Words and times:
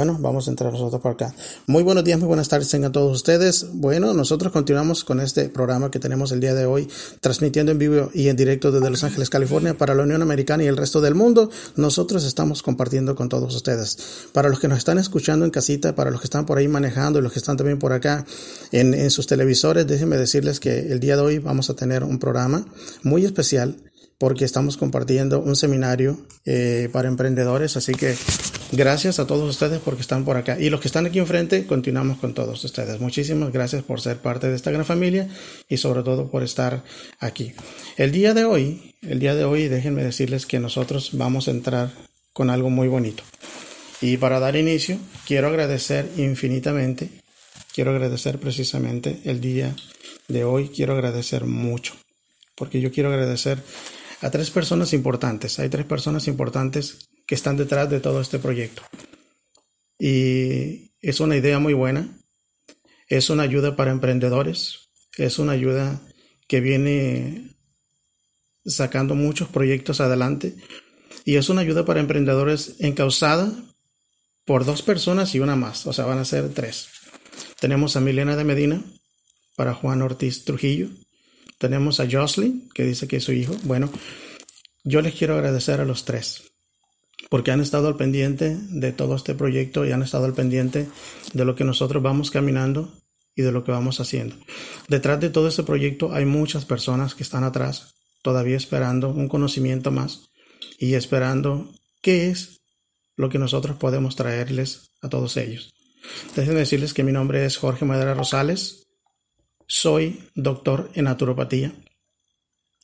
Bueno, 0.00 0.16
vamos 0.18 0.48
a 0.48 0.50
entrar 0.50 0.72
nosotros 0.72 1.02
por 1.02 1.12
acá. 1.12 1.34
Muy 1.66 1.82
buenos 1.82 2.02
días, 2.04 2.18
muy 2.18 2.26
buenas 2.26 2.48
tardes 2.48 2.70
tengan 2.70 2.90
todos 2.90 3.14
ustedes. 3.14 3.66
Bueno, 3.74 4.14
nosotros 4.14 4.50
continuamos 4.50 5.04
con 5.04 5.20
este 5.20 5.50
programa 5.50 5.90
que 5.90 5.98
tenemos 5.98 6.32
el 6.32 6.40
día 6.40 6.54
de 6.54 6.64
hoy, 6.64 6.88
transmitiendo 7.20 7.70
en 7.70 7.76
vivo 7.76 8.10
y 8.14 8.28
en 8.28 8.36
directo 8.36 8.72
desde 8.72 8.88
Los 8.88 9.04
Ángeles, 9.04 9.28
California, 9.28 9.74
para 9.74 9.94
la 9.94 10.04
Unión 10.04 10.22
Americana 10.22 10.64
y 10.64 10.68
el 10.68 10.78
resto 10.78 11.02
del 11.02 11.14
mundo. 11.14 11.50
Nosotros 11.76 12.24
estamos 12.24 12.62
compartiendo 12.62 13.14
con 13.14 13.28
todos 13.28 13.54
ustedes. 13.54 13.98
Para 14.32 14.48
los 14.48 14.58
que 14.58 14.68
nos 14.68 14.78
están 14.78 14.96
escuchando 14.96 15.44
en 15.44 15.50
casita, 15.50 15.94
para 15.94 16.10
los 16.10 16.22
que 16.22 16.28
están 16.28 16.46
por 16.46 16.56
ahí 16.56 16.66
manejando 16.66 17.18
y 17.18 17.22
los 17.22 17.34
que 17.34 17.38
están 17.38 17.58
también 17.58 17.78
por 17.78 17.92
acá 17.92 18.24
en, 18.72 18.94
en 18.94 19.10
sus 19.10 19.26
televisores, 19.26 19.86
déjenme 19.86 20.16
decirles 20.16 20.60
que 20.60 20.78
el 20.78 21.00
día 21.00 21.16
de 21.16 21.22
hoy 21.24 21.38
vamos 21.40 21.68
a 21.68 21.74
tener 21.74 22.04
un 22.04 22.18
programa 22.18 22.64
muy 23.02 23.26
especial 23.26 23.76
porque 24.20 24.44
estamos 24.44 24.76
compartiendo 24.76 25.40
un 25.40 25.56
seminario 25.56 26.20
eh, 26.44 26.88
para 26.90 27.08
emprendedores. 27.08 27.78
Así 27.78 27.92
que 27.92 28.14
gracias 28.72 29.18
a 29.18 29.26
todos 29.26 29.48
ustedes 29.48 29.80
porque 29.80 30.02
están 30.02 30.24
por 30.24 30.36
acá. 30.36 30.58
Y 30.58 30.70
los 30.70 30.80
que 30.80 30.88
están 30.88 31.06
aquí 31.06 31.18
enfrente, 31.18 31.66
continuamos 31.66 32.18
con 32.18 32.34
todos 32.34 32.62
ustedes. 32.64 33.00
Muchísimas 33.00 33.52
gracias 33.52 33.82
por 33.82 34.00
ser 34.00 34.18
parte 34.18 34.48
de 34.48 34.56
esta 34.56 34.70
gran 34.70 34.84
familia 34.84 35.28
y 35.68 35.76
sobre 35.76 36.02
todo 36.02 36.30
por 36.30 36.42
estar 36.42 36.82
aquí. 37.18 37.52
El 37.96 38.12
día 38.12 38.34
de 38.34 38.44
hoy, 38.44 38.94
el 39.02 39.18
día 39.18 39.34
de 39.34 39.44
hoy, 39.44 39.68
déjenme 39.68 40.02
decirles 40.02 40.46
que 40.46 40.60
nosotros 40.60 41.10
vamos 41.12 41.48
a 41.48 41.52
entrar 41.52 41.90
con 42.32 42.50
algo 42.50 42.70
muy 42.70 42.88
bonito. 42.88 43.22
Y 44.00 44.16
para 44.16 44.40
dar 44.40 44.56
inicio, 44.56 44.98
quiero 45.26 45.48
agradecer 45.48 46.08
infinitamente, 46.16 47.10
quiero 47.74 47.90
agradecer 47.90 48.38
precisamente 48.38 49.20
el 49.24 49.40
día 49.40 49.76
de 50.28 50.44
hoy, 50.44 50.68
quiero 50.68 50.94
agradecer 50.94 51.44
mucho, 51.44 51.94
porque 52.54 52.80
yo 52.80 52.90
quiero 52.92 53.10
agradecer 53.10 53.58
a 54.22 54.30
tres 54.30 54.50
personas 54.50 54.92
importantes. 54.92 55.58
Hay 55.58 55.68
tres 55.68 55.84
personas 55.84 56.28
importantes 56.28 57.09
que 57.30 57.36
están 57.36 57.56
detrás 57.56 57.88
de 57.88 58.00
todo 58.00 58.20
este 58.20 58.40
proyecto. 58.40 58.82
Y 60.00 60.96
es 61.00 61.20
una 61.20 61.36
idea 61.36 61.60
muy 61.60 61.74
buena. 61.74 62.18
Es 63.06 63.30
una 63.30 63.44
ayuda 63.44 63.76
para 63.76 63.92
emprendedores. 63.92 64.90
Es 65.16 65.38
una 65.38 65.52
ayuda 65.52 66.00
que 66.48 66.58
viene 66.58 67.54
sacando 68.66 69.14
muchos 69.14 69.48
proyectos 69.48 70.00
adelante. 70.00 70.56
Y 71.24 71.36
es 71.36 71.48
una 71.48 71.60
ayuda 71.60 71.84
para 71.84 72.00
emprendedores 72.00 72.74
encausada 72.80 73.52
por 74.44 74.64
dos 74.64 74.82
personas 74.82 75.32
y 75.36 75.38
una 75.38 75.54
más. 75.54 75.86
O 75.86 75.92
sea, 75.92 76.06
van 76.06 76.18
a 76.18 76.24
ser 76.24 76.52
tres. 76.52 76.88
Tenemos 77.60 77.94
a 77.94 78.00
Milena 78.00 78.34
de 78.34 78.42
Medina 78.42 78.82
para 79.54 79.72
Juan 79.72 80.02
Ortiz 80.02 80.42
Trujillo. 80.42 80.88
Tenemos 81.58 82.00
a 82.00 82.08
Jocelyn, 82.10 82.68
que 82.74 82.82
dice 82.82 83.06
que 83.06 83.18
es 83.18 83.24
su 83.24 83.30
hijo. 83.30 83.54
Bueno, 83.62 83.88
yo 84.82 85.00
les 85.00 85.14
quiero 85.14 85.34
agradecer 85.34 85.80
a 85.80 85.84
los 85.84 86.04
tres, 86.04 86.49
porque 87.30 87.52
han 87.52 87.60
estado 87.60 87.88
al 87.88 87.96
pendiente 87.96 88.58
de 88.68 88.92
todo 88.92 89.14
este 89.14 89.34
proyecto 89.34 89.86
y 89.86 89.92
han 89.92 90.02
estado 90.02 90.26
al 90.26 90.34
pendiente 90.34 90.88
de 91.32 91.44
lo 91.46 91.54
que 91.54 91.64
nosotros 91.64 92.02
vamos 92.02 92.30
caminando 92.30 92.92
y 93.34 93.42
de 93.42 93.52
lo 93.52 93.64
que 93.64 93.72
vamos 93.72 94.00
haciendo. 94.00 94.36
Detrás 94.88 95.20
de 95.20 95.30
todo 95.30 95.48
este 95.48 95.62
proyecto 95.62 96.12
hay 96.12 96.26
muchas 96.26 96.64
personas 96.66 97.14
que 97.14 97.22
están 97.22 97.44
atrás, 97.44 97.94
todavía 98.22 98.56
esperando 98.56 99.08
un 99.08 99.28
conocimiento 99.28 99.92
más 99.92 100.28
y 100.78 100.94
esperando 100.94 101.72
qué 102.02 102.30
es 102.30 102.60
lo 103.16 103.28
que 103.28 103.38
nosotros 103.38 103.76
podemos 103.76 104.16
traerles 104.16 104.90
a 105.00 105.08
todos 105.08 105.36
ellos. 105.36 105.72
Déjenme 106.34 106.60
decirles 106.60 106.94
que 106.94 107.04
mi 107.04 107.12
nombre 107.12 107.44
es 107.44 107.56
Jorge 107.56 107.84
Madera 107.84 108.14
Rosales. 108.14 108.88
Soy 109.68 110.28
doctor 110.34 110.90
en 110.94 111.04
naturopatía. 111.04 111.72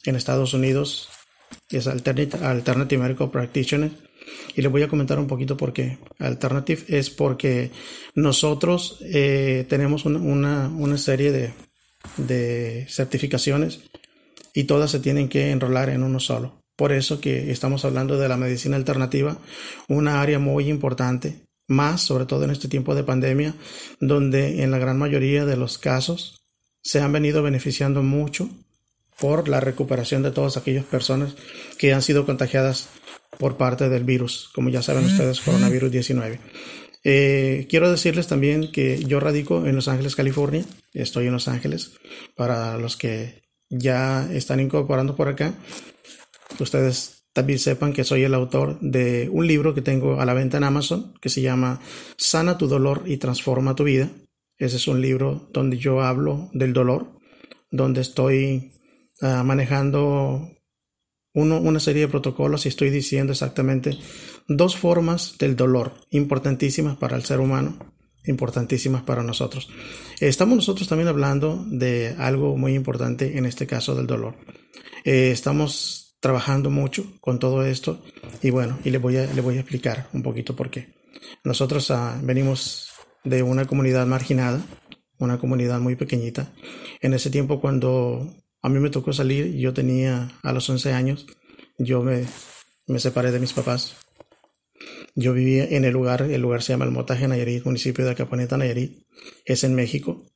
En 0.05 0.15
Estados 0.15 0.55
Unidos 0.55 1.09
es 1.69 1.89
Alternative, 1.89 3.03
Medical 3.03 3.31
Practitioner. 3.31 4.06
Y 4.55 4.63
les 4.63 4.71
voy 4.71 4.83
a 4.83 4.89
comentar 4.89 5.19
un 5.19 5.27
poquito 5.27 5.57
por 5.57 5.73
qué. 5.73 5.99
Alternative 6.19 6.83
es 6.89 7.11
porque 7.11 7.71
nosotros 8.15 8.99
eh, 9.03 9.67
tenemos 9.69 10.05
una, 10.05 10.69
una, 10.69 10.99
serie 10.99 11.33
de, 11.33 11.53
de 12.17 12.87
certificaciones 12.89 13.81
y 14.55 14.65
todas 14.65 14.91
se 14.91 15.01
tienen 15.01 15.29
que 15.29 15.51
enrolar 15.51 15.91
en 15.91 16.03
uno 16.03 16.21
solo. 16.21 16.63
Por 16.77 16.93
eso 16.93 17.21
que 17.21 17.51
estamos 17.51 17.85
hablando 17.85 18.19
de 18.19 18.29
la 18.29 18.37
medicina 18.37 18.77
alternativa, 18.77 19.39
una 19.89 20.21
área 20.21 20.39
muy 20.39 20.69
importante, 20.69 21.41
más 21.69 22.03
sobre 22.03 22.27
todo 22.27 22.45
en 22.45 22.51
este 22.51 22.69
tiempo 22.69 22.95
de 22.95 23.05
pandemia, 23.05 23.55
donde 24.01 24.63
en 24.63 24.71
la 24.71 24.79
gran 24.79 24.99
mayoría 24.99 25.47
de 25.47 25.57
los 25.57 25.79
casos 25.79 26.43
se 26.83 27.01
han 27.01 27.13
venido 27.13 27.43
beneficiando 27.43 28.03
mucho 28.03 28.49
por 29.19 29.49
la 29.49 29.61
recuperación 29.61 30.23
de 30.23 30.31
todas 30.31 30.57
aquellas 30.57 30.85
personas 30.85 31.35
que 31.79 31.93
han 31.93 32.03
sido 32.03 32.27
contagiadas 32.27 32.89
por 33.39 33.57
parte 33.57 33.89
del 33.89 34.05
virus, 34.05 34.51
como 34.55 34.69
ya 34.69 34.83
saben 34.83 35.05
ustedes, 35.05 35.41
coronavirus 35.41 35.91
19. 35.91 36.41
Eh, 37.05 37.67
quiero 37.71 37.91
decirles 37.91 38.27
también 38.27 38.73
que 38.73 39.05
yo 39.05 39.21
radico 39.21 39.67
en 39.67 39.77
Los 39.77 39.89
Ángeles, 39.89 40.17
California. 40.17 40.65
Estoy 40.93 41.27
en 41.27 41.33
Los 41.33 41.47
Ángeles. 41.47 41.93
Para 42.35 42.79
los 42.79 42.97
que 42.97 43.43
ya 43.69 44.29
están 44.33 44.61
incorporando 44.61 45.15
por 45.15 45.29
acá, 45.29 45.55
ustedes 46.59 47.17
también 47.33 47.59
sepan 47.59 47.93
que 47.93 48.03
soy 48.03 48.25
el 48.25 48.35
autor 48.35 48.81
de 48.81 49.29
un 49.31 49.47
libro 49.47 49.75
que 49.75 49.83
tengo 49.83 50.21
a 50.21 50.25
la 50.25 50.35
venta 50.35 50.57
en 50.57 50.65
Amazon 50.65 51.13
que 51.21 51.29
se 51.29 51.43
llama 51.43 51.81
Sana 52.17 52.57
tu 52.57 52.67
dolor 52.67 53.03
y 53.05 53.19
transforma 53.19 53.75
tu 53.77 53.85
vida. 53.85 54.11
Ese 54.59 54.77
es 54.77 54.89
un 54.89 55.03
libro 55.03 55.49
donde 55.53 55.77
yo 55.77 56.01
hablo 56.01 56.49
del 56.55 56.73
dolor, 56.73 57.21
donde 57.71 58.01
estoy 58.01 58.73
uh, 59.21 59.45
manejando 59.45 60.56
una 61.43 61.81
serie 61.81 62.03
de 62.03 62.09
protocolos 62.09 62.65
y 62.65 62.71
estoy 62.71 62.91
diciendo 62.91 63.33
exactamente 63.33 63.99
dos 64.49 64.77
formas 64.77 65.37
del 65.39 65.55
dolor 65.55 65.93
importantísimas 66.11 66.97
para 66.97 67.17
el 67.17 67.25
ser 67.25 67.41
humano, 67.41 67.77
importantísimas 68.25 69.03
para 69.03 69.23
nosotros. 69.23 69.69
Estamos 70.21 70.57
nosotros 70.57 70.89
también 70.89 71.09
hablando 71.09 71.65
de 71.69 72.15
algo 72.19 72.57
muy 72.57 72.75
importante 72.75 73.37
en 73.37 73.45
este 73.45 73.67
caso 73.67 73.95
del 73.95 74.07
dolor. 74.07 74.35
Eh, 75.05 75.31
estamos 75.31 76.17
trabajando 76.21 76.71
mucho 76.71 77.05
con 77.21 77.39
todo 77.39 77.65
esto 77.65 78.03
y 78.43 78.51
bueno, 78.51 78.79
y 78.85 78.91
le 78.91 78.99
voy 78.99 79.19
a, 79.19 79.27
le 79.33 79.41
voy 79.43 79.57
a 79.57 79.61
explicar 79.61 80.09
un 80.15 80.23
poquito 80.23 80.57
por 80.57 80.71
qué. 80.71 80.95
Nosotros 81.45 81.91
uh, 81.91 82.19
venimos 82.23 82.91
de 83.25 83.43
una 83.43 83.67
comunidad 83.67 84.07
marginada, 84.07 84.65
una 85.19 85.39
comunidad 85.39 85.81
muy 85.81 85.97
pequeñita. 85.97 86.53
En 87.01 87.13
ese 87.13 87.31
tiempo 87.31 87.61
cuando 87.61 88.33
a 88.67 88.69
mí 88.69 88.81
me 88.81 88.91
tocó 88.91 89.13
salir, 89.13 89.55
yo 89.55 89.73
tenía 89.73 90.29
a 90.43 90.53
los 90.53 90.69
11 90.69 90.93
años, 90.93 91.25
yo 91.79 92.03
me, 92.03 92.27
me 92.89 92.99
separé 92.99 93.31
de 93.31 93.39
mis 93.39 93.53
papás. 93.53 93.95
Yo 95.15 95.35
vivía 95.35 95.67
en 95.67 95.85
el 95.85 95.93
lugar, 95.93 96.23
el 96.23 96.43
lugar 96.43 96.65
se 96.65 96.73
llama 96.73 96.85
El 96.85 96.91
Motaje, 96.91 97.29
Nayarit, 97.29 97.65
municipio 97.65 98.05
de 98.05 98.11
Acaponeta, 98.11 98.57
Nayarit, 98.57 99.07
es 99.45 99.63
en 99.63 99.77
México. 99.77 100.27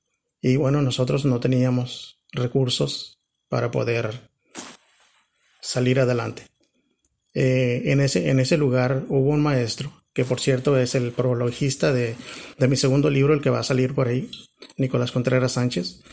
Y 0.41 0.55
bueno, 0.55 0.81
nosotros 0.81 1.25
no 1.25 1.41
teníamos 1.41 2.21
recursos 2.31 3.19
para 3.49 3.73
poder 3.73 4.31
salir 5.61 5.99
adelante. 5.99 6.45
Eh, 7.35 7.83
en, 7.87 8.01
ese, 8.01 8.31
en 8.31 8.39
ese 8.39 8.57
lugar 8.57 9.07
hubo 9.09 9.31
un 9.31 9.43
maestro 9.43 10.05
que 10.15 10.25
por 10.25 10.39
cierto 10.39 10.79
es 10.79 10.95
el 10.95 11.11
prologista 11.11 11.93
de, 11.93 12.15
de, 12.59 12.69
mi 12.69 12.77
segundo 12.77 13.11
libro, 13.11 13.35
el 13.35 13.43
que 13.43 13.51
va 13.51 13.59
a 13.59 13.65
salir 13.65 13.93
por 13.93 14.07
ahí, 14.07 14.31
Nicolás 14.77 15.11
Contreras 15.11 15.53
Sánchez. 15.53 16.05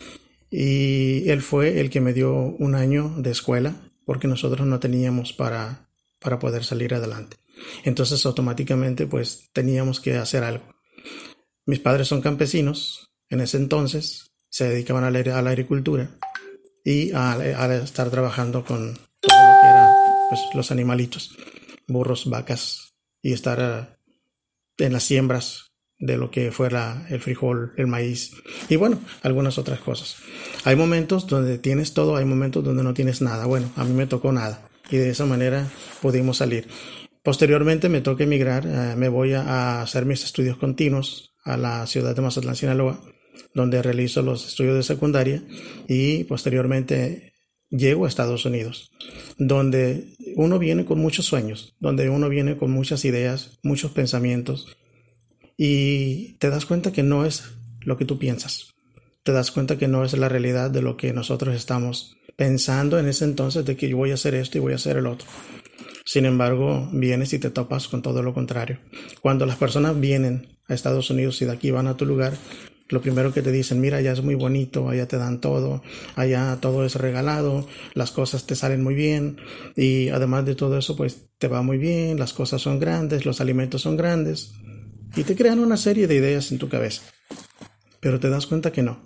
Y 0.50 1.30
él 1.30 1.42
fue 1.42 1.80
el 1.80 1.90
que 1.90 2.02
me 2.02 2.14
dio 2.14 2.34
un 2.36 2.76
año 2.76 3.14
de 3.18 3.32
escuela 3.32 3.76
porque 4.06 4.28
nosotros 4.28 4.66
no 4.66 4.80
teníamos 4.80 5.34
para, 5.34 5.90
para 6.20 6.40
poder 6.40 6.64
salir 6.64 6.94
adelante. 6.94 7.38
Entonces 7.84 8.26
automáticamente 8.26 9.08
pues 9.08 9.50
teníamos 9.54 10.00
que 10.00 10.16
hacer 10.16 10.44
algo. 10.44 10.66
Mis 11.66 11.80
padres 11.80 12.08
son 12.08 12.22
campesinos, 12.22 13.12
en 13.30 13.42
ese 13.42 13.58
entonces 13.58 14.32
se 14.50 14.70
dedicaban 14.70 15.04
a 15.04 15.12
la, 15.12 15.50
agricultura 15.50 16.10
y 16.84 17.12
a, 17.14 17.76
estar 17.84 18.10
trabajando 18.10 18.64
con 18.64 18.94
todo 19.20 19.38
lo 19.38 19.62
que 19.62 19.68
eran 19.68 19.92
pues, 20.30 20.42
los 20.54 20.72
animalitos, 20.72 21.36
burros, 21.88 22.30
vacas, 22.30 22.94
y 23.22 23.34
estar 23.34 23.60
eh, 23.60 24.86
en 24.86 24.94
las 24.94 25.04
siembras 25.04 25.67
de 26.00 26.18
lo 26.18 26.30
que 26.30 26.52
fuera 26.52 27.06
el 27.10 27.20
frijol, 27.20 27.74
el 27.76 27.88
maíz 27.88 28.32
y 28.70 28.76
bueno, 28.76 29.00
algunas 29.24 29.58
otras 29.58 29.80
cosas. 29.80 30.18
Hay 30.64 30.76
momentos 30.76 31.28
donde 31.28 31.58
tienes 31.58 31.94
todo, 31.94 32.16
hay 32.16 32.26
momentos 32.26 32.64
donde 32.64 32.84
no 32.84 32.94
tienes 32.94 33.22
nada. 33.22 33.46
Bueno, 33.46 33.72
a 33.76 33.84
mí 33.84 33.94
me 33.94 34.08
tocó 34.08 34.32
nada 34.32 34.70
y 34.92 34.98
de 34.98 35.10
esa 35.10 35.26
manera 35.26 35.68
pudimos 36.02 36.38
salir. 36.38 36.68
Posteriormente 37.24 37.90
me 37.90 38.02
toca 38.02 38.24
emigrar, 38.24 38.66
eh, 38.66 38.96
me 38.96 39.10
voy 39.10 39.34
a, 39.34 39.82
hacer 39.82 40.06
mis 40.06 40.24
estudios 40.24 40.58
continuos 40.58 41.36
a 41.44 41.58
la 41.58 41.86
ciudad 41.88 42.16
de 42.16 42.22
Mazatlán, 42.22 42.56
Sinaloa, 42.56 43.02
donde 43.54 43.82
realizo 43.82 44.22
los 44.22 44.48
estudios 44.48 44.76
de 44.76 44.84
secundaria 44.84 45.44
y 45.88 46.24
posteriormente 46.26 47.34
llego 47.70 48.06
a 48.06 48.08
Estados 48.08 48.46
Unidos, 48.46 48.92
donde 49.38 50.16
uno 50.36 50.58
viene 50.58 50.86
con 50.86 51.00
muchos 51.00 51.26
sueños, 51.26 51.76
donde 51.80 52.10
uno 52.10 52.30
viene 52.30 52.56
con 52.56 52.72
muchas 52.72 53.04
ideas, 53.04 53.60
muchos 53.62 53.92
pensamientos 53.92 54.78
y 55.58 56.34
te 56.38 56.52
das 56.52 56.68
cuenta 56.68 56.92
que 56.92 57.04
no 57.04 57.26
es 57.26 57.44
lo 57.82 57.98
que 57.98 58.06
tú 58.06 58.20
piensas. 58.20 58.76
Te 59.24 59.32
das 59.32 59.52
cuenta 59.52 59.78
que 59.78 59.88
no 59.88 60.06
es 60.06 60.14
la 60.14 60.30
realidad 60.30 60.70
de 60.70 60.84
lo 60.84 60.96
que 60.96 61.12
nosotros 61.12 61.56
estamos 61.56 62.16
pensando 62.38 63.00
en 63.00 63.08
ese 63.08 63.26
entonces 63.26 63.66
de 63.66 63.76
que 63.76 63.90
yo 63.90 63.98
voy 63.98 64.12
a 64.12 64.14
hacer 64.14 64.36
esto 64.36 64.58
y 64.58 64.62
voy 64.62 64.74
a 64.74 64.78
hacer 64.78 64.98
el 64.98 65.08
otro. 65.08 65.28
Sin 66.06 66.26
embargo, 66.26 66.88
vienes 66.94 67.34
y 67.34 67.40
te 67.40 67.50
topas 67.50 67.88
con 67.88 68.02
todo 68.02 68.22
lo 68.22 68.34
contrario. 68.34 68.78
Cuando 69.22 69.46
las 69.46 69.58
personas 69.58 70.00
vienen 70.00 70.48
a 70.68 70.74
Estados 70.74 71.10
Unidos 71.10 71.42
y 71.42 71.46
de 71.46 71.52
aquí 71.52 71.72
van 71.72 71.88
a 71.88 71.98
tu 71.98 72.06
lugar, 72.06 72.34
lo 72.88 73.02
primero 73.02 73.34
que 73.34 73.42
te 73.42 73.52
dicen, 73.52 73.82
mira, 73.82 73.98
allá 73.98 74.14
es 74.14 74.24
muy 74.24 74.36
bonito, 74.36 74.88
allá 74.88 75.08
te 75.08 75.18
dan 75.18 75.42
todo, 75.42 75.82
allá 76.16 76.58
todo 76.62 76.86
es 76.86 76.96
regalado, 76.96 77.68
las 77.96 78.12
cosas 78.12 78.46
te 78.46 78.56
salen 78.56 78.82
muy 78.82 78.96
bien 78.96 79.38
y 79.76 80.08
además 80.10 80.46
de 80.46 80.56
todo 80.56 80.78
eso, 80.78 80.96
pues 80.96 81.32
te 81.38 81.50
va 81.50 81.62
muy 81.62 81.78
bien, 81.78 82.18
las 82.18 82.32
cosas 82.32 82.62
son 82.62 82.80
grandes, 82.80 83.26
los 83.26 83.42
alimentos 83.42 83.82
son 83.82 83.98
grandes 83.98 84.54
y 85.16 85.24
te 85.24 85.36
crean 85.36 85.60
una 85.60 85.78
serie 85.78 86.08
de 86.08 86.16
ideas 86.16 86.52
en 86.52 86.58
tu 86.58 86.70
cabeza. 86.70 87.04
Pero 88.00 88.20
te 88.20 88.30
das 88.30 88.48
cuenta 88.48 88.72
que 88.72 88.84
no. 88.84 89.02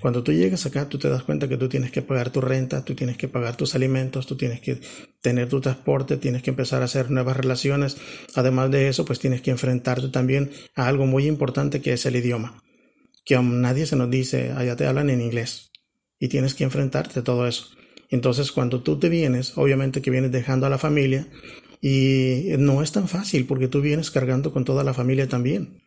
Cuando 0.00 0.22
tú 0.22 0.32
llegas 0.32 0.64
acá, 0.64 0.88
tú 0.88 0.98
te 0.98 1.08
das 1.08 1.24
cuenta 1.24 1.48
que 1.48 1.56
tú 1.56 1.68
tienes 1.68 1.90
que 1.90 2.02
pagar 2.02 2.30
tu 2.30 2.40
renta, 2.40 2.84
tú 2.84 2.94
tienes 2.94 3.16
que 3.16 3.26
pagar 3.26 3.56
tus 3.56 3.74
alimentos, 3.74 4.26
tú 4.26 4.36
tienes 4.36 4.60
que 4.60 4.80
tener 5.20 5.48
tu 5.48 5.60
transporte, 5.60 6.16
tienes 6.16 6.42
que 6.42 6.50
empezar 6.50 6.82
a 6.82 6.84
hacer 6.84 7.10
nuevas 7.10 7.36
relaciones. 7.36 7.96
Además 8.36 8.70
de 8.70 8.88
eso, 8.88 9.04
pues 9.04 9.18
tienes 9.18 9.40
que 9.40 9.50
enfrentarte 9.50 10.08
también 10.08 10.52
a 10.76 10.86
algo 10.86 11.06
muy 11.06 11.26
importante 11.26 11.80
que 11.80 11.92
es 11.94 12.06
el 12.06 12.14
idioma. 12.14 12.62
Que 13.24 13.34
a 13.34 13.42
nadie 13.42 13.86
se 13.86 13.96
nos 13.96 14.08
dice, 14.08 14.52
allá 14.52 14.76
te 14.76 14.86
hablan 14.86 15.10
en 15.10 15.20
inglés. 15.20 15.72
Y 16.20 16.28
tienes 16.28 16.54
que 16.54 16.64
enfrentarte 16.64 17.20
a 17.20 17.24
todo 17.24 17.48
eso. 17.48 17.66
Entonces, 18.08 18.52
cuando 18.52 18.82
tú 18.82 18.98
te 18.98 19.08
vienes, 19.08 19.58
obviamente 19.58 20.00
que 20.00 20.10
vienes 20.10 20.30
dejando 20.30 20.66
a 20.66 20.70
la 20.70 20.78
familia 20.78 21.26
y 21.80 22.50
no 22.58 22.82
es 22.82 22.92
tan 22.92 23.08
fácil 23.08 23.46
porque 23.46 23.68
tú 23.68 23.80
vienes 23.80 24.10
cargando 24.10 24.52
con 24.52 24.64
toda 24.64 24.84
la 24.84 24.94
familia 24.94 25.28
también. 25.28 25.82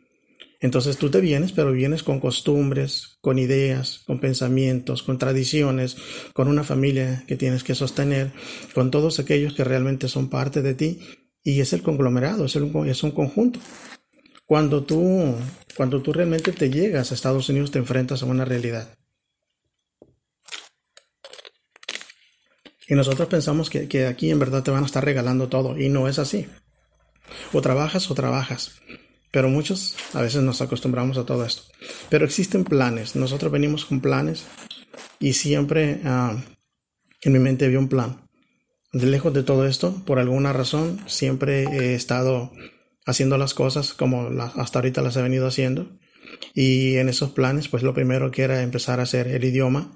Entonces 0.62 0.98
tú 0.98 1.10
te 1.10 1.22
vienes, 1.22 1.52
pero 1.54 1.72
vienes 1.72 2.04
con 2.04 2.20
costumbres, 2.20 3.18
con 3.22 3.40
ideas, 3.40 4.04
con 4.06 4.20
pensamientos, 4.20 5.02
con 5.02 5.18
tradiciones, 5.18 5.98
con 6.34 6.48
una 6.48 6.64
familia 6.64 7.24
que 7.28 7.36
tienes 7.36 7.64
que 7.64 7.74
sostener, 7.74 8.32
con 8.76 8.92
todos 8.92 9.20
aquellos 9.20 9.56
que 9.56 9.64
realmente 9.64 10.08
son 10.08 10.30
parte 10.30 10.62
de 10.62 10.76
ti 10.76 11.00
y 11.44 11.62
es 11.62 11.74
el 11.74 11.82
conglomerado, 11.82 12.46
es, 12.46 12.56
es 12.56 13.04
un 13.04 13.12
conjunto. 13.12 13.60
Cuando 14.46 14.84
tú, 14.84 15.34
cuando 15.76 16.04
tú 16.04 16.14
realmente 16.14 16.52
te 16.52 16.70
llegas 16.70 17.12
a 17.12 17.16
Estados 17.16 17.50
Unidos 17.50 17.72
te 17.72 17.80
enfrentas 17.80 18.22
a 18.22 18.28
una 18.28 18.46
realidad. 18.46 19.01
Y 22.92 22.96
nosotros 22.96 23.30
pensamos 23.30 23.70
que, 23.70 23.88
que 23.88 24.06
aquí 24.06 24.32
en 24.32 24.40
verdad 24.40 24.64
te 24.64 24.72
van 24.72 24.84
a 24.84 24.86
estar 24.86 25.06
regalando 25.06 25.48
todo 25.48 25.80
y 25.80 25.88
no 25.88 26.10
es 26.10 26.20
así. 26.20 26.48
O 27.54 27.62
trabajas 27.62 28.12
o 28.12 28.16
trabajas. 28.16 28.82
Pero 29.32 29.48
muchos 29.48 29.96
a 30.14 30.22
veces 30.22 30.44
nos 30.44 30.62
acostumbramos 30.62 31.18
a 31.18 31.26
todo 31.26 31.46
esto. 31.46 31.62
Pero 32.10 32.26
existen 32.26 32.66
planes. 32.66 33.16
Nosotros 33.16 33.50
venimos 33.50 33.86
con 33.86 34.02
planes 34.02 34.44
y 35.22 35.32
siempre 35.32 36.02
ah, 36.04 36.36
en 37.22 37.32
mi 37.32 37.40
mente 37.40 37.64
había 37.64 37.80
un 37.80 37.88
plan. 37.88 38.28
De 38.92 39.06
lejos 39.06 39.34
de 39.34 39.44
todo 39.44 39.66
esto, 39.66 40.04
por 40.06 40.20
alguna 40.20 40.52
razón, 40.52 41.00
siempre 41.08 41.64
he 41.64 41.96
estado 41.96 42.52
haciendo 43.06 43.38
las 43.38 43.54
cosas 43.54 43.94
como 43.94 44.28
hasta 44.58 44.80
ahorita 44.80 45.02
las 45.02 45.16
he 45.16 45.22
venido 45.22 45.48
haciendo. 45.48 45.98
Y 46.54 46.98
en 46.98 47.08
esos 47.08 47.32
planes, 47.32 47.70
pues 47.70 47.84
lo 47.84 47.94
primero 47.94 48.32
que 48.32 48.42
era 48.42 48.64
empezar 48.64 49.00
a 49.00 49.04
hacer 49.04 49.30
el 49.30 49.46
idioma 49.46 49.94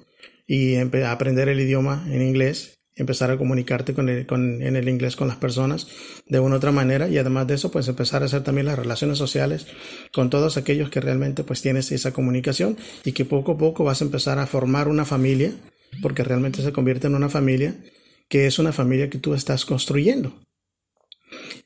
y 0.47 0.77
aprender 0.77 1.49
el 1.49 1.59
idioma 1.59 2.07
en 2.09 2.21
inglés 2.21 2.74
empezar 2.95 3.29
a 3.29 3.37
comunicarte 3.37 3.93
con 3.93 4.09
en 4.09 4.75
el 4.75 4.87
inglés 4.87 5.15
con 5.15 5.27
las 5.27 5.37
personas 5.37 5.87
de 6.27 6.39
una 6.39 6.55
u 6.55 6.57
otra 6.57 6.71
manera 6.71 7.09
y 7.09 7.17
además 7.17 7.45
de 7.47 7.55
eso 7.55 7.71
pues 7.71 7.87
empezar 7.87 8.23
a 8.23 8.25
hacer 8.25 8.43
también 8.43 8.67
las 8.67 8.79
relaciones 8.79 9.17
sociales 9.17 9.67
con 10.13 10.29
todos 10.29 10.57
aquellos 10.57 10.89
que 10.89 11.01
realmente 11.01 11.43
pues 11.43 11.61
tienes 11.61 11.91
esa 11.91 12.13
comunicación 12.13 12.77
y 13.03 13.11
que 13.11 13.25
poco 13.25 13.53
a 13.53 13.57
poco 13.57 13.83
vas 13.83 14.01
a 14.01 14.05
empezar 14.05 14.39
a 14.39 14.47
formar 14.47 14.87
una 14.87 15.05
familia 15.05 15.51
porque 16.01 16.23
realmente 16.23 16.61
se 16.61 16.71
convierte 16.71 17.07
en 17.07 17.15
una 17.15 17.29
familia 17.29 17.75
que 18.29 18.47
es 18.47 18.59
una 18.59 18.71
familia 18.71 19.09
que 19.09 19.19
tú 19.19 19.33
estás 19.33 19.65
construyendo. 19.65 20.33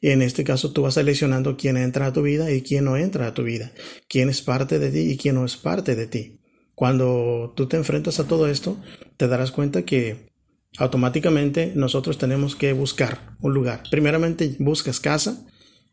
Y 0.02 0.10
en 0.10 0.22
este 0.22 0.44
caso 0.44 0.72
tú 0.72 0.82
vas 0.82 0.96
seleccionando 0.96 1.58
quién 1.58 1.78
entra 1.78 2.08
a 2.08 2.14
tu 2.14 2.22
vida 2.22 2.52
y 2.52 2.62
quién 2.62 2.86
no 2.86 2.98
entra 2.98 3.28
a 3.28 3.34
tu 3.34 3.44
vida, 3.44 3.72
quién 4.08 4.30
es 4.30 4.42
parte 4.42 4.80
de 4.80 4.92
ti 4.92 5.12
y 5.12 5.18
quién 5.18 5.36
no 5.36 5.46
es 5.46 5.58
parte 5.58 5.96
de 5.96 6.08
ti. 6.08 6.40
Cuando 6.74 7.54
tú 7.56 7.68
te 7.68 7.78
enfrentas 7.78 8.20
a 8.20 8.28
todo 8.28 8.48
esto, 8.48 8.78
te 9.18 9.28
darás 9.28 9.52
cuenta 9.52 9.84
que 9.84 10.30
automáticamente 10.78 11.74
nosotros 11.76 12.18
tenemos 12.18 12.56
que 12.56 12.74
buscar 12.74 13.36
un 13.40 13.54
lugar. 13.54 13.84
Primeramente 13.90 14.56
buscas 14.60 15.00
casa, 15.00 15.46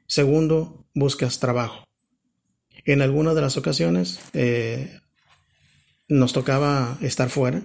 segundo 0.07 0.87
buscas 0.95 1.41
trabajo. 1.41 1.85
En 2.85 3.03
alguna 3.03 3.35
de 3.35 3.41
las 3.41 3.57
ocasiones 3.57 4.21
eh, 4.33 5.01
nos 6.09 6.33
tocaba 6.33 6.99
estar 7.01 7.31
fuera, 7.31 7.63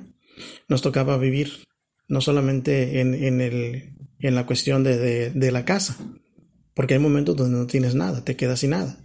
nos 0.68 0.81
tocaba 0.81 1.18
vivir 1.18 1.68
no 2.08 2.22
solamente 2.22 3.00
en, 3.00 3.14
el, 3.40 3.94
en 4.19 4.36
la 4.36 4.46
cuestión 4.46 4.84
de, 4.84 5.30
de 5.30 5.52
la 5.52 5.64
casa, 5.64 5.98
porque 6.74 6.96
hay 6.96 7.00
momentos 7.00 7.36
donde 7.38 7.57
no 7.57 7.68
tienes 7.68 7.96
nada, 7.96 8.25
te 8.25 8.36
quedas 8.36 8.60
sin 8.60 8.72
nada. 8.72 8.98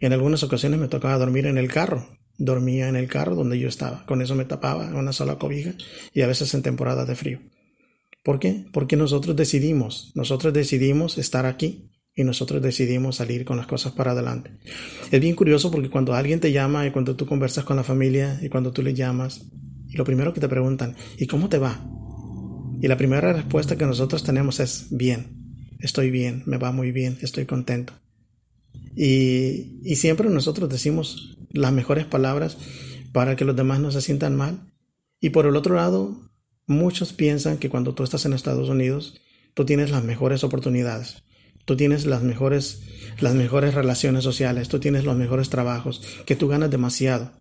En 0.00 0.12
algunas 0.12 0.42
ocasiones 0.42 0.80
me 0.80 0.88
tocaba 0.88 1.18
dormir 1.18 1.46
en 1.46 1.58
el 1.58 1.70
carro, 1.70 2.15
dormía 2.38 2.88
en 2.88 2.96
el 2.96 3.08
carro 3.08 3.34
donde 3.34 3.58
yo 3.58 3.68
estaba. 3.68 4.04
Con 4.06 4.22
eso 4.22 4.34
me 4.34 4.44
tapaba 4.44 4.86
una 4.94 5.12
sola 5.12 5.36
cobija 5.36 5.74
y 6.12 6.22
a 6.22 6.26
veces 6.26 6.52
en 6.54 6.62
temporada 6.62 7.04
de 7.04 7.16
frío. 7.16 7.40
¿Por 8.22 8.40
qué? 8.40 8.66
Porque 8.72 8.96
nosotros 8.96 9.36
decidimos, 9.36 10.10
nosotros 10.14 10.52
decidimos 10.52 11.16
estar 11.16 11.46
aquí 11.46 11.92
y 12.14 12.24
nosotros 12.24 12.62
decidimos 12.62 13.16
salir 13.16 13.44
con 13.44 13.56
las 13.56 13.66
cosas 13.66 13.92
para 13.92 14.12
adelante. 14.12 14.50
Es 15.12 15.20
bien 15.20 15.36
curioso 15.36 15.70
porque 15.70 15.90
cuando 15.90 16.14
alguien 16.14 16.40
te 16.40 16.50
llama 16.50 16.86
y 16.86 16.90
cuando 16.90 17.14
tú 17.14 17.26
conversas 17.26 17.64
con 17.64 17.76
la 17.76 17.84
familia 17.84 18.40
y 18.42 18.48
cuando 18.48 18.72
tú 18.72 18.82
le 18.82 18.94
llamas, 18.94 19.46
y 19.88 19.96
lo 19.96 20.04
primero 20.04 20.32
que 20.34 20.40
te 20.40 20.48
preguntan, 20.48 20.96
¿y 21.18 21.26
cómo 21.26 21.48
te 21.48 21.58
va? 21.58 21.86
Y 22.80 22.88
la 22.88 22.96
primera 22.96 23.32
respuesta 23.32 23.76
que 23.76 23.86
nosotros 23.86 24.24
tenemos 24.24 24.60
es 24.60 24.88
bien, 24.90 25.76
estoy 25.78 26.10
bien, 26.10 26.42
me 26.46 26.56
va 26.56 26.72
muy 26.72 26.90
bien, 26.90 27.18
estoy 27.20 27.46
contento. 27.46 27.92
Y, 28.96 29.82
y 29.84 29.96
siempre 29.96 30.28
nosotros 30.30 30.68
decimos 30.68 31.35
las 31.50 31.72
mejores 31.72 32.04
palabras 32.04 32.58
para 33.12 33.36
que 33.36 33.44
los 33.44 33.56
demás 33.56 33.80
no 33.80 33.90
se 33.90 34.00
sientan 34.00 34.36
mal. 34.36 34.72
Y 35.20 35.30
por 35.30 35.46
el 35.46 35.56
otro 35.56 35.74
lado, 35.74 36.30
muchos 36.66 37.12
piensan 37.12 37.58
que 37.58 37.70
cuando 37.70 37.94
tú 37.94 38.02
estás 38.02 38.26
en 38.26 38.32
Estados 38.32 38.68
Unidos, 38.68 39.20
tú 39.54 39.64
tienes 39.64 39.90
las 39.90 40.04
mejores 40.04 40.44
oportunidades. 40.44 41.22
Tú 41.64 41.76
tienes 41.76 42.06
las 42.06 42.22
mejores, 42.22 42.82
las 43.20 43.34
mejores 43.34 43.74
relaciones 43.74 44.22
sociales, 44.22 44.68
tú 44.68 44.78
tienes 44.78 45.04
los 45.04 45.16
mejores 45.16 45.50
trabajos, 45.50 46.00
que 46.24 46.36
tú 46.36 46.46
ganas 46.46 46.70
demasiado. 46.70 47.32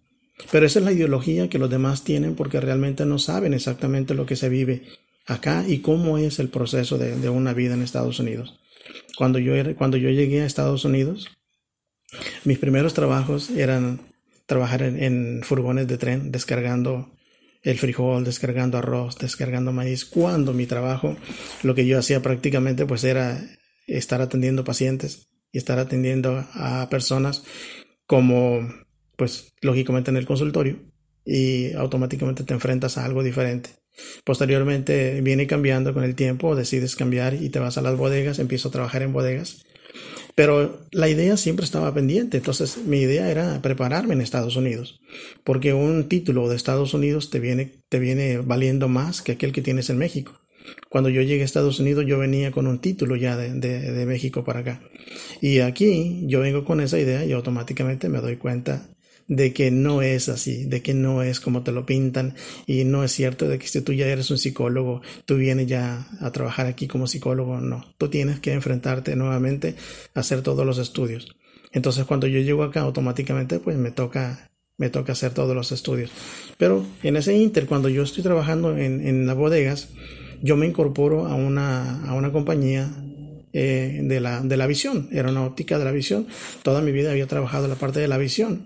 Pero 0.52 0.66
esa 0.66 0.80
es 0.80 0.86
la 0.86 0.92
ideología 0.92 1.50
que 1.50 1.60
los 1.60 1.70
demás 1.70 2.04
tienen 2.04 2.36
porque 2.36 2.60
realmente 2.60 3.06
no 3.06 3.20
saben 3.20 3.54
exactamente 3.54 4.16
lo 4.16 4.26
que 4.26 4.36
se 4.36 4.50
vive 4.50 4.84
acá 5.28 5.64
y 5.68 5.80
cómo 5.80 6.18
es 6.18 6.40
el 6.40 6.50
proceso 6.50 6.98
de, 6.98 7.16
de 7.16 7.30
una 7.30 7.54
vida 7.54 7.76
en 7.76 7.82
Estados 7.82 8.20
Unidos. 8.20 8.60
Cuando 9.18 9.40
yo, 9.40 9.54
cuando 9.76 9.98
yo 9.98 10.10
llegué 10.10 10.42
a 10.42 10.46
Estados 10.46 10.86
Unidos, 10.86 11.30
mis 12.44 12.60
primeros 12.60 12.94
trabajos 12.94 13.50
eran 13.50 14.00
trabajar 14.46 14.84
en, 14.84 15.42
furgones 15.44 15.88
de 15.88 15.98
tren, 15.98 16.32
descargando 16.32 17.12
el 17.64 17.80
frijol, 17.80 18.24
descargando 18.24 18.78
arroz, 18.78 19.18
descargando 19.18 19.72
maíz. 19.72 20.06
Cuando 20.06 20.54
mi 20.54 20.68
trabajo, 20.68 21.18
lo 21.64 21.74
que 21.74 21.86
yo 21.86 21.98
hacía 21.98 22.22
prácticamente, 22.22 22.86
pues 22.86 23.04
era 23.04 23.44
estar 23.88 24.22
atendiendo 24.22 24.64
pacientes 24.64 25.28
y 25.52 25.58
estar 25.58 25.80
atendiendo 25.80 26.46
a 26.54 26.88
personas 26.90 27.44
como, 28.06 28.68
pues 29.16 29.54
lógicamente 29.62 30.12
en 30.12 30.18
el 30.18 30.28
consultorio 30.28 30.78
y 31.26 31.74
automáticamente 31.74 32.44
te 32.44 32.54
enfrentas 32.54 32.98
a 32.98 33.06
algo 33.06 33.24
diferente. 33.24 33.72
Posteriormente 34.24 35.22
viene 35.22 35.48
cambiando 35.48 35.94
con 35.94 36.04
el 36.04 36.14
tiempo, 36.14 36.56
decides 36.56 36.96
cambiar 36.96 37.34
y 37.34 37.50
te 37.50 37.60
vas 37.60 37.78
a 37.78 37.82
las 37.82 37.98
bodegas, 37.98 38.38
empiezo 38.38 38.68
a 38.68 38.72
trabajar 38.72 39.02
en 39.02 39.14
bodegas 39.14 39.65
Pero 40.36 40.86
la 40.92 41.08
idea 41.08 41.38
siempre 41.38 41.64
estaba 41.64 41.94
pendiente, 41.94 42.38
entonces 42.38 42.78
mi 42.86 42.98
idea 43.00 43.32
era 43.32 43.62
prepararme 43.62 44.14
en 44.14 44.22
Estados 44.22 44.58
Unidos, 44.58 45.00
porque 45.46 45.74
un 45.74 46.10
título 46.10 46.50
de 46.50 46.58
Estados 46.58 46.94
Unidos 46.94 47.30
te 47.30 47.40
viene, 47.40 47.72
te 47.88 48.00
viene 48.00 48.40
valiendo 48.40 48.90
más 48.90 49.22
que 49.22 49.32
aquel 49.32 49.54
que 49.54 49.62
tienes 49.62 49.90
en 49.90 49.98
México. 49.98 50.34
Cuando 50.90 51.10
yo 51.10 51.22
llegué 51.22 51.44
a 51.44 51.46
Estados 51.46 51.80
Unidos 51.80 52.06
yo 52.08 52.18
venía 52.18 52.52
con 52.52 52.68
un 52.68 52.80
título 52.80 53.16
ya 53.16 53.38
de, 53.38 53.54
de, 53.54 54.06
México 54.06 54.44
para 54.44 54.62
acá. 54.62 54.82
Y 55.42 55.60
aquí 55.60 56.24
yo 56.28 56.42
vengo 56.42 56.66
con 56.66 56.82
esa 56.82 57.00
idea 57.00 57.24
y 57.24 57.32
automáticamente 57.32 58.10
me 58.10 58.20
doy 58.20 58.38
cuenta 58.38 58.90
de 59.28 59.54
que 59.54 59.72
no 59.72 60.02
es 60.02 60.30
así, 60.30 60.66
de 60.66 60.82
que 60.82 60.94
no 60.94 61.24
es 61.24 61.40
como 61.40 61.64
te 61.64 61.72
lo 61.72 61.86
pintan 61.86 62.36
y 62.68 62.84
no 62.84 63.04
es 63.04 63.12
cierto 63.12 63.48
de 63.48 63.58
que 63.58 63.68
si 63.68 63.82
tú 63.82 63.94
ya 63.94 64.08
eres 64.08 64.30
un 64.32 64.38
psicólogo, 64.38 65.02
tú 65.26 65.38
vienes 65.38 65.68
ya 65.68 66.08
a 66.20 66.32
trabajar 66.32 66.68
aquí 66.68 66.88
como 66.88 67.08
psicólogo, 67.08 67.60
no, 67.60 67.86
tú 67.98 68.10
tienes 68.10 68.40
que 68.40 68.54
enfrentarte 68.54 69.16
nuevamente 69.16 69.76
a 70.14 70.20
hacer 70.20 70.42
todos 70.42 70.66
los 70.66 70.78
estudios. 70.78 71.36
Entonces 71.72 72.06
cuando 72.06 72.28
yo 72.28 72.40
llego 72.40 72.64
acá 72.64 72.82
automáticamente 72.82 73.60
pues 73.60 73.78
me 73.78 73.92
toca 73.92 74.52
me 74.78 74.90
toca 74.90 75.14
hacer 75.14 75.34
todos 75.34 75.56
los 75.56 75.72
estudios. 75.72 76.12
Pero 76.58 76.86
en 77.02 77.16
ese 77.16 77.34
inter, 77.34 77.66
cuando 77.66 77.88
yo 77.88 78.04
estoy 78.04 78.24
trabajando 78.24 78.78
en, 78.78 79.08
en 79.08 79.26
las 79.26 79.38
bodegas, 79.38 79.88
yo 80.42 80.58
me 80.58 80.68
incorporo 80.68 81.28
a 81.28 81.36
una, 81.36 82.06
a 82.06 82.14
una 82.14 82.34
compañía 82.34 82.92
eh, 83.54 84.02
de, 84.04 84.20
la, 84.20 84.42
de 84.42 84.58
la 84.58 84.68
visión, 84.68 85.08
aeronáutica 85.14 85.80
de 85.80 85.86
la 85.86 85.94
visión. 85.94 86.28
Toda 86.62 86.82
mi 86.82 86.92
vida 86.92 87.12
había 87.12 87.26
trabajado 87.26 87.64
en 87.64 87.70
la 87.70 87.78
parte 87.78 88.02
de 88.02 88.10
la 88.10 88.18
visión 88.18 88.66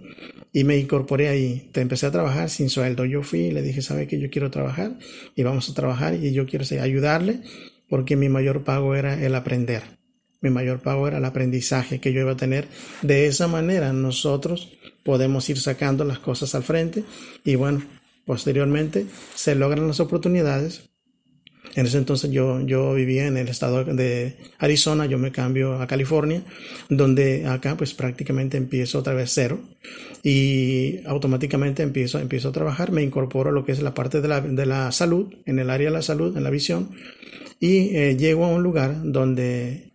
y 0.51 0.63
me 0.63 0.77
incorporé 0.77 1.29
ahí. 1.29 1.69
Te 1.71 1.81
empecé 1.81 2.05
a 2.05 2.11
trabajar 2.11 2.49
sin 2.49 2.69
sueldo. 2.69 3.05
Yo 3.05 3.23
fui 3.23 3.41
y 3.41 3.51
le 3.51 3.61
dije, 3.61 3.81
¿sabe 3.81 4.07
que 4.07 4.19
yo 4.19 4.29
quiero 4.29 4.51
trabajar? 4.51 4.97
Y 5.35 5.43
vamos 5.43 5.69
a 5.69 5.73
trabajar 5.73 6.15
y 6.15 6.33
yo 6.33 6.45
quiero 6.45 6.65
ayudarle 6.81 7.41
porque 7.87 8.15
mi 8.15 8.29
mayor 8.29 8.63
pago 8.63 8.95
era 8.95 9.23
el 9.23 9.35
aprender. 9.35 9.83
Mi 10.41 10.49
mayor 10.49 10.79
pago 10.79 11.07
era 11.07 11.17
el 11.17 11.25
aprendizaje 11.25 11.99
que 11.99 12.13
yo 12.13 12.21
iba 12.21 12.31
a 12.31 12.37
tener. 12.37 12.67
De 13.01 13.25
esa 13.25 13.47
manera 13.47 13.91
nosotros 13.93 14.69
podemos 15.03 15.49
ir 15.49 15.59
sacando 15.59 16.05
las 16.05 16.19
cosas 16.19 16.55
al 16.55 16.63
frente 16.63 17.03
y 17.43 17.55
bueno, 17.55 17.83
posteriormente 18.25 19.05
se 19.35 19.55
logran 19.55 19.87
las 19.87 19.99
oportunidades 19.99 20.88
en 21.79 21.87
ese 21.87 21.97
entonces 21.97 22.31
yo, 22.31 22.61
yo 22.61 22.93
vivía 22.93 23.27
en 23.27 23.37
el 23.37 23.47
estado 23.47 23.83
de 23.83 24.35
Arizona, 24.57 25.05
yo 25.05 25.17
me 25.17 25.31
cambio 25.31 25.81
a 25.81 25.87
California, 25.87 26.43
donde 26.89 27.47
acá 27.47 27.77
pues 27.77 27.93
prácticamente 27.93 28.57
empiezo 28.57 28.99
otra 28.99 29.13
vez 29.13 29.31
cero 29.33 29.59
y 30.23 30.99
automáticamente 31.05 31.83
empiezo, 31.83 32.19
empiezo 32.19 32.49
a 32.49 32.51
trabajar, 32.51 32.91
me 32.91 33.03
incorporo 33.03 33.49
a 33.49 33.53
lo 33.53 33.65
que 33.65 33.71
es 33.71 33.81
la 33.81 33.93
parte 33.93 34.21
de 34.21 34.27
la, 34.27 34.41
de 34.41 34.65
la 34.65 34.91
salud, 34.91 35.33
en 35.45 35.59
el 35.59 35.69
área 35.69 35.89
de 35.89 35.93
la 35.93 36.01
salud, 36.01 36.35
en 36.35 36.43
la 36.43 36.49
visión, 36.49 36.91
y 37.59 37.95
eh, 37.95 38.17
llego 38.17 38.45
a 38.45 38.49
un 38.49 38.63
lugar 38.63 39.01
donde 39.03 39.91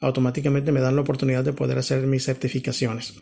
automáticamente 0.00 0.72
me 0.72 0.80
dan 0.80 0.96
la 0.96 1.02
oportunidad 1.02 1.44
de 1.44 1.52
poder 1.52 1.78
hacer 1.78 2.06
mis 2.06 2.24
certificaciones. 2.24 3.14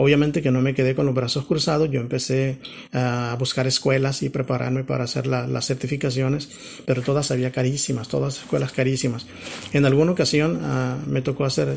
Obviamente 0.00 0.42
que 0.42 0.52
no 0.52 0.62
me 0.62 0.74
quedé 0.74 0.94
con 0.94 1.06
los 1.06 1.14
brazos 1.14 1.44
cruzados, 1.44 1.90
yo 1.90 2.00
empecé 2.00 2.58
a 2.92 3.34
buscar 3.36 3.66
escuelas 3.66 4.22
y 4.22 4.28
prepararme 4.28 4.84
para 4.84 5.02
hacer 5.02 5.26
las 5.26 5.66
certificaciones, 5.66 6.50
pero 6.86 7.02
todas 7.02 7.32
había 7.32 7.50
carísimas, 7.50 8.06
todas 8.06 8.38
escuelas 8.38 8.70
carísimas. 8.70 9.26
En 9.72 9.84
alguna 9.86 10.12
ocasión 10.12 10.60
ah, 10.62 10.96
me 11.08 11.20
tocó 11.20 11.44
hacer 11.44 11.74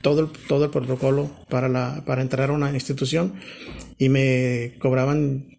todo 0.00 0.20
el, 0.20 0.28
todo 0.46 0.66
el 0.66 0.70
protocolo 0.70 1.28
para, 1.48 2.04
para 2.04 2.22
entrar 2.22 2.50
a 2.50 2.52
una 2.52 2.72
institución 2.72 3.34
y 3.98 4.10
me 4.10 4.74
cobraban 4.78 5.58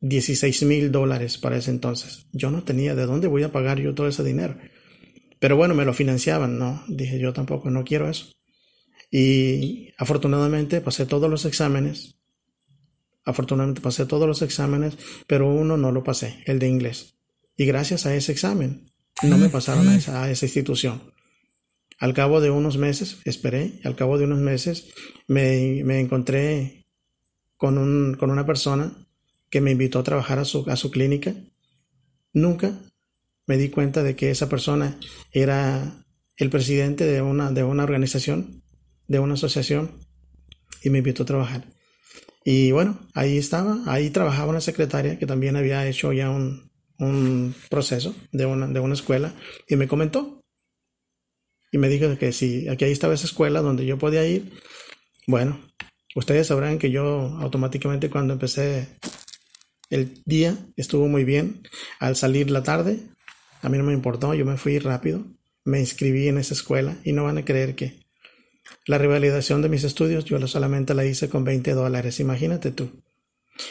16 0.00 0.64
mil 0.64 0.90
dólares 0.90 1.38
para 1.38 1.56
ese 1.56 1.70
entonces. 1.70 2.26
Yo 2.32 2.50
no 2.50 2.64
tenía 2.64 2.96
de 2.96 3.06
dónde 3.06 3.28
voy 3.28 3.44
a 3.44 3.52
pagar 3.52 3.78
yo 3.78 3.94
todo 3.94 4.08
ese 4.08 4.24
dinero. 4.24 4.56
Pero 5.38 5.56
bueno, 5.56 5.74
me 5.74 5.84
lo 5.84 5.94
financiaban, 5.94 6.58
¿no? 6.58 6.82
Dije 6.88 7.20
yo 7.20 7.32
tampoco, 7.32 7.70
no 7.70 7.84
quiero 7.84 8.10
eso. 8.10 8.32
Y 9.16 9.94
afortunadamente 9.96 10.80
pasé 10.80 11.06
todos 11.06 11.30
los 11.30 11.44
exámenes. 11.44 12.16
Afortunadamente 13.24 13.80
pasé 13.80 14.06
todos 14.06 14.26
los 14.26 14.42
exámenes, 14.42 14.98
pero 15.28 15.54
uno 15.54 15.76
no 15.76 15.92
lo 15.92 16.02
pasé, 16.02 16.42
el 16.46 16.58
de 16.58 16.66
inglés. 16.66 17.14
Y 17.56 17.64
gracias 17.64 18.06
a 18.06 18.16
ese 18.16 18.32
examen 18.32 18.90
no 19.22 19.38
me 19.38 19.50
pasaron 19.50 19.86
a 19.86 19.94
esa, 19.94 20.28
institución. 20.28 21.12
Al 22.00 22.12
cabo 22.12 22.40
de 22.40 22.50
unos 22.50 22.76
meses, 22.76 23.18
esperé, 23.24 23.78
al 23.84 23.94
cabo 23.94 24.18
de 24.18 24.24
unos 24.24 24.40
meses 24.40 24.88
me, 25.28 25.84
me 25.84 26.00
encontré 26.00 26.88
con, 27.56 27.78
un, 27.78 28.16
con 28.18 28.32
una 28.32 28.44
persona 28.44 28.96
que 29.48 29.60
me 29.60 29.70
invitó 29.70 30.00
a 30.00 30.02
trabajar 30.02 30.40
a 30.40 30.44
su, 30.44 30.68
a 30.68 30.74
su 30.74 30.90
clínica. 30.90 31.36
Nunca 32.32 32.80
me 33.46 33.58
di 33.58 33.68
cuenta 33.68 34.02
de 34.02 34.16
que 34.16 34.32
esa 34.32 34.48
persona 34.48 34.98
era 35.30 36.04
el 36.36 36.50
presidente 36.50 37.04
de 37.04 37.22
una, 37.22 37.52
de 37.52 37.62
una 37.62 37.84
organización 37.84 38.63
de 39.08 39.18
una 39.18 39.34
asociación 39.34 39.90
y 40.82 40.90
me 40.90 40.98
invitó 40.98 41.22
a 41.22 41.26
trabajar. 41.26 41.64
Y 42.44 42.72
bueno, 42.72 42.98
ahí 43.14 43.38
estaba, 43.38 43.78
ahí 43.86 44.10
trabajaba 44.10 44.50
una 44.50 44.60
secretaria 44.60 45.18
que 45.18 45.26
también 45.26 45.56
había 45.56 45.86
hecho 45.88 46.12
ya 46.12 46.30
un, 46.30 46.70
un 46.98 47.54
proceso 47.70 48.14
de 48.32 48.46
una, 48.46 48.66
de 48.66 48.80
una 48.80 48.94
escuela 48.94 49.34
y 49.68 49.76
me 49.76 49.88
comentó. 49.88 50.40
Y 51.72 51.78
me 51.78 51.88
dijo 51.88 52.16
que 52.18 52.32
si 52.32 52.68
aquí 52.68 52.84
ahí 52.84 52.92
estaba 52.92 53.14
esa 53.14 53.26
escuela 53.26 53.60
donde 53.60 53.84
yo 53.84 53.98
podía 53.98 54.24
ir, 54.26 54.52
bueno, 55.26 55.58
ustedes 56.14 56.46
sabrán 56.46 56.78
que 56.78 56.90
yo 56.90 57.36
automáticamente 57.40 58.10
cuando 58.10 58.34
empecé 58.34 58.88
el 59.90 60.22
día 60.24 60.56
estuvo 60.76 61.08
muy 61.08 61.24
bien. 61.24 61.62
Al 61.98 62.14
salir 62.14 62.50
la 62.50 62.62
tarde, 62.62 63.00
a 63.62 63.68
mí 63.68 63.78
no 63.78 63.84
me 63.84 63.92
importó, 63.92 64.34
yo 64.34 64.44
me 64.44 64.56
fui 64.56 64.78
rápido, 64.78 65.24
me 65.64 65.80
inscribí 65.80 66.28
en 66.28 66.38
esa 66.38 66.54
escuela 66.54 66.96
y 67.04 67.12
no 67.12 67.24
van 67.24 67.38
a 67.38 67.44
creer 67.44 67.74
que 67.74 68.03
la 68.86 68.98
revalidación 68.98 69.62
de 69.62 69.68
mis 69.68 69.84
estudios 69.84 70.24
yo 70.24 70.44
solamente 70.46 70.94
la 70.94 71.04
hice 71.04 71.28
con 71.28 71.44
20 71.44 71.72
dólares, 71.72 72.20
imagínate 72.20 72.70
tú. 72.70 72.90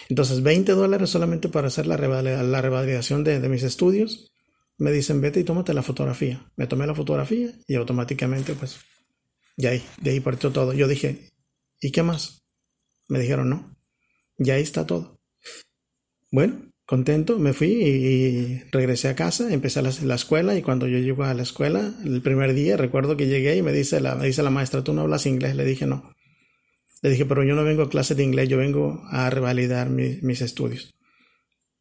Entonces, 0.10 0.42
20 0.42 0.72
dólares 0.74 1.10
solamente 1.10 1.50
para 1.50 1.68
hacer 1.68 1.88
la, 1.88 1.98
revalidación 1.98 3.24
de, 3.24 3.40
mis 3.50 3.64
estudios. 3.64 4.32
Me 4.78 4.92
dicen, 4.92 5.22
vete 5.22 5.40
y 5.40 5.44
tómate 5.44 5.74
la 5.74 5.84
fotografía. 5.84 6.52
Me 6.56 6.68
tomé 6.68 6.88
la 6.88 6.96
fotografía 6.96 7.52
y 7.68 7.76
automáticamente, 7.76 8.54
pues, 8.54 8.80
ya 9.58 9.72
ahí, 9.72 9.84
de 10.02 10.12
ahí 10.12 10.20
partió 10.20 10.52
todo. 10.52 10.74
Yo 10.74 10.88
dije, 10.88 11.30
¿y 11.80 11.92
qué 11.92 12.02
más? 12.02 12.44
Me 13.08 13.20
dijeron, 13.20 13.50
no, 13.50 13.76
ya 14.38 14.56
ahí 14.56 14.64
está 14.64 14.86
todo. 14.88 15.20
Bueno, 16.32 16.73
contento, 16.94 17.40
me 17.40 17.54
fui 17.54 17.72
y, 17.72 18.64
regresé 18.72 19.08
a 19.08 19.16
casa, 19.16 19.52
empecé 19.52 19.82
la, 19.82 19.92
la, 20.04 20.14
escuela 20.14 20.56
y 20.56 20.62
cuando 20.62 20.88
yo 20.88 21.00
llego 21.00 21.24
a 21.24 21.34
la 21.34 21.42
escuela, 21.42 21.92
el 22.06 22.22
primer 22.22 22.54
día 22.54 22.78
recuerdo 22.78 23.18
que 23.18 23.26
llegué 23.26 23.56
y 23.56 23.64
me 23.64 23.74
dice 23.74 24.00
la, 24.00 24.14
me 24.14 24.28
dice 24.28 24.44
la 24.44 24.52
maestra, 24.52 24.84
¿tú 24.84 24.94
no 24.94 25.02
hablas 25.02 25.26
inglés? 25.26 25.56
Le 25.56 25.66
dije, 25.66 25.88
no. 25.88 26.14
Le 27.02 27.10
dije, 27.10 27.26
pero 27.26 27.44
yo 27.44 27.56
no 27.56 27.64
vengo 27.64 27.82
a 27.82 27.90
clase 27.90 28.14
de 28.14 28.24
inglés, 28.24 28.48
yo 28.48 28.60
vengo 28.60 29.02
a 29.10 29.28
revalidar 29.32 29.90
mis 29.90 30.42
estudios. 30.42 30.94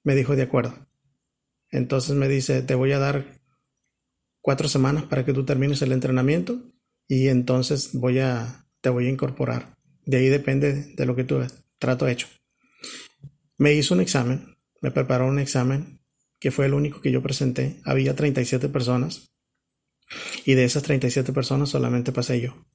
Me 0.03 0.15
dijo, 0.15 0.35
de 0.35 0.45
acuerdo. 0.45 0.75
Entonces 1.71 2.17
me 2.17 2.27
dice, 2.27 2.63
te 2.63 2.75
voy 2.75 2.93
a 2.93 2.99
dar 2.99 3.39
cuatro 4.41 4.67
semanas 4.67 5.05
para 5.05 5.27
que 5.27 5.35
tú 5.35 5.45
termines 5.45 5.83
el 5.83 5.93
entrenamiento 5.93 6.59
y 7.07 7.29
entonces 7.29 7.91
voy 7.93 8.21
a, 8.21 8.65
te 8.81 8.89
voy 8.89 9.09
a 9.09 9.11
incorporar. 9.11 9.77
De 10.07 10.17
ahí 10.17 10.29
depende 10.31 10.95
de 10.95 11.05
lo 11.05 11.15
que 11.15 11.25
tú 11.25 11.43
trato 11.79 12.09
hecho. 12.09 12.29
Me 13.59 13.75
hizo 13.75 13.93
un 13.93 14.01
examen, 14.01 14.52
me 14.83 14.91
preparó 14.91 15.27
un 15.27 15.39
examen 15.39 16.01
que 16.39 16.51
fue 16.51 16.67
el 16.67 16.75
único 16.75 17.01
que 17.01 17.13
yo 17.13 17.23
presenté. 17.23 17.81
Había 17.85 18.15
37 18.15 18.69
personas 18.69 19.33
y 20.45 20.55
de 20.55 20.65
esas 20.65 20.83
37 20.83 21.33
personas 21.33 21.71
solamente 21.71 22.13
pasé 22.13 22.41
yo. 22.41 22.67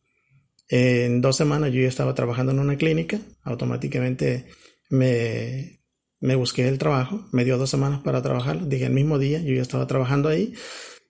En 0.70 1.22
dos 1.22 1.36
semanas 1.36 1.72
yo 1.72 1.82
ya 1.82 1.88
estaba 1.88 2.16
trabajando 2.16 2.52
en 2.52 2.60
una 2.60 2.78
clínica, 2.78 3.20
automáticamente 3.44 4.48
me, 4.90 5.82
me 6.20 6.36
busqué 6.36 6.68
el 6.68 6.78
trabajo, 6.78 7.28
me 7.32 7.46
dio 7.46 7.58
dos 7.58 7.70
semanas 7.70 8.02
para 8.02 8.22
trabajar, 8.22 8.68
dije 8.68 8.86
el 8.86 8.94
mismo 8.94 9.20
día 9.20 9.40
yo 9.42 9.54
ya 9.54 9.62
estaba 9.62 9.86
trabajando 9.86 10.30
ahí 10.30 10.54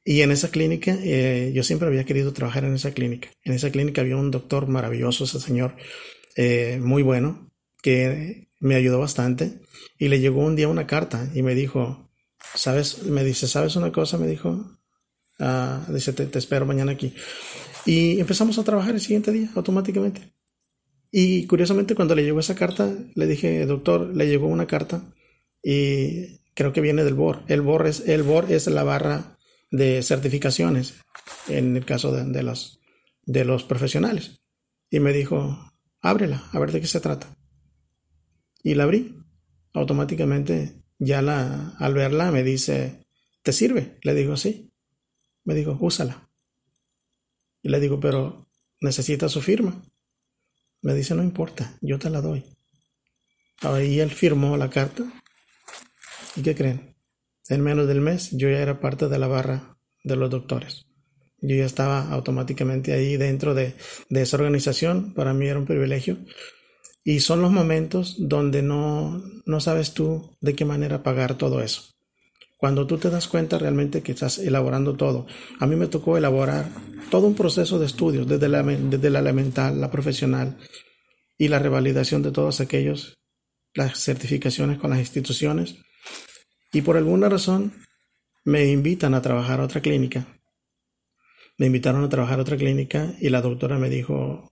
y 0.04 0.22
en 0.22 0.32
esa 0.32 0.50
clínica 0.50 0.98
eh, 1.04 1.52
yo 1.54 1.64
siempre 1.64 1.88
había 1.88 2.06
querido 2.06 2.34
trabajar 2.34 2.64
en 2.64 2.74
esa 2.74 2.92
clínica. 2.92 3.30
En 3.44 3.54
esa 3.54 3.72
clínica 3.72 4.02
había 4.02 4.16
un 4.16 4.32
doctor 4.32 4.68
maravilloso, 4.68 5.26
ese 5.26 5.40
señor, 5.40 5.76
eh, 6.36 6.80
muy 6.82 7.04
bueno, 7.04 7.52
que 7.82 8.47
me 8.60 8.76
ayudó 8.76 9.00
bastante 9.00 9.60
y 9.98 10.08
le 10.08 10.20
llegó 10.20 10.42
un 10.42 10.56
día 10.56 10.68
una 10.68 10.88
carta 10.88 11.30
y 11.34 11.42
me 11.42 11.56
dijo, 11.56 12.10
¿sabes? 12.56 13.04
Me 13.04 13.24
dice, 13.24 13.48
¿sabes 13.48 13.76
una 13.76 13.92
cosa? 13.92 14.18
Me 14.18 14.28
dijo, 14.28 14.78
ah, 15.40 15.86
dice, 15.90 16.14
te, 16.14 16.38
espero 16.38 16.66
mañana 16.66 16.92
aquí. 16.92 17.14
Y 17.86 18.20
empezamos 18.20 18.58
a 18.58 18.64
trabajar 18.64 18.94
el 18.96 19.02
siguiente 19.02 19.32
día 19.32 19.50
automáticamente. 19.56 20.34
Y 21.12 21.46
curiosamente 21.48 21.96
cuando 21.96 22.16
le 22.16 22.24
llegó 22.24 22.40
esa 22.40 22.56
carta, 22.56 22.94
le 23.16 23.28
dije, 23.28 23.66
doctor, 23.66 24.16
le 24.16 24.28
llegó 24.28 24.48
una 24.48 24.68
carta 24.68 25.02
y 25.64 26.42
creo 26.54 26.74
que 26.74 26.82
viene 26.82 27.04
del 27.04 27.14
BOR. 27.14 27.44
El 27.48 27.62
BOR 27.62 27.88
es, 27.88 28.08
el 28.08 28.24
BOR 28.24 28.52
es 28.52 28.68
la 28.68 28.84
barra 28.84 29.38
de 29.72 30.04
certificaciones 30.04 30.96
en 31.48 31.76
el 31.78 31.86
caso 31.86 32.12
de, 32.12 32.26
de, 32.26 32.44
los, 32.44 32.80
de 33.26 33.46
los 33.46 33.64
profesionales. 33.64 34.42
Y 34.90 35.00
me 35.00 35.14
dijo, 35.14 35.72
ábrela, 36.02 36.44
a 36.52 36.60
ver 36.60 36.72
de 36.72 36.82
qué 36.82 36.88
se 36.88 37.00
trata 37.00 37.37
y 38.64 38.76
la 38.76 38.84
abrí. 38.84 39.16
Automáticamente, 39.74 40.84
ya 41.00 41.22
la, 41.22 41.76
al 41.78 41.94
verla 41.94 42.32
me 42.32 42.44
dice, 42.44 43.06
¿te 43.44 43.54
sirve? 43.54 43.98
Le 44.02 44.14
digo, 44.14 44.38
sí. 44.38 44.72
Me 45.44 45.54
dijo, 45.56 45.78
úsala. 45.80 46.30
Y 47.62 47.70
le 47.70 47.80
digo, 47.80 48.00
pero 48.00 48.50
necesita 48.82 49.30
su 49.30 49.42
firma. 49.42 49.82
Me 50.82 50.94
dice, 50.94 51.16
no 51.16 51.24
importa, 51.24 51.78
yo 51.82 52.00
te 52.00 52.10
la 52.10 52.22
doy. 52.22 52.44
Ahí 53.62 54.00
él 54.00 54.12
firmó 54.12 54.56
la 54.58 54.70
carta. 54.70 55.04
¿Y 56.36 56.42
qué 56.44 56.56
creen? 56.56 56.96
En 57.50 57.62
menos 57.62 57.88
del 57.88 58.02
mes 58.02 58.30
yo 58.32 58.50
ya 58.50 58.60
era 58.60 58.80
parte 58.80 59.08
de 59.08 59.18
la 59.18 59.28
barra 59.28 59.78
de 60.04 60.16
los 60.16 60.30
doctores. 60.30 60.86
Yo 61.40 61.56
ya 61.56 61.66
estaba 61.66 62.12
automáticamente 62.12 62.94
ahí 62.94 63.18
dentro 63.18 63.54
de, 63.54 63.76
de 64.10 64.22
esa 64.22 64.38
organización. 64.38 65.14
Para 65.14 65.34
mí 65.34 65.48
era 65.48 65.60
un 65.60 65.66
privilegio. 65.66 66.18
Y 67.08 67.22
son 67.22 67.42
los 67.42 67.54
momentos 67.54 68.18
donde 68.20 68.62
no, 68.62 69.24
no 69.46 69.62
sabes 69.62 69.94
tú 69.94 70.36
de 70.42 70.56
qué 70.56 70.66
manera 70.66 71.04
pagar 71.04 71.38
todo 71.38 71.62
eso. 71.62 71.94
Cuando 72.58 72.86
tú 72.86 72.98
te 72.98 73.10
das 73.10 73.30
cuenta 73.30 73.58
realmente 73.58 74.04
que 74.04 74.12
estás 74.12 74.40
elaborando 74.40 74.98
todo. 74.98 75.26
A 75.62 75.68
mí 75.68 75.78
me 75.78 75.88
tocó 75.88 76.18
elaborar 76.18 76.70
todo 77.10 77.28
un 77.28 77.34
proceso 77.34 77.80
de 77.80 77.86
estudios, 77.86 78.28
desde 78.28 78.50
la, 78.50 78.62
desde 78.62 79.10
la 79.10 79.20
elemental, 79.20 79.80
la 79.80 79.90
profesional 79.90 80.58
y 81.38 81.48
la 81.48 81.60
revalidación 81.60 82.24
de 82.24 82.32
todos 82.32 82.60
aquellos, 82.60 83.14
las 83.74 84.04
certificaciones 84.04 84.78
con 84.78 84.90
las 84.90 85.00
instituciones. 85.00 85.78
Y 86.74 86.82
por 86.82 86.98
alguna 86.98 87.30
razón 87.30 87.86
me 88.44 88.66
invitan 88.66 89.14
a 89.14 89.22
trabajar 89.22 89.62
a 89.62 89.64
otra 89.64 89.80
clínica. 89.80 90.28
Me 91.58 91.68
invitaron 91.68 92.04
a 92.04 92.10
trabajar 92.10 92.40
a 92.40 92.42
otra 92.42 92.58
clínica 92.58 93.14
y 93.22 93.30
la 93.30 93.42
doctora 93.42 93.78
me 93.78 93.90
dijo, 93.90 94.52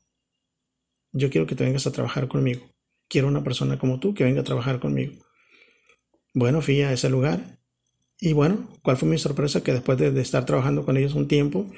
yo 1.16 1.30
quiero 1.30 1.48
que 1.48 1.56
te 1.56 1.64
vengas 1.64 1.88
a 1.88 1.92
trabajar 1.92 2.28
conmigo. 2.28 2.62
Quiero 3.08 3.28
una 3.28 3.44
persona 3.44 3.80
como 3.80 4.00
tú 4.00 4.14
que 4.14 4.26
venga 4.26 4.42
a 4.42 4.44
trabajar 4.44 4.80
conmigo. 4.80 5.14
Bueno, 6.34 6.62
fui 6.62 6.82
a 6.82 6.92
ese 6.92 7.10
lugar 7.10 7.60
y 8.20 8.34
bueno, 8.34 8.68
¿cuál 8.84 8.98
fue 8.98 9.08
mi 9.08 9.18
sorpresa? 9.18 9.64
Que 9.64 9.72
después 9.72 9.98
de, 9.98 10.20
estar 10.22 10.46
trabajando 10.46 10.84
con 10.84 10.98
ellos 10.98 11.16
un 11.16 11.28
tiempo, 11.28 11.72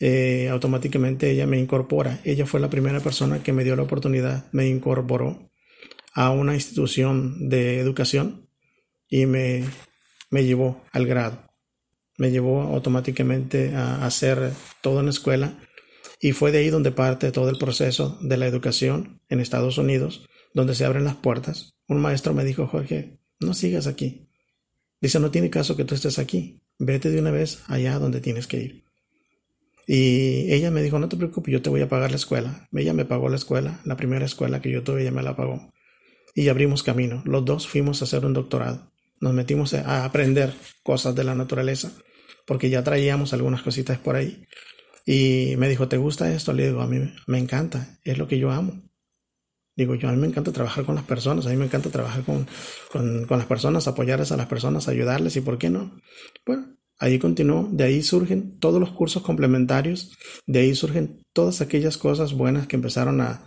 eh, 0.00 0.48
automáticamente 0.48 1.30
ella 1.30 1.46
me 1.46 1.58
incorpora. 1.58 2.20
Ella 2.24 2.46
fue 2.46 2.60
la 2.60 2.70
primera 2.70 3.00
persona 3.00 3.42
que 3.42 3.52
me 3.52 3.64
dio 3.64 3.76
la 3.76 3.82
oportunidad, 3.82 4.50
me 4.52 4.66
incorporó 4.66 5.50
a 6.14 6.30
una 6.30 6.54
institución 6.54 7.50
de 7.50 7.80
educación 7.80 8.48
y 9.08 9.26
me, 9.26 9.64
me 10.30 10.44
llevó 10.44 10.82
al 10.92 11.06
grado. 11.06 11.50
Me 12.16 12.30
llevó 12.30 12.62
automáticamente 12.62 13.74
a 13.74 14.06
hacer 14.06 14.52
todo 14.80 15.00
en 15.00 15.06
la 15.06 15.10
escuela 15.10 15.54
y 16.20 16.32
fue 16.32 16.52
de 16.52 16.58
ahí 16.58 16.70
donde 16.70 16.92
parte 16.92 17.32
todo 17.32 17.48
el 17.48 17.58
proceso 17.58 18.18
de 18.20 18.36
la 18.36 18.46
educación 18.46 19.22
en 19.30 19.40
Estados 19.40 19.78
Unidos, 19.78 20.28
donde 20.52 20.74
se 20.74 20.84
abren 20.84 21.04
las 21.04 21.16
puertas. 21.16 21.74
Un 21.88 22.00
maestro 22.00 22.34
me 22.34 22.44
dijo, 22.44 22.66
Jorge, 22.66 23.18
no 23.40 23.54
sigas 23.54 23.86
aquí. 23.86 24.28
Dice, 25.00 25.18
no 25.18 25.30
tiene 25.30 25.48
caso 25.48 25.76
que 25.76 25.84
tú 25.84 25.94
estés 25.94 26.18
aquí. 26.18 26.62
Vete 26.78 27.10
de 27.10 27.20
una 27.20 27.30
vez 27.30 27.62
allá 27.68 27.98
donde 27.98 28.20
tienes 28.20 28.46
que 28.46 28.58
ir. 28.58 28.84
Y 29.86 30.52
ella 30.52 30.70
me 30.70 30.82
dijo, 30.82 30.98
no 30.98 31.08
te 31.08 31.16
preocupes, 31.16 31.52
yo 31.52 31.62
te 31.62 31.70
voy 31.70 31.80
a 31.80 31.88
pagar 31.88 32.10
la 32.10 32.16
escuela. 32.16 32.68
Ella 32.72 32.92
me 32.92 33.06
pagó 33.06 33.28
la 33.30 33.36
escuela, 33.36 33.80
la 33.84 33.96
primera 33.96 34.26
escuela 34.26 34.60
que 34.60 34.70
yo 34.70 34.82
tuve, 34.82 35.02
ella 35.02 35.10
me 35.10 35.22
la 35.22 35.34
pagó. 35.34 35.72
Y 36.34 36.48
abrimos 36.48 36.82
camino. 36.82 37.22
Los 37.24 37.46
dos 37.46 37.66
fuimos 37.66 38.00
a 38.00 38.04
hacer 38.04 38.26
un 38.26 38.34
doctorado. 38.34 38.92
Nos 39.20 39.32
metimos 39.32 39.72
a 39.74 40.04
aprender 40.04 40.52
cosas 40.82 41.14
de 41.14 41.24
la 41.24 41.34
naturaleza, 41.34 41.92
porque 42.46 42.70
ya 42.70 42.84
traíamos 42.84 43.32
algunas 43.32 43.62
cositas 43.62 43.98
por 43.98 44.16
ahí. 44.16 44.46
Y 45.12 45.56
me 45.56 45.68
dijo, 45.68 45.88
¿te 45.88 45.96
gusta 45.96 46.32
esto? 46.32 46.52
Le 46.52 46.68
digo, 46.68 46.82
a 46.82 46.86
mí 46.86 47.00
me 47.26 47.38
encanta, 47.38 47.98
es 48.04 48.16
lo 48.16 48.28
que 48.28 48.38
yo 48.38 48.52
amo. 48.52 48.80
Digo, 49.74 49.96
yo 49.96 50.08
a 50.08 50.12
mí 50.12 50.18
me 50.18 50.28
encanta 50.28 50.52
trabajar 50.52 50.84
con 50.84 50.94
las 50.94 51.02
personas, 51.02 51.46
a 51.46 51.48
mí 51.48 51.56
me 51.56 51.64
encanta 51.64 51.90
trabajar 51.90 52.22
con, 52.22 52.46
con, 52.92 53.26
con 53.26 53.38
las 53.38 53.48
personas, 53.48 53.88
apoyarles 53.88 54.30
a 54.30 54.36
las 54.36 54.46
personas, 54.46 54.86
ayudarles 54.86 55.34
y 55.34 55.40
por 55.40 55.58
qué 55.58 55.68
no. 55.68 56.00
Bueno, 56.46 56.76
ahí 57.00 57.18
continuó, 57.18 57.68
de 57.72 57.82
ahí 57.82 58.04
surgen 58.04 58.60
todos 58.60 58.78
los 58.78 58.92
cursos 58.92 59.24
complementarios, 59.24 60.16
de 60.46 60.60
ahí 60.60 60.76
surgen 60.76 61.24
todas 61.32 61.60
aquellas 61.60 61.98
cosas 61.98 62.32
buenas 62.34 62.68
que 62.68 62.76
empezaron 62.76 63.20
a, 63.20 63.44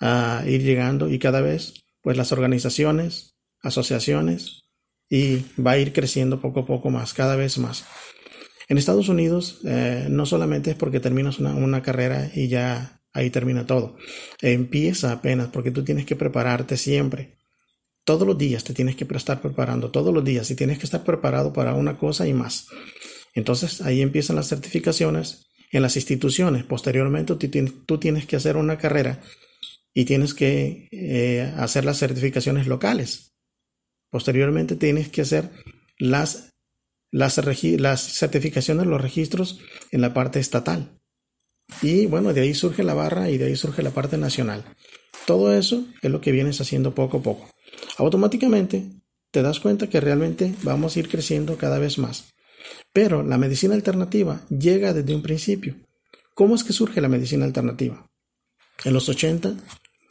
a 0.00 0.44
ir 0.46 0.62
llegando 0.64 1.08
y 1.08 1.18
cada 1.18 1.40
vez, 1.40 1.86
pues 2.02 2.18
las 2.18 2.30
organizaciones, 2.30 3.38
asociaciones, 3.62 4.66
y 5.08 5.46
va 5.58 5.72
a 5.72 5.78
ir 5.78 5.94
creciendo 5.94 6.42
poco 6.42 6.60
a 6.60 6.66
poco 6.66 6.90
más, 6.90 7.14
cada 7.14 7.36
vez 7.36 7.56
más. 7.56 7.86
En 8.68 8.78
Estados 8.78 9.08
Unidos 9.08 9.60
eh, 9.64 10.06
no 10.10 10.26
solamente 10.26 10.70
es 10.70 10.76
porque 10.76 11.00
terminas 11.00 11.38
una, 11.38 11.82
carrera 11.82 12.30
y 12.34 12.48
ya 12.48 13.00
ahí 13.12 13.30
termina 13.30 13.66
todo. 13.66 13.96
Empieza 14.42 15.12
apenas 15.12 15.48
porque 15.48 15.70
tú 15.70 15.84
tienes 15.84 16.04
que 16.04 16.16
prepararte 16.16 16.76
siempre. 16.76 17.36
Todos 18.04 18.26
los 18.26 18.36
días 18.36 18.64
te 18.64 18.74
tienes 18.74 18.96
que 18.96 19.04
estar 19.04 19.40
preparando, 19.40 19.90
todos 19.90 20.12
los 20.12 20.24
días, 20.24 20.50
y 20.50 20.54
tienes 20.54 20.78
que 20.78 20.84
estar 20.84 21.04
preparado 21.04 21.52
para 21.52 21.74
una 21.74 21.96
cosa 21.96 22.26
y 22.26 22.32
más. 22.32 22.68
Entonces 23.34 23.80
ahí 23.82 24.00
empiezan 24.00 24.36
las 24.36 24.48
certificaciones 24.48 25.46
en 25.72 25.82
las 25.82 25.96
instituciones. 25.96 26.64
Posteriormente 26.64 27.34
tú 27.34 27.98
tienes 27.98 28.26
que 28.26 28.36
hacer 28.36 28.56
una 28.56 28.78
carrera 28.78 29.20
y 29.92 30.04
tienes 30.04 30.34
que 30.34 30.88
eh, 30.92 31.52
hacer 31.56 31.84
las 31.84 31.98
certificaciones 31.98 32.66
locales. 32.66 33.32
Posteriormente 34.10 34.76
tienes 34.76 35.08
que 35.08 35.22
hacer 35.22 35.50
las 35.98 36.55
las, 37.16 37.34
certificaciones, 38.12 38.86
los 38.86 39.00
registros 39.00 39.58
en 39.90 40.02
la 40.02 40.12
parte 40.12 40.38
estatal. 40.38 41.00
Y 41.80 42.06
bueno, 42.06 42.34
de 42.34 42.42
ahí 42.42 42.54
surge 42.54 42.84
la 42.84 42.94
barra 42.94 43.30
y 43.30 43.38
de 43.38 43.46
ahí 43.46 43.56
surge 43.56 43.82
la 43.82 43.90
parte 43.90 44.18
nacional. 44.18 44.64
Todo 45.24 45.52
eso 45.52 45.84
es 46.02 46.10
lo 46.10 46.20
que 46.20 46.30
vienes 46.30 46.60
haciendo 46.60 46.94
poco 46.94 47.18
a 47.18 47.22
poco. 47.22 47.50
Automáticamente 47.96 48.84
te 49.30 49.42
das 49.42 49.60
cuenta 49.60 49.88
que 49.88 50.00
realmente 50.00 50.54
vamos 50.62 50.94
a 50.94 50.98
ir 51.00 51.08
creciendo 51.08 51.56
cada 51.56 51.78
vez 51.78 51.98
más. 51.98 52.34
Pero 52.92 53.22
la 53.22 53.38
medicina 53.38 53.74
alternativa 53.74 54.42
llega 54.50 54.92
desde 54.92 55.14
un 55.14 55.22
principio. 55.22 55.74
¿Cómo 56.34 56.54
es 56.54 56.64
que 56.64 56.74
surge 56.74 57.00
la 57.00 57.08
medicina 57.08 57.46
alternativa? 57.46 58.06
En 58.84 58.92
los 58.92 59.08
80 59.08 59.54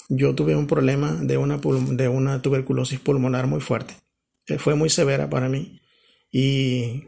yo 0.10 0.34
tuve 0.34 0.56
un 0.56 0.65
problema 0.65 1.13
de 1.13 1.38
una, 1.38 1.58
de 1.58 2.08
una 2.08 2.41
tuberculosis 2.41 3.00
pulmonar 3.00 3.46
muy 3.46 3.62
fuerte. 3.62 3.96
Fue 4.58 4.76
muy 4.76 4.89
severa 4.89 5.30
para 5.30 5.50
mí 5.50 5.80
y 6.38 7.06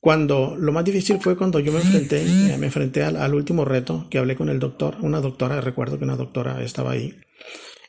cuando 0.00 0.56
lo 0.58 0.72
más 0.72 0.84
difícil 0.84 1.20
fue 1.20 1.36
cuando 1.36 1.60
yo 1.60 1.70
me 1.70 1.78
enfrenté, 1.78 2.22
eh, 2.22 2.58
me 2.58 2.66
enfrenté 2.66 3.04
al, 3.04 3.34
último 3.34 3.64
reto 3.64 4.08
que 4.10 4.18
hablé 4.18 4.34
con 4.34 4.48
el 4.48 4.58
doctor, 4.58 4.96
una 5.00 5.20
doctora, 5.20 5.60
recuerdo 5.60 5.96
que 5.96 6.02
una 6.02 6.16
doctora 6.16 6.60
estaba 6.64 6.90
ahí 6.90 7.14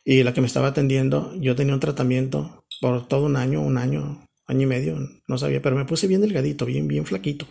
y 0.05 0.21
la 0.21 0.35
que 0.35 0.41
me 0.41 0.47
estaba 0.47 0.67
atendiendo, 0.67 1.33
yo 1.39 1.55
tenía 1.55 1.73
un 1.73 1.79
tratamiento 1.79 2.63
por 2.79 3.07
todo 3.07 3.25
un 3.25 3.35
año, 3.35 3.61
un 3.61 3.79
año, 3.79 4.27
año 4.45 4.61
y 4.61 4.67
medio, 4.67 5.09
no 5.27 5.39
sabía, 5.39 5.63
pero 5.63 5.75
me 5.75 5.85
puse 5.85 6.05
bien 6.05 6.21
delgadito, 6.21 6.67
bien, 6.67 6.87
bien 6.87 7.07
flaquito. 7.07 7.47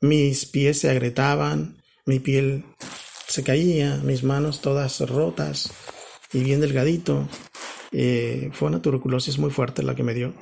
Mis 0.00 0.46
pies 0.46 0.78
se 0.78 0.88
agrietaban, 0.88 1.82
mi 2.06 2.20
piel 2.20 2.64
se 3.26 3.42
caía, 3.42 3.96
mis 4.04 4.22
manos 4.22 4.60
todas 4.60 5.00
rotas 5.00 5.72
y 6.32 6.44
bien 6.44 6.60
delgadito. 6.60 7.28
Eh, 7.96 8.50
fue 8.52 8.68
una 8.68 8.82
tuberculosis 8.82 9.38
muy 9.38 9.50
fuerte 9.50 9.84
la 9.84 9.94
que 9.94 10.02
me 10.02 10.14
dio. 10.14 10.34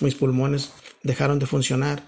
Mis 0.00 0.14
pulmones 0.14 0.74
dejaron 1.02 1.38
de 1.38 1.46
funcionar, 1.46 2.02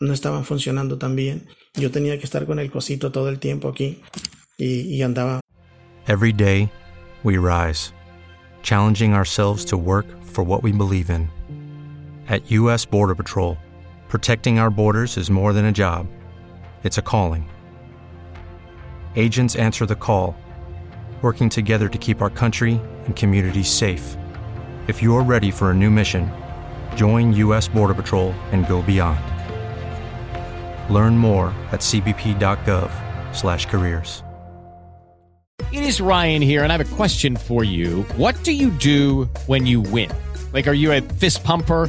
no 0.00 0.14
estaban 0.14 0.46
funcionando 0.46 0.96
tan 0.96 1.14
bien. 1.14 1.48
Yo 1.74 1.90
tenía 1.90 2.18
que 2.18 2.24
estar 2.24 2.46
con 2.46 2.58
el 2.58 2.70
cosito 2.70 3.12
todo 3.12 3.28
el 3.28 3.38
tiempo 3.38 3.68
aquí 3.68 4.00
y, 4.56 4.96
y 4.96 5.02
andaba. 5.02 5.40
Every 6.08 6.32
day 6.32 6.70
we 7.22 7.36
rise, 7.36 7.92
challenging 8.62 9.12
ourselves 9.12 9.66
to 9.66 9.76
work 9.76 10.06
for 10.24 10.42
what 10.42 10.62
we 10.62 10.72
believe 10.72 11.10
in. 11.10 11.28
At 12.26 12.50
U.S. 12.50 12.86
Border 12.86 13.14
Patrol, 13.14 13.58
protecting 14.08 14.58
our 14.58 14.70
borders 14.70 15.18
is 15.18 15.30
more 15.30 15.52
than 15.52 15.66
a 15.66 15.72
job, 15.72 16.06
it's 16.84 16.96
a 16.96 17.02
calling. 17.02 17.50
Agents 19.14 19.56
answer 19.56 19.84
the 19.84 19.94
call, 19.94 20.34
working 21.20 21.50
together 21.50 21.88
to 21.90 21.98
keep 21.98 22.22
our 22.22 22.30
country 22.30 22.80
and 23.04 23.14
communities 23.14 23.68
safe. 23.68 24.16
If 24.88 25.00
you're 25.00 25.22
ready 25.22 25.52
for 25.52 25.70
a 25.70 25.74
new 25.74 25.92
mission, 25.92 26.28
join 26.96 27.32
U.S. 27.34 27.68
Border 27.68 27.94
Patrol 27.94 28.32
and 28.50 28.66
go 28.66 28.82
beyond. 28.82 29.20
Learn 30.92 31.16
more 31.16 31.54
at 31.70 31.78
cbp.gov/careers. 31.78 34.24
It 35.70 35.84
is 35.84 36.00
Ryan 36.00 36.42
here, 36.42 36.64
and 36.64 36.72
I 36.72 36.76
have 36.76 36.92
a 36.92 36.96
question 36.96 37.36
for 37.36 37.62
you. 37.62 38.02
What 38.16 38.42
do 38.42 38.50
you 38.50 38.70
do 38.70 39.28
when 39.46 39.66
you 39.66 39.80
win? 39.80 40.10
Like, 40.52 40.66
are 40.66 40.74
you 40.74 40.92
a 40.92 41.00
fist 41.00 41.44
pumper? 41.44 41.88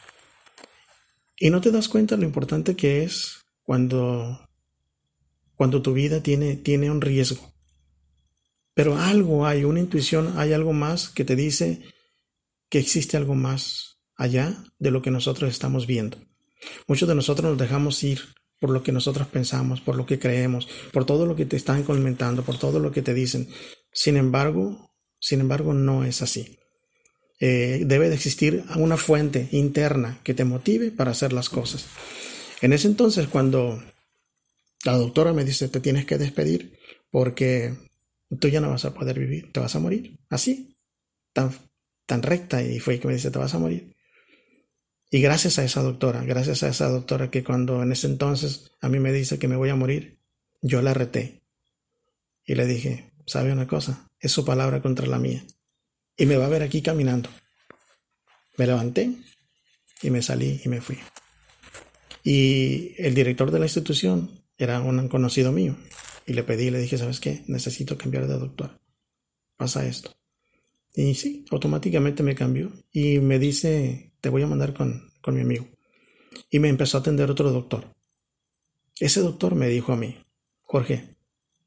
Y 1.43 1.49
no 1.49 1.59
te 1.59 1.71
das 1.71 1.89
cuenta 1.89 2.17
lo 2.17 2.23
importante 2.23 2.75
que 2.75 3.01
es 3.01 3.39
cuando, 3.63 4.47
cuando 5.55 5.81
tu 5.81 5.91
vida 5.91 6.21
tiene, 6.21 6.55
tiene 6.55 6.91
un 6.91 7.01
riesgo. 7.01 7.51
Pero 8.75 8.95
algo 8.95 9.47
hay, 9.47 9.63
una 9.63 9.79
intuición, 9.79 10.37
hay 10.37 10.53
algo 10.53 10.71
más 10.71 11.09
que 11.09 11.25
te 11.25 11.35
dice 11.35 11.81
que 12.69 12.77
existe 12.77 13.17
algo 13.17 13.33
más 13.33 13.97
allá 14.15 14.63
de 14.77 14.91
lo 14.91 15.01
que 15.01 15.09
nosotros 15.09 15.49
estamos 15.49 15.87
viendo. 15.87 16.19
Muchos 16.85 17.09
de 17.09 17.15
nosotros 17.15 17.49
nos 17.49 17.57
dejamos 17.57 18.03
ir 18.03 18.21
por 18.59 18.69
lo 18.69 18.83
que 18.83 18.91
nosotros 18.91 19.27
pensamos, 19.27 19.81
por 19.81 19.95
lo 19.95 20.05
que 20.05 20.19
creemos, 20.19 20.67
por 20.93 21.05
todo 21.07 21.25
lo 21.25 21.35
que 21.35 21.47
te 21.47 21.57
están 21.57 21.81
comentando, 21.81 22.43
por 22.43 22.59
todo 22.59 22.77
lo 22.77 22.91
que 22.91 23.01
te 23.01 23.15
dicen. 23.15 23.49
Sin 23.91 24.15
embargo, 24.15 24.93
sin 25.19 25.41
embargo, 25.41 25.73
no 25.73 26.05
es 26.05 26.21
así. 26.21 26.59
Eh, 27.43 27.85
debe 27.87 28.07
de 28.07 28.13
existir 28.13 28.63
una 28.75 28.97
fuente 28.97 29.49
interna 29.51 30.19
que 30.23 30.35
te 30.35 30.45
motive 30.45 30.91
para 30.91 31.09
hacer 31.09 31.33
las 31.33 31.49
cosas. 31.49 31.87
En 32.61 32.71
ese 32.71 32.87
entonces, 32.87 33.27
cuando 33.27 33.83
la 34.85 34.95
doctora 34.95 35.33
me 35.33 35.43
dice, 35.43 35.67
te 35.67 35.79
tienes 35.79 36.05
que 36.05 36.19
despedir 36.19 36.77
porque 37.09 37.73
tú 38.39 38.47
ya 38.47 38.61
no 38.61 38.69
vas 38.69 38.85
a 38.85 38.93
poder 38.93 39.17
vivir, 39.17 39.51
te 39.51 39.59
vas 39.59 39.75
a 39.75 39.79
morir. 39.79 40.19
Así, 40.29 40.77
tan, 41.33 41.51
tan 42.05 42.21
recta, 42.21 42.61
y 42.61 42.79
fue 42.79 42.99
que 42.99 43.07
me 43.07 43.15
dice, 43.15 43.31
te 43.31 43.39
vas 43.39 43.55
a 43.55 43.59
morir. 43.59 43.95
Y 45.09 45.19
gracias 45.19 45.57
a 45.57 45.65
esa 45.65 45.81
doctora, 45.81 46.23
gracias 46.23 46.61
a 46.61 46.69
esa 46.69 46.89
doctora 46.89 47.31
que 47.31 47.43
cuando 47.43 47.81
en 47.81 47.91
ese 47.91 48.05
entonces 48.05 48.71
a 48.81 48.87
mí 48.87 48.99
me 48.99 49.11
dice 49.11 49.39
que 49.39 49.47
me 49.47 49.55
voy 49.55 49.69
a 49.69 49.75
morir, 49.75 50.19
yo 50.61 50.83
la 50.83 50.93
reté. 50.93 51.41
Y 52.45 52.53
le 52.53 52.67
dije, 52.67 53.11
¿sabe 53.25 53.51
una 53.51 53.67
cosa? 53.67 54.11
Es 54.19 54.31
su 54.31 54.45
palabra 54.45 54.83
contra 54.83 55.07
la 55.07 55.17
mía. 55.17 55.43
Y 56.17 56.25
me 56.25 56.37
va 56.37 56.45
a 56.45 56.49
ver 56.49 56.63
aquí 56.63 56.81
caminando. 56.81 57.29
Me 58.57 58.67
levanté 58.67 59.15
y 60.01 60.09
me 60.09 60.21
salí 60.21 60.61
y 60.63 60.69
me 60.69 60.81
fui. 60.81 60.97
Y 62.23 62.93
el 62.97 63.15
director 63.15 63.51
de 63.51 63.59
la 63.59 63.65
institución 63.65 64.43
era 64.57 64.79
un 64.81 65.07
conocido 65.07 65.51
mío. 65.51 65.77
Y 66.27 66.33
le 66.33 66.43
pedí, 66.43 66.69
le 66.69 66.79
dije, 66.79 66.97
¿sabes 66.97 67.19
qué? 67.19 67.43
Necesito 67.47 67.97
cambiar 67.97 68.27
de 68.27 68.37
doctor. 68.37 68.79
Pasa 69.57 69.85
esto. 69.85 70.11
Y 70.93 71.15
sí, 71.15 71.45
automáticamente 71.49 72.21
me 72.21 72.35
cambió. 72.35 72.71
Y 72.91 73.19
me 73.19 73.39
dice 73.39 74.11
te 74.21 74.29
voy 74.29 74.43
a 74.43 74.47
mandar 74.47 74.73
con, 74.73 75.11
con 75.21 75.35
mi 75.35 75.41
amigo. 75.41 75.67
Y 76.49 76.59
me 76.59 76.69
empezó 76.69 76.97
a 76.97 77.01
atender 77.01 77.29
otro 77.29 77.51
doctor. 77.51 77.93
Ese 78.99 79.19
doctor 79.19 79.55
me 79.55 79.67
dijo 79.67 79.91
a 79.91 79.97
mí, 79.97 80.15
Jorge, 80.61 81.15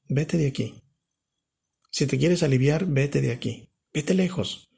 vete 0.08 0.38
de 0.38 0.46
aquí. 0.46 0.74
Si 1.90 2.06
te 2.06 2.16
quieres 2.16 2.42
aliviar, 2.42 2.86
vete 2.86 3.20
de 3.20 3.32
aquí. 3.32 3.68
Vete 3.94 4.12
lejos. 4.12 4.68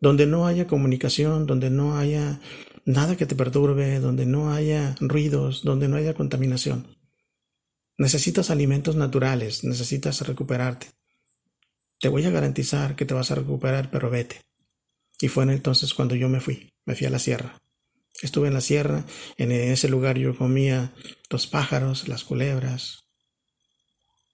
Donde 0.00 0.26
no 0.26 0.46
haya 0.46 0.66
comunicación, 0.66 1.46
donde 1.46 1.70
no 1.70 1.98
haya 1.98 2.40
nada 2.86 3.16
que 3.16 3.26
te 3.26 3.36
perturbe, 3.36 4.00
donde 4.00 4.26
no 4.26 4.52
haya 4.52 4.96
ruidos, 4.98 5.62
donde 5.62 5.88
no 5.88 5.96
haya 5.96 6.14
contaminación. 6.14 6.96
Necesitas 7.98 8.50
alimentos 8.50 8.96
naturales, 8.96 9.62
necesitas 9.62 10.26
recuperarte. 10.26 10.88
Te 12.00 12.08
voy 12.08 12.24
a 12.24 12.30
garantizar 12.30 12.96
que 12.96 13.04
te 13.04 13.14
vas 13.14 13.30
a 13.30 13.36
recuperar, 13.36 13.90
pero 13.90 14.10
vete. 14.10 14.40
Y 15.20 15.28
fue 15.28 15.44
entonces 15.44 15.94
cuando 15.94 16.16
yo 16.16 16.28
me 16.28 16.40
fui 16.40 16.72
me 16.84 16.96
fui 16.96 17.06
a 17.06 17.10
la 17.10 17.20
sierra. 17.20 17.62
Estuve 18.22 18.48
en 18.48 18.54
la 18.54 18.60
sierra, 18.60 19.04
en 19.36 19.52
ese 19.52 19.88
lugar 19.88 20.18
yo 20.18 20.36
comía 20.36 20.92
los 21.30 21.46
pájaros, 21.46 22.08
las 22.08 22.24
culebras, 22.24 23.04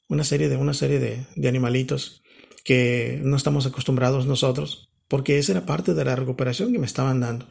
una 0.09 0.25
serie 0.25 0.49
de, 0.49 0.57
una 0.57 0.75
serie 0.75 0.99
de 0.99 1.49
animalitos 1.49 2.23
que 2.69 3.19
no 3.25 3.35
estamos 3.35 3.65
acostumbrados 3.65 4.27
nosotros, 4.27 4.91
porque 5.09 5.39
esa 5.39 5.53
era 5.53 5.65
parte 5.65 5.95
de 5.95 6.05
la 6.05 6.17
recuperación 6.17 6.71
que 6.71 6.79
me 6.79 6.85
estaban 6.85 7.19
dando. 7.19 7.49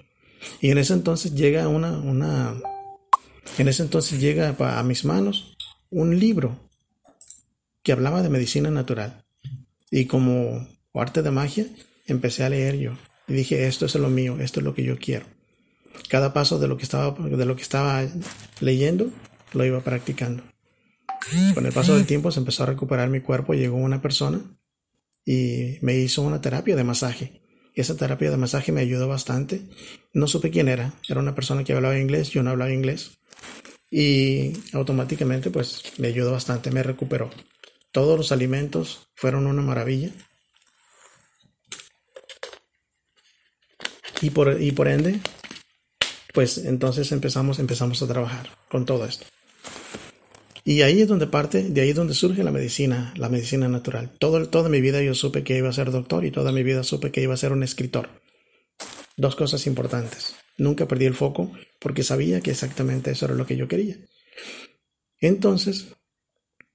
Y 0.61 0.69
en 0.69 0.77
ese 0.77 0.93
entonces 0.93 1.33
llega 1.33 1.67
una, 1.67 1.97
una, 1.97 2.53
en 3.57 3.67
ese 3.67 3.81
entonces 3.81 4.21
llega 4.21 4.55
a 4.59 4.83
mis 4.83 5.05
manos 5.05 5.57
un 5.89 6.19
libro 6.19 6.69
que 7.81 7.93
hablaba 7.93 8.21
de 8.21 8.29
medicina 8.29 8.69
natural. 8.69 9.25
Y 9.89 10.05
como 10.05 10.67
arte 10.93 11.23
de 11.23 11.31
magia, 11.31 11.65
empecé 12.05 12.43
a 12.43 12.49
leer 12.49 12.77
yo. 12.77 12.91
Y 13.27 13.33
dije, 13.33 13.65
esto 13.65 13.87
es 13.87 13.95
lo 13.95 14.09
mío, 14.09 14.37
esto 14.39 14.59
es 14.59 14.65
lo 14.65 14.75
que 14.75 14.83
yo 14.83 14.99
quiero. 14.99 15.25
Cada 16.09 16.31
paso 16.31 16.59
de 16.59 16.67
lo 16.67 16.77
que 16.77 16.83
estaba, 16.83 17.09
de 17.27 17.45
lo 17.45 17.55
que 17.55 17.63
estaba 17.63 18.05
leyendo, 18.59 19.09
lo 19.53 19.65
iba 19.65 19.79
practicando. 19.79 20.43
Con 21.55 21.65
el 21.65 21.73
paso 21.73 21.95
del 21.95 22.05
tiempo 22.05 22.29
se 22.29 22.39
empezó 22.39 22.61
a 22.61 22.67
recuperar 22.67 23.09
mi 23.09 23.21
cuerpo, 23.21 23.55
llegó 23.55 23.77
una 23.77 23.99
persona 23.99 24.41
y 25.27 25.77
me 25.81 25.93
hizo 25.93 26.21
una 26.21 26.39
terapia 26.39 26.77
de 26.77 26.85
masaje. 26.85 27.41
Esa 27.75 27.97
terapia 27.97 28.31
de 28.31 28.37
masaje 28.37 28.71
me 28.71 28.79
ayudó 28.79 29.09
bastante. 29.09 29.61
No 30.13 30.25
supe 30.25 30.51
quién 30.51 30.69
era, 30.69 30.93
era 31.09 31.19
una 31.19 31.35
persona 31.35 31.65
que 31.65 31.73
hablaba 31.73 31.99
inglés, 31.99 32.29
yo 32.29 32.43
no 32.43 32.51
hablaba 32.51 32.71
inglés. 32.71 33.19
Y 33.91 34.53
automáticamente 34.71 35.51
pues 35.51 35.83
me 35.97 36.07
ayudó 36.07 36.31
bastante, 36.31 36.71
me 36.71 36.81
recuperó. 36.81 37.29
Todos 37.91 38.17
los 38.17 38.31
alimentos 38.31 39.09
fueron 39.15 39.47
una 39.47 39.61
maravilla. 39.61 40.11
Y 44.21 44.29
por, 44.29 44.61
y 44.61 44.71
por 44.71 44.87
ende, 44.87 45.19
pues 46.33 46.59
entonces 46.59 47.11
empezamos, 47.11 47.59
empezamos 47.59 48.01
a 48.01 48.07
trabajar 48.07 48.49
con 48.69 48.85
todo 48.85 49.05
esto. 49.05 49.25
Y 50.67 50.81
ahí 50.81 51.01
es 51.01 51.07
donde 51.07 51.27
parte, 51.27 51.63
de 51.63 51.79
ahí 51.79 51.91
es 51.91 51.95
donde 51.95 52.13
surge 52.13 52.43
la 52.43 52.51
medicina, 52.51 53.13
la 53.15 53.29
medicina 53.29 53.69
natural. 53.69 54.11
Todo, 54.19 54.49
toda 54.49 54.67
mi 54.67 54.81
vida 54.81 55.01
yo 55.01 55.15
supe 55.15 55.45
que 55.45 55.57
iba 55.57 55.69
a 55.69 55.71
ser 55.71 55.91
doctor 55.91 56.25
y 56.25 56.31
toda 56.31 56.51
mi 56.51 56.61
vida 56.61 56.83
supe 56.83 57.09
que 57.09 57.21
iba 57.21 57.33
a 57.33 57.37
ser 57.37 57.53
un 57.53 57.63
escritor. 57.63 58.09
Dos 59.15 59.37
cosas 59.37 59.65
importantes. 59.65 60.35
Nunca 60.57 60.85
perdí 60.85 61.05
el 61.05 61.13
foco 61.13 61.53
porque 61.79 62.03
sabía 62.03 62.41
que 62.41 62.51
exactamente 62.51 63.11
eso 63.11 63.27
era 63.27 63.35
lo 63.35 63.45
que 63.45 63.55
yo 63.55 63.69
quería. 63.69 63.95
Entonces, 65.21 65.87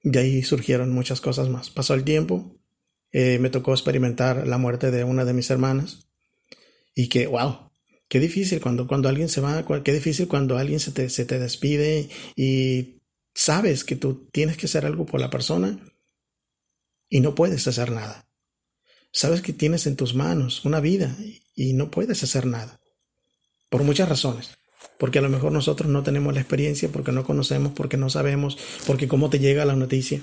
de 0.01 0.17
ahí 0.21 0.41
surgieron 0.41 0.91
muchas 0.91 1.21
cosas 1.21 1.49
más. 1.49 1.69
Pasó 1.69 1.93
el 1.93 2.03
tiempo, 2.03 2.59
eh, 3.11 3.37
me 3.37 3.51
tocó 3.51 3.73
experimentar 3.73 4.47
la 4.47 4.57
muerte 4.57 4.89
de 4.89 5.03
una 5.03 5.23
de 5.23 5.33
mis 5.33 5.51
hermanas. 5.51 6.07
Y 6.95 7.09
que, 7.09 7.27
wow, 7.27 7.69
qué 8.09 8.19
difícil 8.19 8.59
cuando, 8.59 8.87
cuando 8.87 9.07
alguien 9.07 9.29
se 9.29 9.39
va, 9.39 9.63
qué 9.83 9.93
difícil 9.93 10.27
cuando 10.27 10.57
alguien 10.57 10.79
se 10.79 10.91
te, 10.91 11.09
se 11.09 11.25
te 11.25 11.37
despide 11.37 12.09
y 12.35 13.02
sabes 13.33 13.83
que 13.83 13.95
tú 13.95 14.29
tienes 14.31 14.57
que 14.57 14.65
hacer 14.65 14.85
algo 14.85 15.05
por 15.05 15.19
la 15.19 15.29
persona 15.29 15.79
y 17.09 17.19
no 17.19 17.35
puedes 17.35 17.67
hacer 17.67 17.91
nada. 17.91 18.27
Sabes 19.11 19.41
que 19.41 19.53
tienes 19.53 19.85
en 19.85 19.95
tus 19.95 20.15
manos 20.15 20.65
una 20.65 20.79
vida 20.79 21.15
y 21.55 21.73
no 21.73 21.91
puedes 21.91 22.23
hacer 22.23 22.45
nada. 22.45 22.79
Por 23.69 23.83
muchas 23.83 24.09
razones. 24.09 24.57
Porque 24.97 25.19
a 25.19 25.21
lo 25.21 25.29
mejor 25.29 25.51
nosotros 25.51 25.89
no 25.89 26.03
tenemos 26.03 26.33
la 26.33 26.41
experiencia, 26.41 26.89
porque 26.89 27.11
no 27.11 27.23
conocemos, 27.23 27.73
porque 27.73 27.97
no 27.97 28.09
sabemos, 28.09 28.57
porque 28.85 29.07
cómo 29.07 29.29
te 29.29 29.39
llega 29.39 29.65
la 29.65 29.75
noticia. 29.75 30.21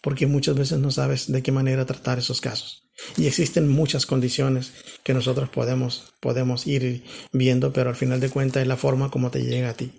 Porque 0.00 0.26
muchas 0.26 0.56
veces 0.56 0.78
no 0.78 0.90
sabes 0.90 1.30
de 1.30 1.42
qué 1.42 1.52
manera 1.52 1.86
tratar 1.86 2.18
esos 2.18 2.40
casos. 2.40 2.82
Y 3.16 3.26
existen 3.26 3.68
muchas 3.68 4.06
condiciones 4.06 4.72
que 5.02 5.14
nosotros 5.14 5.48
podemos, 5.48 6.12
podemos 6.20 6.66
ir 6.66 7.04
viendo, 7.32 7.72
pero 7.72 7.90
al 7.90 7.96
final 7.96 8.20
de 8.20 8.30
cuentas 8.30 8.62
es 8.62 8.68
la 8.68 8.76
forma 8.76 9.10
como 9.10 9.30
te 9.30 9.42
llega 9.42 9.70
a 9.70 9.74
ti. 9.74 9.92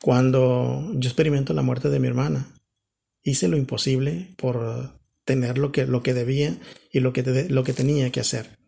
Cuando 0.00 0.92
yo 0.94 1.08
experimento 1.08 1.52
la 1.54 1.62
muerte 1.62 1.90
de 1.90 2.00
mi 2.00 2.08
hermana, 2.08 2.54
hice 3.22 3.48
lo 3.48 3.56
imposible 3.56 4.34
por 4.36 4.98
tener 5.24 5.58
lo 5.58 5.72
que, 5.72 5.86
lo 5.86 6.02
que 6.02 6.14
debía 6.14 6.58
y 6.92 7.00
lo 7.00 7.12
que, 7.12 7.22
lo 7.48 7.64
que 7.64 7.72
tenía 7.72 8.10
que 8.10 8.20
hacer. 8.20 8.58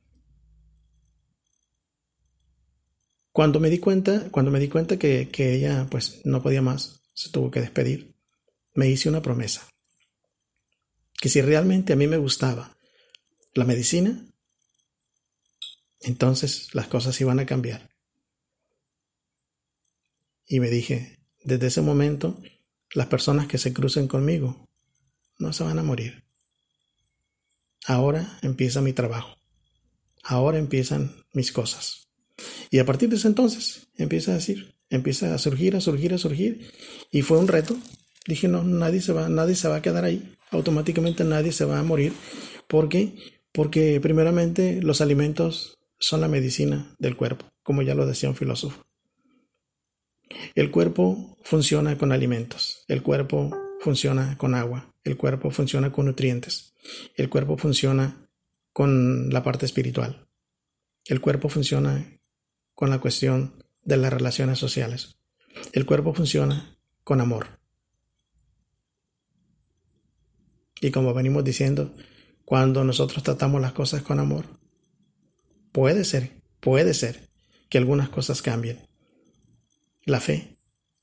Cuando 3.32 3.60
me 3.60 3.70
di 3.70 3.78
cuenta, 3.78 4.28
cuando 4.30 4.50
me 4.50 4.58
di 4.58 4.68
cuenta 4.68 4.98
que, 4.98 5.28
que 5.30 5.54
ella 5.54 5.86
pues 5.90 6.20
no 6.24 6.42
podía 6.42 6.60
más, 6.60 7.00
se 7.14 7.30
tuvo 7.30 7.50
que 7.50 7.60
despedir, 7.60 8.16
me 8.74 8.88
hice 8.88 9.08
una 9.08 9.22
promesa. 9.22 9.68
Que 11.20 11.28
si 11.28 11.40
realmente 11.40 11.92
a 11.92 11.96
mí 11.96 12.08
me 12.08 12.16
gustaba 12.16 12.76
la 13.54 13.64
medicina, 13.64 14.24
entonces 16.00 16.74
las 16.74 16.88
cosas 16.88 17.20
iban 17.20 17.38
a 17.38 17.46
cambiar. 17.46 17.87
Y 20.48 20.60
me 20.60 20.70
dije, 20.70 21.18
desde 21.44 21.66
ese 21.66 21.82
momento, 21.82 22.40
las 22.94 23.06
personas 23.06 23.46
que 23.46 23.58
se 23.58 23.72
crucen 23.72 24.08
conmigo 24.08 24.66
no 25.38 25.52
se 25.52 25.64
van 25.64 25.78
a 25.78 25.82
morir. 25.82 26.24
Ahora 27.86 28.38
empieza 28.42 28.80
mi 28.80 28.92
trabajo. 28.92 29.36
Ahora 30.22 30.58
empiezan 30.58 31.14
mis 31.32 31.52
cosas. 31.52 32.08
Y 32.70 32.78
a 32.78 32.86
partir 32.86 33.08
de 33.08 33.16
ese 33.16 33.28
entonces 33.28 33.88
empieza 33.96 34.32
a 34.32 34.34
decir, 34.34 34.74
empieza 34.90 35.34
a 35.34 35.38
surgir, 35.38 35.76
a 35.76 35.80
surgir, 35.80 36.14
a 36.14 36.18
surgir. 36.18 36.70
Y 37.10 37.22
fue 37.22 37.38
un 37.38 37.48
reto. 37.48 37.76
Dije, 38.26 38.48
no, 38.48 38.62
nadie 38.64 39.00
se 39.00 39.12
va, 39.12 39.28
nadie 39.28 39.54
se 39.54 39.68
va 39.68 39.76
a 39.76 39.82
quedar 39.82 40.04
ahí. 40.04 40.34
Automáticamente 40.50 41.24
nadie 41.24 41.52
se 41.52 41.64
va 41.64 41.78
a 41.78 41.82
morir. 41.82 42.12
porque 42.66 43.14
porque 43.52 43.98
primeramente 44.00 44.80
los 44.82 45.00
alimentos 45.00 45.78
son 45.98 46.20
la 46.20 46.28
medicina 46.28 46.94
del 46.98 47.16
cuerpo, 47.16 47.46
como 47.62 47.82
ya 47.82 47.94
lo 47.94 48.06
decía 48.06 48.28
un 48.28 48.36
filósofo. 48.36 48.84
El 50.54 50.70
cuerpo 50.70 51.36
funciona 51.42 51.96
con 51.96 52.12
alimentos, 52.12 52.84
el 52.88 53.02
cuerpo 53.02 53.50
funciona 53.80 54.36
con 54.36 54.54
agua, 54.54 54.92
el 55.04 55.16
cuerpo 55.16 55.50
funciona 55.50 55.90
con 55.92 56.06
nutrientes, 56.06 56.74
el 57.16 57.28
cuerpo 57.28 57.56
funciona 57.56 58.28
con 58.72 59.30
la 59.30 59.42
parte 59.42 59.66
espiritual, 59.66 60.28
el 61.06 61.20
cuerpo 61.20 61.48
funciona 61.48 62.18
con 62.74 62.90
la 62.90 62.98
cuestión 62.98 63.64
de 63.82 63.96
las 63.96 64.12
relaciones 64.12 64.58
sociales, 64.58 65.16
el 65.72 65.86
cuerpo 65.86 66.12
funciona 66.14 66.76
con 67.04 67.20
amor. 67.20 67.58
Y 70.80 70.90
como 70.90 71.14
venimos 71.14 71.42
diciendo, 71.42 71.94
cuando 72.44 72.84
nosotros 72.84 73.22
tratamos 73.22 73.60
las 73.60 73.72
cosas 73.72 74.02
con 74.02 74.20
amor, 74.20 74.46
puede 75.72 76.04
ser, 76.04 76.42
puede 76.60 76.94
ser 76.94 77.28
que 77.68 77.78
algunas 77.78 78.08
cosas 78.08 78.42
cambien. 78.42 78.87
La 80.08 80.20
fe 80.20 80.56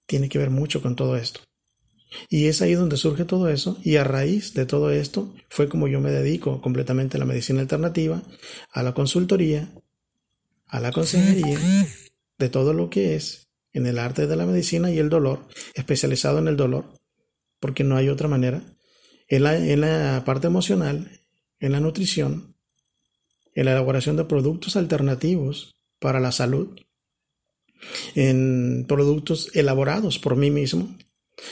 tiene 0.08 0.30
que 0.30 0.40
ver 0.40 0.50
mucho 0.50 0.82
con 0.82 0.96
todo 0.96 1.16
esto. 1.16 1.42
Y 2.28 2.48
es 2.48 2.64
ahí 2.64 2.74
donde 2.74 2.98
surge 2.98 3.24
todo 3.24 3.50
eso, 3.50 3.78
y 3.84 3.98
a 3.98 4.04
raíz 4.04 4.56
de 4.56 4.66
todo 4.66 4.90
esto 4.90 5.32
fue 5.48 5.70
como 5.70 5.88
yo 5.88 6.00
me 6.00 6.10
dedico 6.10 6.60
completamente 6.60 7.18
a 7.18 7.20
la 7.20 7.26
medicina 7.26 7.62
alternativa, 7.62 8.24
a 8.72 8.82
la 8.82 8.96
consultoría, 8.96 9.70
a 10.66 10.80
la 10.80 10.92
consejería, 10.92 11.60
de 12.40 12.50
todo 12.50 12.74
lo 12.74 12.90
que 12.90 13.16
es 13.16 13.48
en 13.74 13.86
el 13.86 14.00
arte 14.00 14.26
de 14.26 14.36
la 14.36 14.48
medicina 14.48 14.90
y 14.90 14.98
el 14.98 15.10
dolor, 15.10 15.48
especializado 15.76 16.40
en 16.40 16.48
el 16.48 16.58
dolor, 16.58 16.92
porque 17.60 17.84
no 17.84 17.98
hay 17.98 18.10
otra 18.10 18.28
manera, 18.28 18.64
en 19.28 19.44
la, 19.44 19.56
en 19.56 19.82
la 19.82 20.24
parte 20.26 20.48
emocional, 20.48 21.22
en 21.60 21.72
la 21.74 21.80
nutrición, 21.80 22.56
en 23.54 23.66
la 23.66 23.74
elaboración 23.74 24.16
de 24.18 24.26
productos 24.26 24.76
alternativos 24.76 25.76
para 26.00 26.20
la 26.20 26.32
salud, 26.32 26.80
en 28.16 28.86
productos 28.88 29.52
elaborados 29.54 30.20
por 30.20 30.36
mí 30.36 30.52
mismo, 30.52 30.96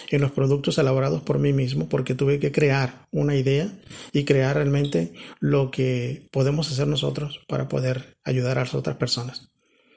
en 0.09 0.21
los 0.21 0.31
productos 0.31 0.77
elaborados 0.77 1.21
por 1.21 1.39
mí 1.39 1.53
mismo 1.53 1.89
porque 1.89 2.15
tuve 2.15 2.39
que 2.39 2.51
crear 2.51 3.07
una 3.11 3.35
idea 3.35 3.71
y 4.11 4.23
crear 4.23 4.55
realmente 4.55 5.13
lo 5.39 5.71
que 5.71 6.27
podemos 6.31 6.71
hacer 6.71 6.87
nosotros 6.87 7.41
para 7.47 7.67
poder 7.67 8.17
ayudar 8.23 8.57
a 8.57 8.61
las 8.61 8.73
otras 8.73 8.97
personas. 8.97 9.49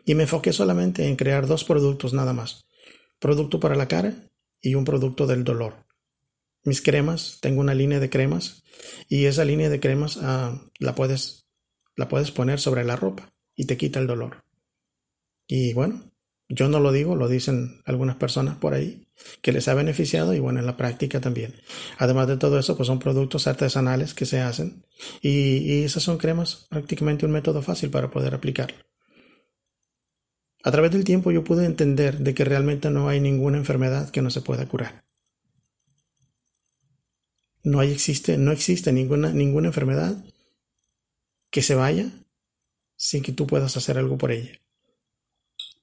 Y 0.04 0.14
me 0.14 0.24
enfoqué 0.24 0.52
solamente 0.52 1.06
en 1.06 1.16
crear 1.16 1.46
dos 1.46 1.64
productos 1.64 2.12
nada 2.12 2.32
más. 2.32 2.66
Producto 3.18 3.58
para 3.60 3.76
la 3.76 3.88
cara 3.88 4.14
y 4.60 4.74
un 4.74 4.84
producto 4.84 5.26
del 5.26 5.44
dolor. 5.44 5.86
Mis 6.64 6.82
cremas, 6.82 7.38
tengo 7.40 7.60
una 7.60 7.74
línea 7.74 8.00
de 8.00 8.10
cremas 8.10 8.64
y 9.08 9.26
esa 9.26 9.44
línea 9.44 9.68
de 9.68 9.80
cremas 9.80 10.18
ah, 10.20 10.60
la, 10.78 10.94
puedes, 10.94 11.46
la 11.96 12.08
puedes 12.08 12.30
poner 12.30 12.60
sobre 12.60 12.84
la 12.84 12.96
ropa 12.96 13.32
y 13.54 13.66
te 13.66 13.76
quita 13.76 14.00
el 14.00 14.06
dolor. 14.06 14.44
Y 15.48 15.72
bueno, 15.74 16.12
yo 16.48 16.68
no 16.68 16.78
lo 16.78 16.92
digo, 16.92 17.16
lo 17.16 17.28
dicen 17.28 17.82
algunas 17.84 18.16
personas 18.16 18.56
por 18.56 18.74
ahí 18.74 19.06
que 19.42 19.52
les 19.52 19.66
ha 19.68 19.74
beneficiado 19.74 20.34
y 20.34 20.40
bueno, 20.40 20.60
en 20.60 20.66
la 20.66 20.76
práctica 20.76 21.20
también. 21.20 21.54
Además 21.98 22.28
de 22.28 22.36
todo 22.36 22.58
eso, 22.58 22.76
pues 22.76 22.86
son 22.86 22.98
productos 22.98 23.46
artesanales 23.46 24.14
que 24.14 24.26
se 24.26 24.40
hacen 24.40 24.84
y, 25.22 25.82
esas 25.82 26.02
son 26.02 26.18
cremas 26.18 26.66
prácticamente 26.68 27.26
un 27.26 27.32
método 27.32 27.62
fácil 27.62 27.90
para 27.90 28.10
poder 28.10 28.34
aplicarlo. 28.34 28.76
A 30.62 30.70
través 30.70 30.90
del 30.90 31.04
tiempo 31.04 31.30
yo 31.30 31.44
pude 31.44 31.64
entender 31.64 32.18
de 32.18 32.34
que 32.34 32.44
realmente 32.44 32.90
no 32.90 33.08
hay 33.08 33.20
ninguna 33.20 33.56
enfermedad 33.56 34.10
que 34.10 34.22
no 34.22 34.30
se 34.30 34.40
pueda 34.40 34.66
curar. 34.66 35.04
No 37.62 37.80
hay, 37.80 37.90
existe, 37.90 38.36
no 38.38 38.52
existe 38.52 38.92
ninguna, 38.92 39.30
ninguna 39.30 39.68
enfermedad 39.68 40.16
que 41.50 41.62
se 41.62 41.74
vaya 41.74 42.10
sin 42.96 43.22
que 43.22 43.32
tú 43.32 43.46
puedas 43.46 43.76
hacer 43.76 43.98
algo 43.98 44.18
por 44.18 44.30
ella. 44.30 44.60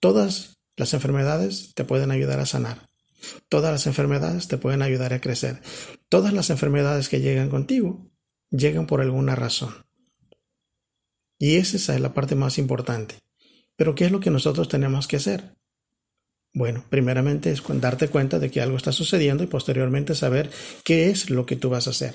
Todas 0.04 0.58
las 0.76 0.94
enfermedades 0.94 1.74
te 1.76 1.86
pueden 1.86 2.12
ayudar 2.12 2.42
a 2.42 2.46
sanar. 2.46 2.90
Todas 3.48 3.72
las 3.72 3.88
enfermedades 3.88 4.50
te 4.50 4.58
pueden 4.58 4.82
ayudar 4.82 5.14
a 5.14 5.22
crecer. 5.22 5.62
Todas 6.10 6.34
las 6.34 6.50
enfermedades 6.50 7.08
que 7.08 7.22
llegan 7.22 7.50
contigo 7.50 8.06
llegan 8.50 8.86
por 8.86 9.00
alguna 9.00 9.34
razón. 9.34 9.74
Y 11.40 11.56
esa 11.56 11.78
es 11.96 12.02
la 12.02 12.14
parte 12.14 12.36
más 12.36 12.58
importante. 12.58 13.16
Pero 13.78 13.96
¿qué 13.96 14.04
es 14.04 14.12
lo 14.12 14.20
que 14.20 14.30
nosotros 14.30 14.68
tenemos 14.68 15.08
que 15.08 15.16
hacer? 15.16 15.56
Bueno, 16.54 16.84
primeramente 16.90 17.54
es 17.54 17.64
darte 17.66 18.10
cuenta 18.10 18.40
de 18.40 18.52
que 18.52 18.60
algo 18.60 18.76
está 18.76 18.92
sucediendo 18.92 19.42
y 19.46 19.48
posteriormente 19.48 20.16
saber 20.16 20.52
qué 20.84 21.12
es 21.12 21.30
lo 21.30 21.46
que 21.46 21.56
tú 21.56 21.70
vas 21.70 21.88
a 21.88 21.92
hacer. 21.92 22.14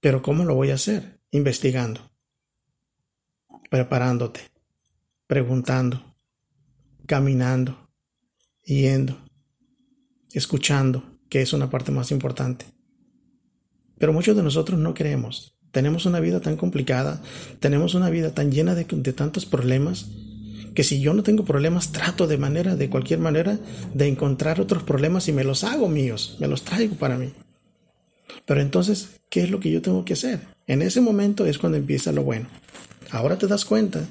Pero 0.00 0.22
¿cómo 0.22 0.44
lo 0.44 0.56
voy 0.56 0.72
a 0.72 0.74
hacer? 0.74 1.20
Investigando, 1.30 2.10
preparándote, 3.70 4.51
preguntando, 5.32 6.14
caminando, 7.06 7.88
yendo, 8.66 9.16
escuchando, 10.30 11.04
que 11.30 11.40
es 11.40 11.54
una 11.54 11.70
parte 11.70 11.90
más 11.90 12.10
importante. 12.10 12.66
Pero 13.96 14.12
muchos 14.12 14.36
de 14.36 14.42
nosotros 14.42 14.78
no 14.78 14.92
creemos. 14.92 15.56
Tenemos 15.70 16.04
una 16.04 16.20
vida 16.20 16.40
tan 16.40 16.58
complicada, 16.58 17.22
tenemos 17.60 17.94
una 17.94 18.10
vida 18.10 18.34
tan 18.34 18.52
llena 18.52 18.74
de, 18.74 18.84
de 18.84 19.12
tantos 19.14 19.46
problemas, 19.46 20.08
que 20.74 20.84
si 20.84 21.00
yo 21.00 21.14
no 21.14 21.22
tengo 21.22 21.46
problemas, 21.46 21.92
trato 21.92 22.26
de 22.26 22.36
manera, 22.36 22.76
de 22.76 22.90
cualquier 22.90 23.20
manera, 23.20 23.58
de 23.94 24.08
encontrar 24.08 24.60
otros 24.60 24.82
problemas 24.82 25.28
y 25.28 25.32
me 25.32 25.44
los 25.44 25.64
hago 25.64 25.88
míos, 25.88 26.36
me 26.40 26.46
los 26.46 26.62
traigo 26.62 26.96
para 26.96 27.16
mí. 27.16 27.32
Pero 28.44 28.60
entonces, 28.60 29.22
¿qué 29.30 29.44
es 29.44 29.50
lo 29.50 29.60
que 29.60 29.70
yo 29.70 29.80
tengo 29.80 30.04
que 30.04 30.12
hacer? 30.12 30.40
En 30.66 30.82
ese 30.82 31.00
momento 31.00 31.46
es 31.46 31.56
cuando 31.56 31.78
empieza 31.78 32.12
lo 32.12 32.22
bueno. 32.22 32.48
Ahora 33.10 33.36
te 33.38 33.46
das 33.46 33.64
cuenta 33.64 34.06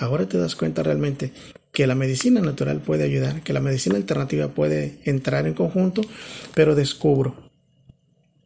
ahora 0.00 0.26
te 0.26 0.38
das 0.38 0.56
cuenta 0.56 0.82
realmente 0.82 1.32
que 1.72 1.86
la 1.86 1.94
medicina 1.94 2.40
natural 2.40 2.80
puede 2.80 3.04
ayudar, 3.04 3.42
que 3.42 3.52
la 3.52 3.60
medicina 3.60 3.96
alternativa 3.96 4.48
puede 4.48 4.98
entrar 5.04 5.46
en 5.46 5.54
conjunto, 5.54 6.02
pero 6.54 6.74
descubro, 6.74 7.50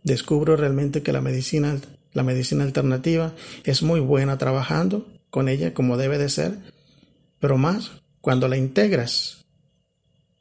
descubro 0.02 0.56
realmente 0.56 1.02
que 1.02 1.12
la 1.12 1.22
medicina, 1.22 1.78
la 2.12 2.22
medicina 2.22 2.64
alternativa 2.64 3.32
es 3.64 3.82
muy 3.82 4.00
buena 4.00 4.36
trabajando 4.36 5.06
con 5.30 5.48
ella 5.48 5.72
como 5.72 5.96
debe 5.96 6.18
de 6.18 6.28
ser, 6.28 6.58
pero 7.40 7.56
más 7.56 7.92
cuando 8.20 8.48
la 8.48 8.56
integras 8.56 9.44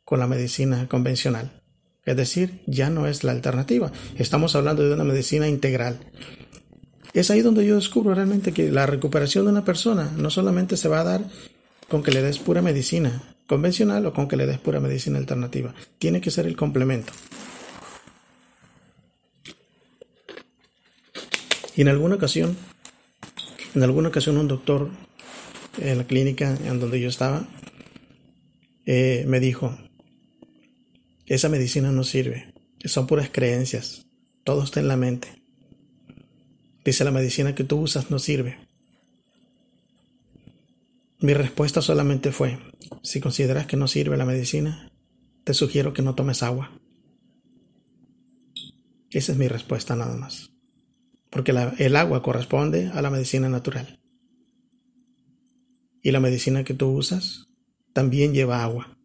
con 0.04 0.20
la 0.20 0.28
medicina 0.28 0.88
convencional. 0.90 1.62
Es 2.06 2.18
decir, 2.18 2.62
ya 2.68 2.90
no 2.90 3.08
es 3.08 3.24
la 3.24 3.32
alternativa. 3.32 3.92
Estamos 4.18 4.56
hablando 4.56 4.84
de 4.84 4.94
una 4.94 5.06
medicina 5.06 5.48
integral. 5.48 6.00
Es 7.14 7.30
ahí 7.30 7.42
donde 7.42 7.66
yo 7.66 7.76
descubro 7.76 8.16
realmente 8.16 8.54
que 8.54 8.72
la 8.72 8.86
recuperación 8.86 9.46
de 9.46 9.52
una 9.52 9.66
persona 9.66 10.12
no 10.18 10.30
solamente 10.30 10.78
se 10.78 10.90
va 10.90 11.02
a 11.02 11.04
dar 11.04 11.26
con 11.88 12.02
que 12.02 12.12
le 12.12 12.24
des 12.24 12.40
pura 12.40 12.62
medicina 12.62 13.36
convencional 13.46 14.06
o 14.08 14.14
con 14.14 14.28
que 14.28 14.36
le 14.36 14.48
des 14.48 14.58
pura 14.58 14.80
medicina 14.80 15.20
alternativa. 15.20 15.76
Tiene 16.00 16.22
que 16.22 16.32
ser 16.32 16.48
el 16.48 16.56
complemento. 16.56 17.14
Y 21.76 21.82
en 21.82 21.88
alguna 21.88 22.16
ocasión, 22.16 22.58
en 23.76 23.84
alguna 23.84 24.10
ocasión 24.10 24.38
un 24.38 24.48
doctor 24.48 24.90
en 25.80 25.98
la 25.98 26.04
clínica 26.06 26.58
en 26.66 26.80
donde 26.80 27.00
yo 27.00 27.10
estaba 27.10 27.48
eh, 28.86 29.24
me 29.28 29.40
dijo, 29.40 29.78
esa 31.26 31.48
medicina 31.48 31.92
no 31.92 32.04
sirve, 32.04 32.54
son 32.86 33.08
puras 33.08 33.30
creencias, 33.32 34.06
todo 34.44 34.64
está 34.64 34.80
en 34.80 34.88
la 34.88 34.98
mente. 34.98 35.43
Dice 36.84 37.04
la 37.04 37.12
medicina 37.12 37.56
que 37.56 37.64
tú 37.64 37.80
usas 37.80 38.12
no 38.12 38.20
sirve. 38.20 38.58
Mi 41.20 41.34
respuesta 41.34 41.82
solamente 41.82 42.32
fue, 42.32 42.60
si 43.02 43.22
consideras 43.22 43.66
que 43.66 43.78
no 43.78 43.88
sirve 43.88 44.18
la 44.18 44.26
medicina, 44.26 44.92
te 45.46 45.54
sugiero 45.54 45.94
que 45.94 46.02
no 46.02 46.16
tomes 46.16 46.44
agua. 46.44 46.72
Esa 49.10 49.32
es 49.32 49.38
mi 49.38 49.48
respuesta 49.48 49.96
nada 49.96 50.18
más. 50.18 50.52
Porque 51.30 51.54
el 51.78 51.96
agua 51.96 52.22
corresponde 52.22 52.88
a 52.94 53.02
la 53.02 53.10
medicina 53.10 53.48
natural. 53.48 54.00
Y 56.02 56.12
la 56.12 56.20
medicina 56.20 56.64
que 56.64 56.74
tú 56.74 56.90
usas 56.90 57.48
también 57.94 58.34
lleva 58.34 58.64
agua. 58.64 58.98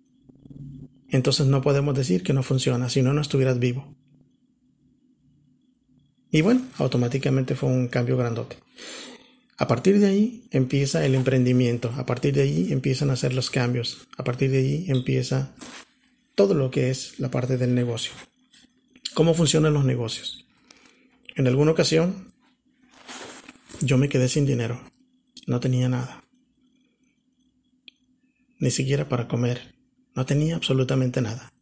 Entonces 1.09 1.47
no 1.47 1.63
podemos 1.63 1.95
decir 1.95 2.23
que 2.23 2.33
no 2.33 2.43
funciona 2.43 2.89
si 2.89 3.03
no, 3.03 3.13
no 3.13 3.21
estuvieras 3.21 3.59
vivo. 3.59 3.98
Y 6.31 6.43
bueno, 6.43 6.63
automáticamente 6.77 7.55
fue 7.55 7.71
un 7.71 7.89
cambio 7.89 8.17
grandote. 8.17 8.57
A 9.57 9.67
partir 9.67 9.99
de 9.99 10.07
ahí 10.07 10.45
empieza 10.51 11.05
el 11.05 11.15
emprendimiento, 11.15 11.93
a 11.97 12.07
partir 12.07 12.35
de 12.35 12.43
ahí 12.43 12.73
empiezan 12.73 13.11
a 13.11 13.15
hacer 13.15 13.35
los 13.35 13.51
cambios, 13.51 14.07
a 14.17 14.25
partir 14.25 14.51
de 14.51 14.59
ahí 14.59 14.85
empieza 14.89 15.53
todo 16.35 16.55
lo 16.55 16.71
que 16.71 16.91
es 16.91 17.19
la 17.19 17.31
parte 17.31 17.57
del 17.57 17.75
negocio. 17.75 18.13
¿Cómo 19.15 19.35
funcionan 19.35 19.75
los 19.75 19.85
negocios? 19.85 20.47
En 21.35 21.49
alguna 21.49 21.73
ocasión 21.73 22.33
yo 23.81 23.99
me 23.99 24.09
quedé 24.09 24.29
sin 24.29 24.47
dinero, 24.47 24.81
no 25.47 25.59
tenía 25.59 25.89
nada, 25.89 26.23
ni 28.61 28.71
siquiera 28.71 29.09
para 29.09 29.27
comer, 29.27 29.75
no 30.15 30.27
tenía 30.27 30.57
absolutamente 30.57 31.21
nada. 31.21 31.53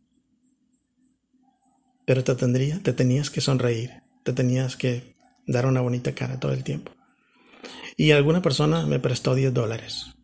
Pero 2.04 2.24
te 2.24 2.34
tendría, 2.34 2.82
te 2.82 2.92
tenías 2.92 3.30
que 3.30 3.40
sonreír, 3.40 4.02
te 4.26 4.32
tenías 4.32 4.76
que 4.76 5.14
dar 5.46 5.66
una 5.66 5.80
bonita 5.80 6.12
cara 6.12 6.40
todo 6.40 6.52
el 6.52 6.64
tiempo. 6.64 6.90
Y 7.96 8.10
alguna 8.10 8.42
persona 8.42 8.84
me 8.84 8.98
prestó 8.98 9.36
10 9.36 9.54
dólares. 9.54 10.16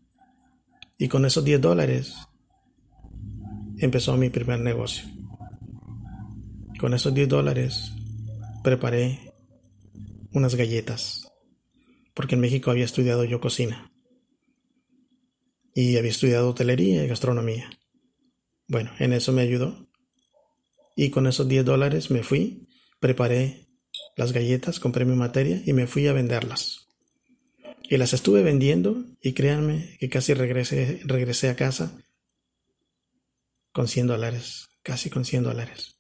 Y 0.99 1.07
con 1.07 1.25
esos 1.25 1.45
10 1.45 1.61
dólares 1.61 2.17
empezó 3.79 4.17
mi 4.17 4.29
primer 4.29 4.59
negocio. 4.59 5.05
Con 6.81 6.95
esos 6.95 7.15
10 7.15 7.29
dólares 7.29 7.93
preparé 8.65 9.33
unas 10.33 10.57
galletas. 10.57 11.33
Porque 12.13 12.35
en 12.35 12.41
México 12.41 12.73
había 12.73 12.85
estudiado 12.85 13.23
yo 13.23 13.41
cocina. 13.41 13.93
Y 15.77 15.97
había 15.97 16.11
estudiado 16.11 16.51
hotelería 16.51 17.05
y 17.05 17.07
gastronomía. 17.07 17.71
Bueno, 18.67 18.91
en 18.99 19.13
eso 19.13 19.33
me 19.33 19.43
ayudó. 19.43 19.89
Y 20.97 21.11
con 21.11 21.29
esos 21.29 21.47
10 21.47 21.65
dólares 21.65 22.11
me 22.11 22.25
fui, 22.25 22.69
preparé 22.99 23.69
las 24.17 24.33
galletas, 24.33 24.81
compré 24.81 25.05
mi 25.05 25.17
materia 25.17 25.63
y 25.65 25.73
me 25.73 25.87
fui 25.87 26.07
a 26.07 26.13
venderlas. 26.13 26.87
Y 27.83 27.97
las 27.97 28.13
estuve 28.13 28.43
vendiendo 28.43 29.05
y 29.21 29.33
créanme 29.33 29.97
que 29.99 30.09
casi 30.09 30.35
regresé, 30.35 31.01
regresé 31.05 31.49
a 31.49 31.57
casa 31.57 31.97
con 33.73 33.89
100 33.89 34.07
dólares, 34.07 34.69
casi 34.83 35.11
con 35.11 35.25
100 35.25 35.45
dólares. 35.45 35.97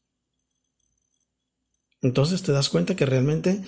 Entonces 2.03 2.42
te 2.42 2.53
das 2.53 2.68
cuenta 2.68 2.96
que 2.96 3.07
realmente 3.07 3.62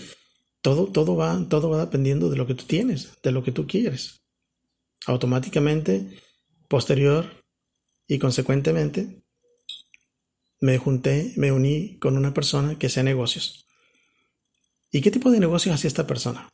todo, 0.60 0.86
todo, 0.86 1.16
va, 1.16 1.46
todo 1.48 1.70
va 1.70 1.84
dependiendo 1.84 2.30
de 2.30 2.36
lo 2.36 2.46
que 2.46 2.54
tú 2.54 2.64
tienes, 2.64 3.12
de 3.22 3.32
lo 3.32 3.44
que 3.44 3.52
tú 3.52 3.66
quieres. 3.66 4.22
Automáticamente, 5.06 6.08
posterior 6.68 7.44
y 8.06 8.18
consecuentemente, 8.18 9.22
me 10.60 10.78
junté, 10.78 11.32
me 11.36 11.52
uní 11.52 11.98
con 11.98 12.16
una 12.16 12.32
persona 12.32 12.78
que 12.78 12.86
hacía 12.86 13.02
negocios. 13.02 13.66
¿Y 14.94 15.00
qué 15.00 15.10
tipo 15.10 15.32
de 15.32 15.40
negocios 15.40 15.74
hacía 15.74 15.88
esta 15.88 16.06
persona? 16.06 16.48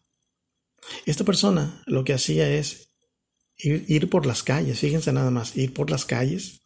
Esta 1.05 1.25
persona 1.25 1.83
lo 1.85 2.05
que 2.05 2.15
hacía 2.15 2.49
es 2.49 2.89
ir, 3.59 4.09
por 4.09 4.25
las 4.25 4.43
calles, 4.43 4.79
fíjense 4.79 5.13
nada 5.13 5.31
más, 5.31 5.59
ir 5.59 5.75
por 5.75 5.91
las 5.91 6.07
calles 6.07 6.63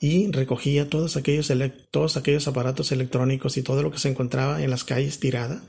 y 0.00 0.32
recogía 0.32 0.90
todos 0.90 1.16
aquellos, 1.16 1.52
todos 1.92 2.16
aquellos 2.16 2.48
aparatos 2.48 2.90
electrónicos 2.90 3.56
y 3.58 3.62
todo 3.62 3.84
lo 3.84 3.92
que 3.92 4.00
se 4.00 4.08
encontraba 4.08 4.60
en 4.60 4.70
las 4.70 4.82
calles 4.82 5.20
tirada 5.20 5.62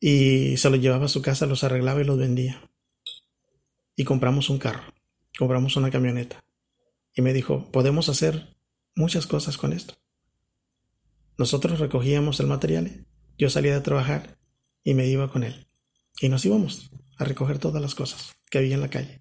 y 0.00 0.56
se 0.56 0.70
los 0.70 0.80
llevaba 0.80 1.04
a 1.04 1.08
su 1.08 1.20
casa, 1.20 1.44
los 1.44 1.64
arreglaba 1.64 2.00
y 2.00 2.04
los 2.04 2.16
vendía. 2.16 2.70
Y 3.96 4.04
compramos 4.04 4.48
un 4.48 4.58
carro, 4.58 4.94
compramos 5.38 5.76
una 5.76 5.90
camioneta. 5.90 6.42
Y 7.14 7.20
me 7.20 7.34
dijo, 7.34 7.70
podemos 7.70 8.08
hacer 8.08 8.56
muchas 8.94 9.26
cosas 9.26 9.58
con 9.58 9.74
esto. 9.74 9.98
Nosotros 11.38 11.78
recogíamos 11.78 12.40
el 12.40 12.48
material, 12.48 13.06
yo 13.38 13.48
salía 13.48 13.72
de 13.72 13.80
trabajar 13.80 14.38
y 14.82 14.94
me 14.94 15.06
iba 15.06 15.30
con 15.30 15.44
él. 15.44 15.68
Y 16.20 16.28
nos 16.28 16.44
íbamos 16.44 16.90
a 17.16 17.24
recoger 17.24 17.58
todas 17.58 17.80
las 17.80 17.94
cosas 17.94 18.34
que 18.50 18.58
había 18.58 18.74
en 18.74 18.80
la 18.80 18.90
calle. 18.90 19.20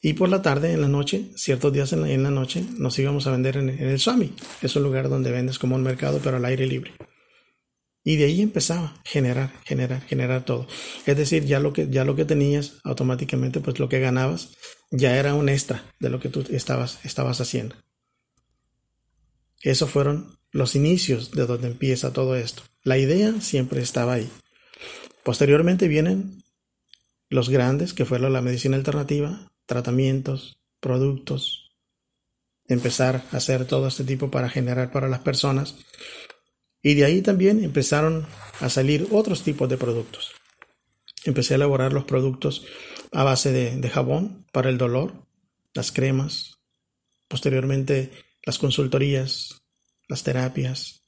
Y 0.00 0.12
por 0.12 0.28
la 0.28 0.42
tarde, 0.42 0.72
en 0.72 0.80
la 0.80 0.88
noche, 0.88 1.30
ciertos 1.34 1.72
días 1.72 1.92
en 1.92 2.22
la, 2.22 2.30
noche, 2.30 2.64
nos 2.76 2.96
íbamos 3.00 3.26
a 3.26 3.32
vender 3.32 3.56
en, 3.56 3.68
el 3.68 3.98
Swami. 3.98 4.32
Es 4.62 4.76
un 4.76 4.84
lugar 4.84 5.08
donde 5.08 5.32
vendes 5.32 5.58
como 5.58 5.74
un 5.74 5.82
mercado, 5.82 6.20
pero 6.22 6.36
al 6.36 6.44
aire 6.44 6.66
libre. 6.66 6.92
Y 8.04 8.16
de 8.16 8.26
ahí 8.26 8.40
empezaba 8.40 8.86
a 8.86 9.02
generar, 9.04 9.52
generar, 9.64 10.02
generar 10.02 10.44
todo. 10.44 10.68
Es 11.04 11.16
decir, 11.16 11.44
ya 11.46 11.58
lo 11.58 11.72
que, 11.72 11.88
ya 11.90 12.04
lo 12.04 12.14
que 12.14 12.24
tenías 12.24 12.78
automáticamente, 12.84 13.58
pues 13.60 13.80
lo 13.80 13.88
que 13.88 13.98
ganabas 13.98 14.50
ya 14.92 15.18
era 15.18 15.34
un 15.34 15.48
extra 15.48 15.82
de 15.98 16.10
lo 16.10 16.20
que 16.20 16.28
tú 16.28 16.44
estabas, 16.48 17.04
estabas 17.04 17.40
haciendo. 17.40 17.74
Esos 19.62 19.90
fueron 19.90 20.37
los 20.50 20.74
inicios 20.74 21.30
de 21.30 21.46
donde 21.46 21.68
empieza 21.68 22.12
todo 22.12 22.36
esto. 22.36 22.62
La 22.84 22.98
idea 22.98 23.40
siempre 23.40 23.82
estaba 23.82 24.14
ahí. 24.14 24.28
Posteriormente 25.22 25.88
vienen 25.88 26.42
los 27.28 27.50
grandes, 27.50 27.92
que 27.92 28.04
fueron 28.04 28.32
la 28.32 28.40
medicina 28.40 28.76
alternativa, 28.76 29.50
tratamientos, 29.66 30.58
productos, 30.80 31.70
empezar 32.66 33.24
a 33.32 33.36
hacer 33.36 33.66
todo 33.66 33.88
este 33.88 34.04
tipo 34.04 34.30
para 34.30 34.48
generar 34.48 34.92
para 34.92 35.08
las 35.08 35.20
personas 35.20 35.76
y 36.82 36.94
de 36.94 37.04
ahí 37.04 37.22
también 37.22 37.64
empezaron 37.64 38.26
a 38.60 38.68
salir 38.68 39.08
otros 39.10 39.42
tipos 39.42 39.68
de 39.68 39.76
productos. 39.76 40.32
Empecé 41.24 41.54
a 41.54 41.56
elaborar 41.56 41.92
los 41.92 42.04
productos 42.04 42.64
a 43.12 43.24
base 43.24 43.52
de, 43.52 43.88
jabón 43.90 44.46
para 44.52 44.68
el 44.68 44.78
dolor, 44.78 45.12
las 45.74 45.90
cremas, 45.90 46.58
posteriormente 47.26 48.12
las 48.44 48.58
consultorías, 48.58 49.57
las 50.08 50.22
terapias, 50.22 51.02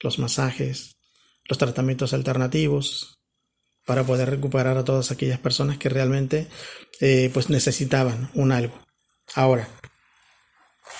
los 0.00 0.18
masajes, 0.18 0.96
los 1.48 1.58
tratamientos 1.58 2.12
alternativos, 2.12 3.18
para 3.86 4.04
poder 4.04 4.30
recuperar 4.30 4.78
a 4.78 4.84
todas 4.84 5.10
aquellas 5.10 5.38
personas 5.38 5.78
que 5.78 5.88
realmente 5.88 6.48
eh, 7.00 7.30
pues 7.34 7.50
necesitaban 7.50 8.30
un 8.34 8.52
algo. 8.52 8.78
Ahora, 9.34 9.68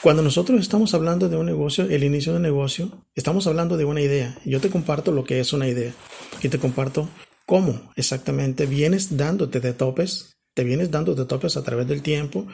cuando 0.03 0.23
nosotros 0.23 0.61
estamos 0.61 0.93
hablando 0.93 1.29
de 1.29 1.37
un 1.37 1.47
negocio, 1.47 1.85
el 1.85 2.05
inicio 2.05 2.33
de 2.33 2.37
un 2.37 2.43
negocio, 2.43 3.07
estamos 3.15 3.47
hablando 3.47 3.77
de 3.77 3.85
una 3.85 4.03
idea. 4.03 4.39
Yo 4.45 4.61
te 4.61 4.71
comparto 4.71 5.13
lo 5.13 5.25
que 5.25 5.41
es 5.41 5.53
una 5.53 5.67
idea 5.69 5.95
y 6.43 6.49
te 6.49 6.59
comparto 6.59 7.09
cómo 7.47 7.91
exactamente 7.97 8.67
vienes 8.67 9.17
dándote 9.17 9.61
de 9.61 9.73
topes, 9.73 10.37
te 10.53 10.65
vienes 10.65 10.91
dando 10.91 11.15
de 11.15 11.25
topes 11.25 11.57
a 11.57 11.63
través 11.63 11.89
del 11.89 12.03
tiempo, 12.03 12.47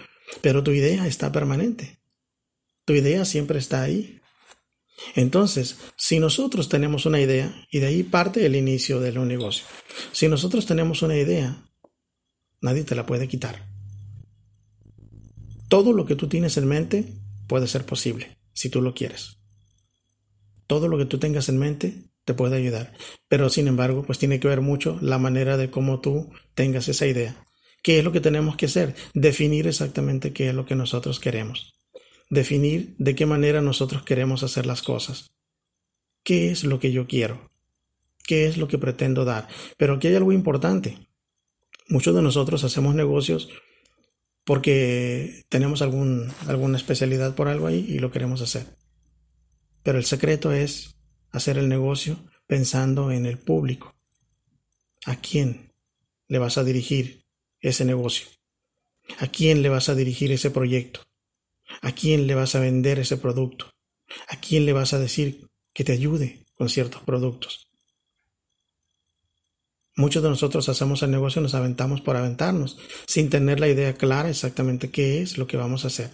pero 0.42 0.62
tu 0.62 0.70
idea 0.70 1.06
está 1.06 1.32
permanente. 1.32 1.98
Tu 2.84 2.94
idea 2.94 3.24
siempre 3.24 3.58
está 3.58 3.82
ahí. 3.82 4.19
Entonces, 5.14 5.78
si 5.96 6.18
nosotros 6.18 6.68
tenemos 6.68 7.06
una 7.06 7.20
idea, 7.20 7.66
y 7.70 7.80
de 7.80 7.86
ahí 7.86 8.02
parte 8.02 8.44
el 8.46 8.56
inicio 8.56 9.00
de 9.00 9.18
un 9.18 9.28
negocio, 9.28 9.64
si 10.12 10.28
nosotros 10.28 10.66
tenemos 10.66 11.02
una 11.02 11.16
idea, 11.16 11.64
nadie 12.60 12.84
te 12.84 12.94
la 12.94 13.06
puede 13.06 13.28
quitar. 13.28 13.66
Todo 15.68 15.92
lo 15.92 16.04
que 16.04 16.16
tú 16.16 16.28
tienes 16.28 16.56
en 16.56 16.66
mente 16.66 17.04
puede 17.46 17.66
ser 17.66 17.86
posible, 17.86 18.38
si 18.52 18.68
tú 18.68 18.82
lo 18.82 18.94
quieres. 18.94 19.38
Todo 20.66 20.88
lo 20.88 20.98
que 20.98 21.06
tú 21.06 21.18
tengas 21.18 21.48
en 21.48 21.58
mente 21.58 22.10
te 22.24 22.34
puede 22.34 22.56
ayudar, 22.56 22.92
pero 23.28 23.48
sin 23.48 23.66
embargo, 23.66 24.04
pues 24.04 24.18
tiene 24.18 24.38
que 24.38 24.48
ver 24.48 24.60
mucho 24.60 24.98
la 25.00 25.18
manera 25.18 25.56
de 25.56 25.70
cómo 25.70 26.00
tú 26.00 26.30
tengas 26.54 26.88
esa 26.88 27.06
idea. 27.06 27.44
¿Qué 27.82 27.98
es 27.98 28.04
lo 28.04 28.12
que 28.12 28.20
tenemos 28.20 28.56
que 28.56 28.66
hacer? 28.66 28.94
Definir 29.14 29.66
exactamente 29.66 30.32
qué 30.32 30.50
es 30.50 30.54
lo 30.54 30.66
que 30.66 30.74
nosotros 30.74 31.18
queremos. 31.18 31.79
Definir 32.30 32.94
de 32.98 33.14
qué 33.14 33.26
manera 33.26 33.60
nosotros 33.60 34.02
queremos 34.04 34.42
hacer 34.42 34.64
las 34.64 34.82
cosas. 34.82 35.32
¿Qué 36.22 36.50
es 36.50 36.64
lo 36.64 36.78
que 36.78 36.92
yo 36.92 37.06
quiero? 37.06 37.50
¿Qué 38.24 38.46
es 38.46 38.56
lo 38.56 38.68
que 38.68 38.78
pretendo 38.78 39.24
dar? 39.24 39.48
Pero 39.76 39.94
aquí 39.94 40.06
hay 40.08 40.14
algo 40.14 40.32
importante. 40.32 40.96
Muchos 41.88 42.14
de 42.14 42.22
nosotros 42.22 42.62
hacemos 42.62 42.94
negocios 42.94 43.48
porque 44.44 45.44
tenemos 45.48 45.82
algún, 45.82 46.32
alguna 46.46 46.76
especialidad 46.76 47.34
por 47.34 47.48
algo 47.48 47.66
ahí 47.66 47.84
y 47.88 47.98
lo 47.98 48.10
queremos 48.12 48.40
hacer. 48.40 48.66
Pero 49.82 49.98
el 49.98 50.04
secreto 50.04 50.52
es 50.52 50.96
hacer 51.32 51.58
el 51.58 51.68
negocio 51.68 52.18
pensando 52.46 53.10
en 53.10 53.26
el 53.26 53.38
público. 53.38 53.94
¿A 55.06 55.16
quién 55.16 55.72
le 56.28 56.38
vas 56.38 56.58
a 56.58 56.64
dirigir 56.64 57.24
ese 57.60 57.84
negocio? 57.84 58.28
¿A 59.18 59.26
quién 59.26 59.62
le 59.62 59.68
vas 59.68 59.88
a 59.88 59.94
dirigir 59.94 60.30
ese 60.30 60.50
proyecto? 60.50 61.00
¿A 61.82 61.92
quién 61.92 62.26
le 62.26 62.34
vas 62.34 62.54
a 62.54 62.60
vender 62.60 62.98
ese 62.98 63.16
producto? 63.16 63.70
¿A 64.28 64.40
quién 64.40 64.66
le 64.66 64.72
vas 64.72 64.92
a 64.92 64.98
decir 64.98 65.46
que 65.72 65.84
te 65.84 65.92
ayude 65.92 66.44
con 66.54 66.68
ciertos 66.68 67.02
productos? 67.02 67.68
Muchos 69.96 70.22
de 70.22 70.30
nosotros 70.30 70.68
hacemos 70.68 71.02
el 71.02 71.10
negocio 71.10 71.42
nos 71.42 71.54
aventamos 71.54 72.00
por 72.00 72.16
aventarnos, 72.16 72.78
sin 73.06 73.28
tener 73.28 73.60
la 73.60 73.68
idea 73.68 73.94
clara 73.94 74.30
exactamente 74.30 74.90
qué 74.90 75.20
es 75.20 75.36
lo 75.36 75.46
que 75.46 75.56
vamos 75.56 75.84
a 75.84 75.88
hacer. 75.88 76.10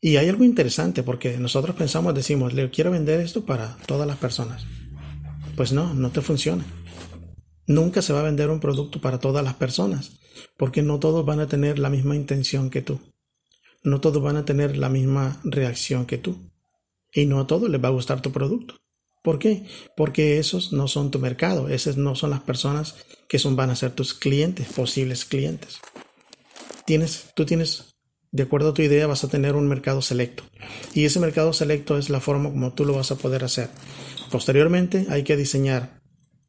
Y 0.00 0.16
hay 0.16 0.28
algo 0.28 0.44
interesante 0.44 1.02
porque 1.02 1.38
nosotros 1.38 1.76
pensamos, 1.76 2.14
decimos, 2.14 2.52
le 2.52 2.70
quiero 2.70 2.90
vender 2.90 3.20
esto 3.20 3.44
para 3.44 3.76
todas 3.86 4.06
las 4.06 4.18
personas. 4.18 4.64
Pues 5.56 5.72
no, 5.72 5.94
no 5.94 6.10
te 6.10 6.20
funciona. 6.20 6.64
Nunca 7.66 8.02
se 8.02 8.12
va 8.12 8.20
a 8.20 8.24
vender 8.24 8.50
un 8.50 8.60
producto 8.60 9.00
para 9.00 9.18
todas 9.18 9.44
las 9.44 9.54
personas, 9.54 10.18
porque 10.56 10.82
no 10.82 10.98
todos 10.98 11.24
van 11.24 11.40
a 11.40 11.46
tener 11.46 11.78
la 11.78 11.90
misma 11.90 12.16
intención 12.16 12.68
que 12.68 12.82
tú. 12.82 13.00
No 13.82 14.00
todos 14.00 14.22
van 14.22 14.36
a 14.36 14.44
tener 14.44 14.76
la 14.76 14.88
misma 14.88 15.40
reacción 15.44 16.06
que 16.06 16.18
tú. 16.18 16.50
Y 17.12 17.26
no 17.26 17.40
a 17.40 17.46
todos 17.46 17.68
les 17.68 17.82
va 17.82 17.88
a 17.88 17.92
gustar 17.92 18.22
tu 18.22 18.32
producto. 18.32 18.74
¿Por 19.22 19.38
qué? 19.38 19.64
Porque 19.96 20.38
esos 20.38 20.72
no 20.72 20.88
son 20.88 21.10
tu 21.10 21.20
mercado, 21.20 21.68
esas 21.68 21.96
no 21.96 22.16
son 22.16 22.30
las 22.30 22.40
personas 22.40 22.96
que 23.28 23.38
son, 23.38 23.54
van 23.54 23.70
a 23.70 23.76
ser 23.76 23.92
tus 23.92 24.14
clientes, 24.14 24.66
posibles 24.72 25.24
clientes. 25.24 25.80
Tienes, 26.86 27.26
tú 27.36 27.46
tienes, 27.46 27.94
de 28.32 28.42
acuerdo 28.42 28.70
a 28.70 28.74
tu 28.74 28.82
idea, 28.82 29.06
vas 29.06 29.22
a 29.22 29.28
tener 29.28 29.54
un 29.54 29.68
mercado 29.68 30.02
selecto. 30.02 30.42
Y 30.92 31.04
ese 31.04 31.20
mercado 31.20 31.52
selecto 31.52 31.96
es 31.98 32.10
la 32.10 32.20
forma 32.20 32.50
como 32.50 32.72
tú 32.72 32.84
lo 32.84 32.94
vas 32.94 33.12
a 33.12 33.16
poder 33.16 33.44
hacer. 33.44 33.68
Posteriormente 34.30 35.06
hay 35.08 35.22
que 35.22 35.36
diseñar 35.36 36.00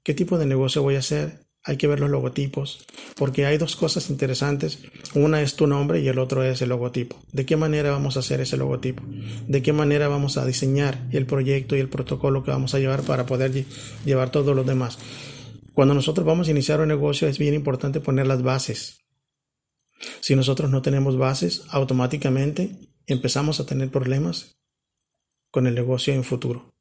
qué 0.04 0.16
tipo 0.16 0.40
de 0.40 0.48
negocio 0.48 0.82
voy 0.82 0.96
a 0.96 1.00
hacer, 1.00 1.43
hay 1.66 1.78
que 1.78 1.88
ver 1.88 2.00
los 2.02 2.10
logotipos, 2.10 2.86
porque 3.16 3.46
hay 3.46 3.58
dos 3.58 3.76
cosas 3.76 4.10
interesantes. 4.10 4.80
Una 5.16 5.42
es 5.42 5.56
tu 5.56 5.66
nombre 5.66 6.02
y 6.02 6.08
el 6.10 6.20
otro 6.20 6.44
es 6.44 6.62
el 6.62 6.70
logotipo. 6.70 7.18
¿De 7.32 7.46
qué 7.46 7.56
manera 7.56 7.92
vamos 7.92 8.18
a 8.18 8.20
hacer 8.20 8.42
ese 8.42 8.58
logotipo? 8.58 9.02
¿De 9.48 9.62
qué 9.62 9.72
manera 9.72 10.10
vamos 10.10 10.38
a 10.38 10.46
diseñar 10.46 11.08
el 11.12 11.26
proyecto 11.26 11.78
y 11.78 11.80
el 11.80 11.88
protocolo 11.88 12.44
que 12.44 12.52
vamos 12.52 12.74
a 12.74 12.80
llevar 12.80 13.04
para 13.04 13.26
poder 13.26 13.66
llevar 14.06 14.30
todos 14.30 14.54
los 14.56 14.66
demás? 14.66 14.98
Cuando 15.74 15.94
nosotros 15.94 16.26
vamos 16.26 16.48
a 16.48 16.52
iniciar 16.52 16.82
un 16.82 16.90
negocio 16.90 17.28
es 17.28 17.38
bien 17.38 17.54
importante 17.54 18.02
poner 18.02 18.28
las 18.28 18.44
bases. 18.44 19.00
Si 20.20 20.36
nosotros 20.36 20.70
no 20.70 20.82
tenemos 20.82 21.18
bases, 21.18 21.64
automáticamente 21.70 22.78
empezamos 23.08 23.60
a 23.62 23.66
tener 23.66 23.90
problemas 23.90 24.58
con 25.50 25.66
el 25.66 25.76
negocio 25.76 26.14
en 26.14 26.26
futuro. 26.26 26.73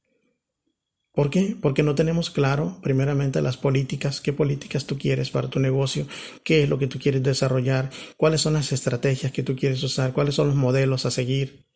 ¿Por 1.15 1.29
qué? 1.29 1.57
Porque 1.61 1.83
no 1.83 1.95
tenemos 1.95 2.31
claro, 2.31 2.79
primeramente, 2.83 3.43
las 3.43 3.59
políticas, 3.59 4.23
qué 4.23 4.33
políticas 4.33 4.87
tú 4.87 4.97
quieres 4.97 5.31
para 5.31 5.49
tu 5.49 5.61
negocio, 5.61 6.07
qué 6.43 6.63
es 6.63 6.69
lo 6.71 6.79
que 6.79 6.87
tú 6.87 6.99
quieres 6.99 7.23
desarrollar, 7.23 7.91
cuáles 8.17 8.41
son 8.41 8.55
las 8.55 8.73
estrategias 8.73 9.31
que 9.31 9.43
tú 9.43 9.55
quieres 9.55 9.83
usar, 9.83 10.15
cuáles 10.15 10.35
son 10.35 10.49
los 10.49 10.57
modelos 10.57 11.05
a 11.05 11.11
seguir, 11.11 11.67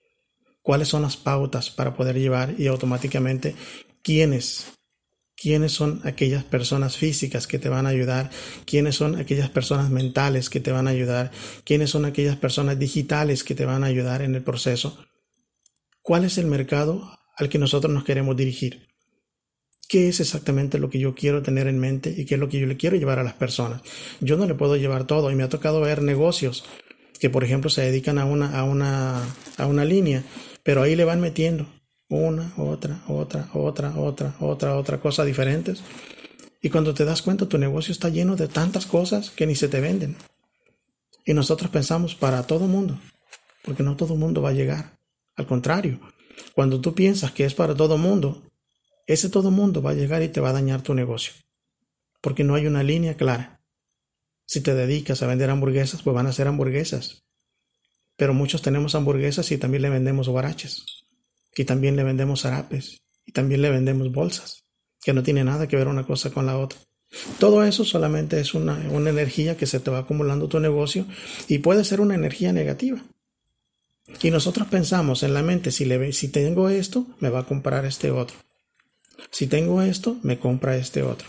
cuáles 0.62 0.88
son 0.88 1.02
las 1.02 1.18
pautas 1.18 1.70
para 1.70 1.94
poder 1.94 2.18
llevar 2.18 2.54
y 2.58 2.66
automáticamente 2.66 3.54
quiénes 4.02 4.72
quiénes 5.36 5.72
son 5.72 6.00
aquellas 6.04 6.44
personas 6.44 6.96
físicas 6.96 7.46
que 7.46 7.58
te 7.58 7.68
van 7.68 7.84
a 7.84 7.90
ayudar, 7.90 8.30
quiénes 8.64 8.96
son 8.96 9.16
aquellas 9.16 9.50
personas 9.50 9.90
mentales 9.90 10.48
que 10.48 10.60
te 10.60 10.72
van 10.72 10.88
a 10.88 10.92
ayudar, 10.92 11.30
quiénes 11.64 11.90
son 11.90 12.06
aquellas 12.06 12.36
personas 12.36 12.78
digitales 12.78 13.44
que 13.44 13.54
te 13.54 13.66
van 13.66 13.84
a 13.84 13.88
ayudar 13.88 14.22
en 14.22 14.34
el 14.34 14.42
proceso. 14.42 14.98
¿Cuál 16.00 16.24
es 16.24 16.38
el 16.38 16.46
mercado 16.46 17.18
al 17.36 17.50
que 17.50 17.58
nosotros 17.58 17.92
nos 17.92 18.04
queremos 18.04 18.34
dirigir? 18.34 18.95
¿Qué 19.88 20.08
es 20.08 20.18
exactamente 20.20 20.78
lo 20.78 20.90
que 20.90 20.98
yo 20.98 21.14
quiero 21.14 21.42
tener 21.42 21.68
en 21.68 21.78
mente 21.78 22.12
y 22.16 22.24
qué 22.24 22.34
es 22.34 22.40
lo 22.40 22.48
que 22.48 22.58
yo 22.58 22.66
le 22.66 22.76
quiero 22.76 22.96
llevar 22.96 23.20
a 23.20 23.24
las 23.24 23.34
personas? 23.34 23.82
Yo 24.20 24.36
no 24.36 24.46
le 24.46 24.54
puedo 24.54 24.76
llevar 24.76 25.06
todo 25.06 25.30
y 25.30 25.36
me 25.36 25.44
ha 25.44 25.48
tocado 25.48 25.80
ver 25.80 26.02
negocios 26.02 26.64
que, 27.20 27.30
por 27.30 27.44
ejemplo, 27.44 27.70
se 27.70 27.82
dedican 27.82 28.18
a 28.18 28.24
una, 28.24 28.58
a 28.58 28.64
una, 28.64 29.22
a 29.56 29.66
una 29.66 29.84
línea, 29.84 30.24
pero 30.64 30.82
ahí 30.82 30.96
le 30.96 31.04
van 31.04 31.20
metiendo 31.20 31.66
una, 32.08 32.52
otra, 32.56 33.02
otra, 33.08 33.48
otra, 33.54 33.94
otra, 33.96 34.36
otra, 34.40 34.76
otra 34.76 34.98
cosa 34.98 35.24
diferentes. 35.24 35.82
Y 36.60 36.70
cuando 36.70 36.94
te 36.94 37.04
das 37.04 37.22
cuenta, 37.22 37.48
tu 37.48 37.58
negocio 37.58 37.92
está 37.92 38.08
lleno 38.08 38.34
de 38.34 38.48
tantas 38.48 38.86
cosas 38.86 39.30
que 39.30 39.46
ni 39.46 39.54
se 39.54 39.68
te 39.68 39.80
venden. 39.80 40.16
Y 41.24 41.32
nosotros 41.34 41.70
pensamos 41.70 42.14
para 42.14 42.44
todo 42.44 42.66
mundo, 42.66 42.98
porque 43.64 43.82
no 43.82 43.96
todo 43.96 44.16
mundo 44.16 44.42
va 44.42 44.50
a 44.50 44.54
llegar. 44.54 44.98
Al 45.36 45.46
contrario, 45.46 46.00
cuando 46.54 46.80
tú 46.80 46.94
piensas 46.94 47.32
que 47.32 47.44
es 47.44 47.54
para 47.54 47.74
todo 47.74 47.98
mundo, 47.98 48.42
ese 49.06 49.28
todo 49.28 49.50
mundo 49.50 49.82
va 49.82 49.90
a 49.90 49.94
llegar 49.94 50.22
y 50.22 50.28
te 50.28 50.40
va 50.40 50.50
a 50.50 50.54
dañar 50.54 50.82
tu 50.82 50.94
negocio, 50.94 51.34
porque 52.20 52.44
no 52.44 52.54
hay 52.54 52.66
una 52.66 52.82
línea 52.82 53.16
clara. 53.16 53.60
Si 54.46 54.60
te 54.60 54.74
dedicas 54.74 55.22
a 55.22 55.26
vender 55.26 55.50
hamburguesas, 55.50 56.02
pues 56.02 56.14
van 56.14 56.26
a 56.26 56.32
ser 56.32 56.48
hamburguesas. 56.48 57.24
Pero 58.16 58.32
muchos 58.32 58.62
tenemos 58.62 58.94
hamburguesas 58.94 59.50
y 59.52 59.58
también 59.58 59.82
le 59.82 59.90
vendemos 59.90 60.28
guaraches 60.28 60.84
y 61.56 61.64
también 61.64 61.96
le 61.96 62.04
vendemos 62.04 62.42
zarapes 62.42 63.00
y 63.24 63.32
también 63.32 63.62
le 63.62 63.70
vendemos 63.70 64.12
bolsas, 64.12 64.64
que 65.02 65.12
no 65.12 65.22
tiene 65.22 65.44
nada 65.44 65.66
que 65.66 65.76
ver 65.76 65.88
una 65.88 66.06
cosa 66.06 66.30
con 66.30 66.46
la 66.46 66.58
otra. 66.58 66.78
Todo 67.38 67.64
eso 67.64 67.84
solamente 67.84 68.40
es 68.40 68.54
una, 68.54 68.80
energía 69.08 69.56
que 69.56 69.66
se 69.66 69.80
te 69.80 69.90
va 69.90 69.98
acumulando 69.98 70.48
tu 70.48 70.60
negocio 70.60 71.06
y 71.48 71.58
puede 71.58 71.84
ser 71.84 72.00
una 72.00 72.14
energía 72.14 72.52
negativa. 72.52 73.02
Y 74.22 74.30
nosotros 74.30 74.68
pensamos 74.68 75.22
en 75.22 75.34
la 75.34 75.42
mente, 75.42 75.70
si, 75.70 75.84
le, 75.84 76.12
si 76.12 76.28
tengo 76.28 76.68
esto, 76.68 77.06
me 77.20 77.28
va 77.28 77.40
a 77.40 77.46
comprar 77.46 77.84
este 77.84 78.10
otro. 78.10 78.36
Si 79.30 79.46
tengo 79.46 79.82
esto, 79.82 80.16
me 80.22 80.38
compra 80.38 80.76
este 80.76 81.02
otro. 81.02 81.28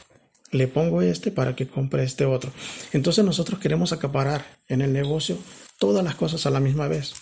Le 0.52 0.68
pongo 0.68 1.02
este 1.02 1.32
para 1.32 1.56
que 1.56 1.68
compre 1.68 2.04
este 2.04 2.26
otro. 2.26 2.52
Entonces 2.94 3.26
nosotros 3.26 3.60
queremos 3.60 3.92
acaparar 3.92 4.46
en 4.68 4.82
el 4.82 4.94
negocio 4.94 5.38
todas 5.78 6.04
las 6.04 6.16
cosas 6.16 6.46
a 6.46 6.50
la 6.50 6.60
misma 6.60 6.88
vez. 6.88 7.14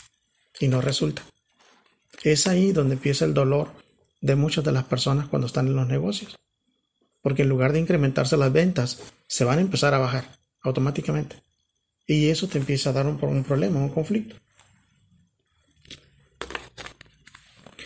Y 0.60 0.68
no 0.68 0.82
resulta. 0.82 1.24
Es 2.24 2.48
ahí 2.48 2.72
donde 2.72 2.96
empieza 2.96 3.26
el 3.26 3.34
dolor 3.34 3.70
de 4.22 4.36
muchas 4.36 4.64
de 4.64 4.72
las 4.72 4.86
personas 4.86 5.28
cuando 5.28 5.48
están 5.48 5.68
en 5.68 5.76
los 5.76 5.88
negocios. 5.88 6.36
Porque 7.22 7.42
en 7.42 7.50
lugar 7.50 7.74
de 7.74 7.80
incrementarse 7.80 8.38
las 8.38 8.54
ventas, 8.54 9.00
se 9.28 9.44
van 9.44 9.58
a 9.58 9.62
empezar 9.62 9.94
a 9.94 10.00
bajar 10.00 10.38
automáticamente. 10.62 11.38
Y 12.08 12.30
eso 12.30 12.48
te 12.48 12.60
empieza 12.60 12.92
a 12.92 12.94
dar 12.94 13.08
un, 13.08 13.44
problema, 13.44 13.80
un 13.80 13.90
conflicto. 13.90 14.36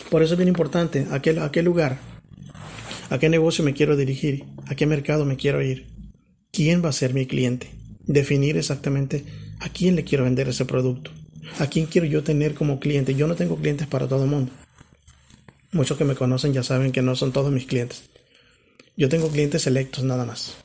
Por 0.10 0.24
eso 0.24 0.34
es 0.34 0.38
bien 0.38 0.50
importante 0.50 1.08
a 1.12 1.22
qué, 1.22 1.40
a 1.40 1.52
qué 1.52 1.62
lugar, 1.62 2.00
a 3.10 3.20
qué 3.20 3.30
negocio 3.30 3.64
me 3.64 3.74
quiero 3.74 3.98
dirigir, 3.98 4.46
a 4.68 4.76
qué 4.76 4.86
mercado 4.86 5.26
me 5.26 5.38
quiero 5.38 5.62
ir, 5.62 5.88
quién 6.52 6.84
va 6.84 6.90
a 6.90 6.94
ser 6.94 7.14
mi 7.14 7.26
cliente, 7.26 7.70
definir 8.06 8.58
exactamente 8.58 9.24
a 9.60 9.70
quién 9.70 9.96
le 9.96 10.04
quiero 10.04 10.24
vender 10.24 10.48
ese 10.48 10.66
producto. 10.66 11.12
¿A 11.58 11.68
quién 11.68 11.88
quiero 11.88 12.06
yo 12.06 12.24
tener 12.24 12.54
como 12.54 12.80
cliente? 12.80 13.16
Yo 13.16 13.28
no 13.28 13.36
tengo 13.36 13.58
clientes 13.58 13.88
para 13.88 14.08
todo 14.08 14.24
el 14.24 14.30
mundo. 14.30 14.52
Muchos 15.72 15.98
que 15.98 16.06
me 16.06 16.16
conocen 16.16 16.54
ya 16.54 16.64
saben 16.64 16.92
que 16.92 17.02
no 17.02 17.16
son 17.16 17.32
todos 17.32 17.52
mis 17.52 17.66
clientes. 17.66 18.04
Yo 18.96 19.10
tengo 19.10 19.30
clientes 19.30 19.64
selectos 19.64 20.04
nada 20.04 20.26
más. 20.26 20.56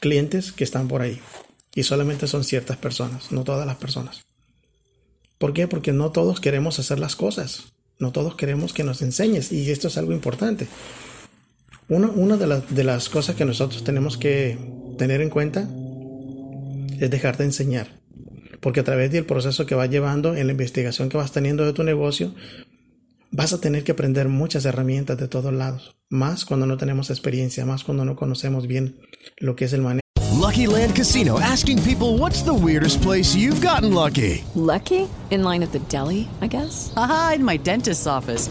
Clientes 0.00 0.52
que 0.52 0.64
están 0.64 0.88
por 0.88 1.02
ahí. 1.02 1.20
Y 1.74 1.82
solamente 1.82 2.26
son 2.26 2.44
ciertas 2.44 2.76
personas, 2.78 3.30
no 3.32 3.44
todas 3.44 3.66
las 3.66 3.76
personas. 3.76 4.24
¿Por 5.38 5.52
qué? 5.52 5.68
Porque 5.68 5.92
no 5.92 6.10
todos 6.12 6.40
queremos 6.40 6.78
hacer 6.78 6.98
las 6.98 7.16
cosas. 7.16 7.64
No 7.98 8.12
todos 8.12 8.34
queremos 8.34 8.72
que 8.72 8.84
nos 8.84 9.02
enseñes. 9.02 9.52
Y 9.52 9.70
esto 9.70 9.88
es 9.88 9.98
algo 9.98 10.12
importante. 10.12 10.66
Una, 11.88 12.08
una 12.08 12.36
de, 12.36 12.62
de 12.68 12.84
las 12.84 13.08
cosas 13.08 13.36
que 13.36 13.44
nosotros 13.44 13.84
tenemos 13.84 14.16
que 14.16 14.58
tener 14.98 15.20
en 15.20 15.30
cuenta 15.30 15.68
es 16.98 17.10
dejar 17.10 17.36
de 17.36 17.44
enseñar 17.44 17.88
porque 18.60 18.80
a 18.80 18.84
través 18.84 19.12
del 19.12 19.24
proceso 19.24 19.64
que 19.66 19.76
vas 19.76 19.90
llevando, 19.90 20.34
en 20.34 20.46
la 20.46 20.52
investigación 20.52 21.08
que 21.08 21.16
vas 21.16 21.30
teniendo 21.30 21.64
de 21.64 21.72
tu 21.72 21.84
negocio, 21.84 22.34
vas 23.30 23.52
a 23.52 23.60
tener 23.60 23.84
que 23.84 23.92
aprender 23.92 24.28
muchas 24.28 24.64
herramientas 24.64 25.18
de 25.18 25.28
todos 25.28 25.52
lados, 25.52 25.96
más 26.08 26.44
cuando 26.44 26.66
no 26.66 26.76
tenemos 26.76 27.10
experiencia, 27.10 27.64
más 27.64 27.84
cuando 27.84 28.04
no 28.04 28.16
conocemos 28.16 28.66
bien 28.66 28.96
lo 29.38 29.54
que 29.54 29.66
es 29.66 29.72
el 29.72 29.82
manejo. 29.82 30.00
Lucky 30.32 30.66
Land 30.66 30.94
Casino 30.94 31.38
asking 31.38 31.78
people 31.82 32.18
what's 32.18 32.42
the 32.42 32.52
weirdest 32.52 33.00
place 33.02 33.36
you've 33.36 33.64
gotten 33.64 33.94
lucky? 33.94 34.44
Lucky? 34.54 35.08
In 35.30 35.42
line 35.42 35.62
at 35.62 35.72
the 35.72 35.80
deli, 35.88 36.28
I 36.40 36.48
guess. 36.48 36.92
Aha, 36.96 37.34
in 37.36 37.44
my 37.44 37.56
dentist's 37.56 38.06
office. 38.06 38.50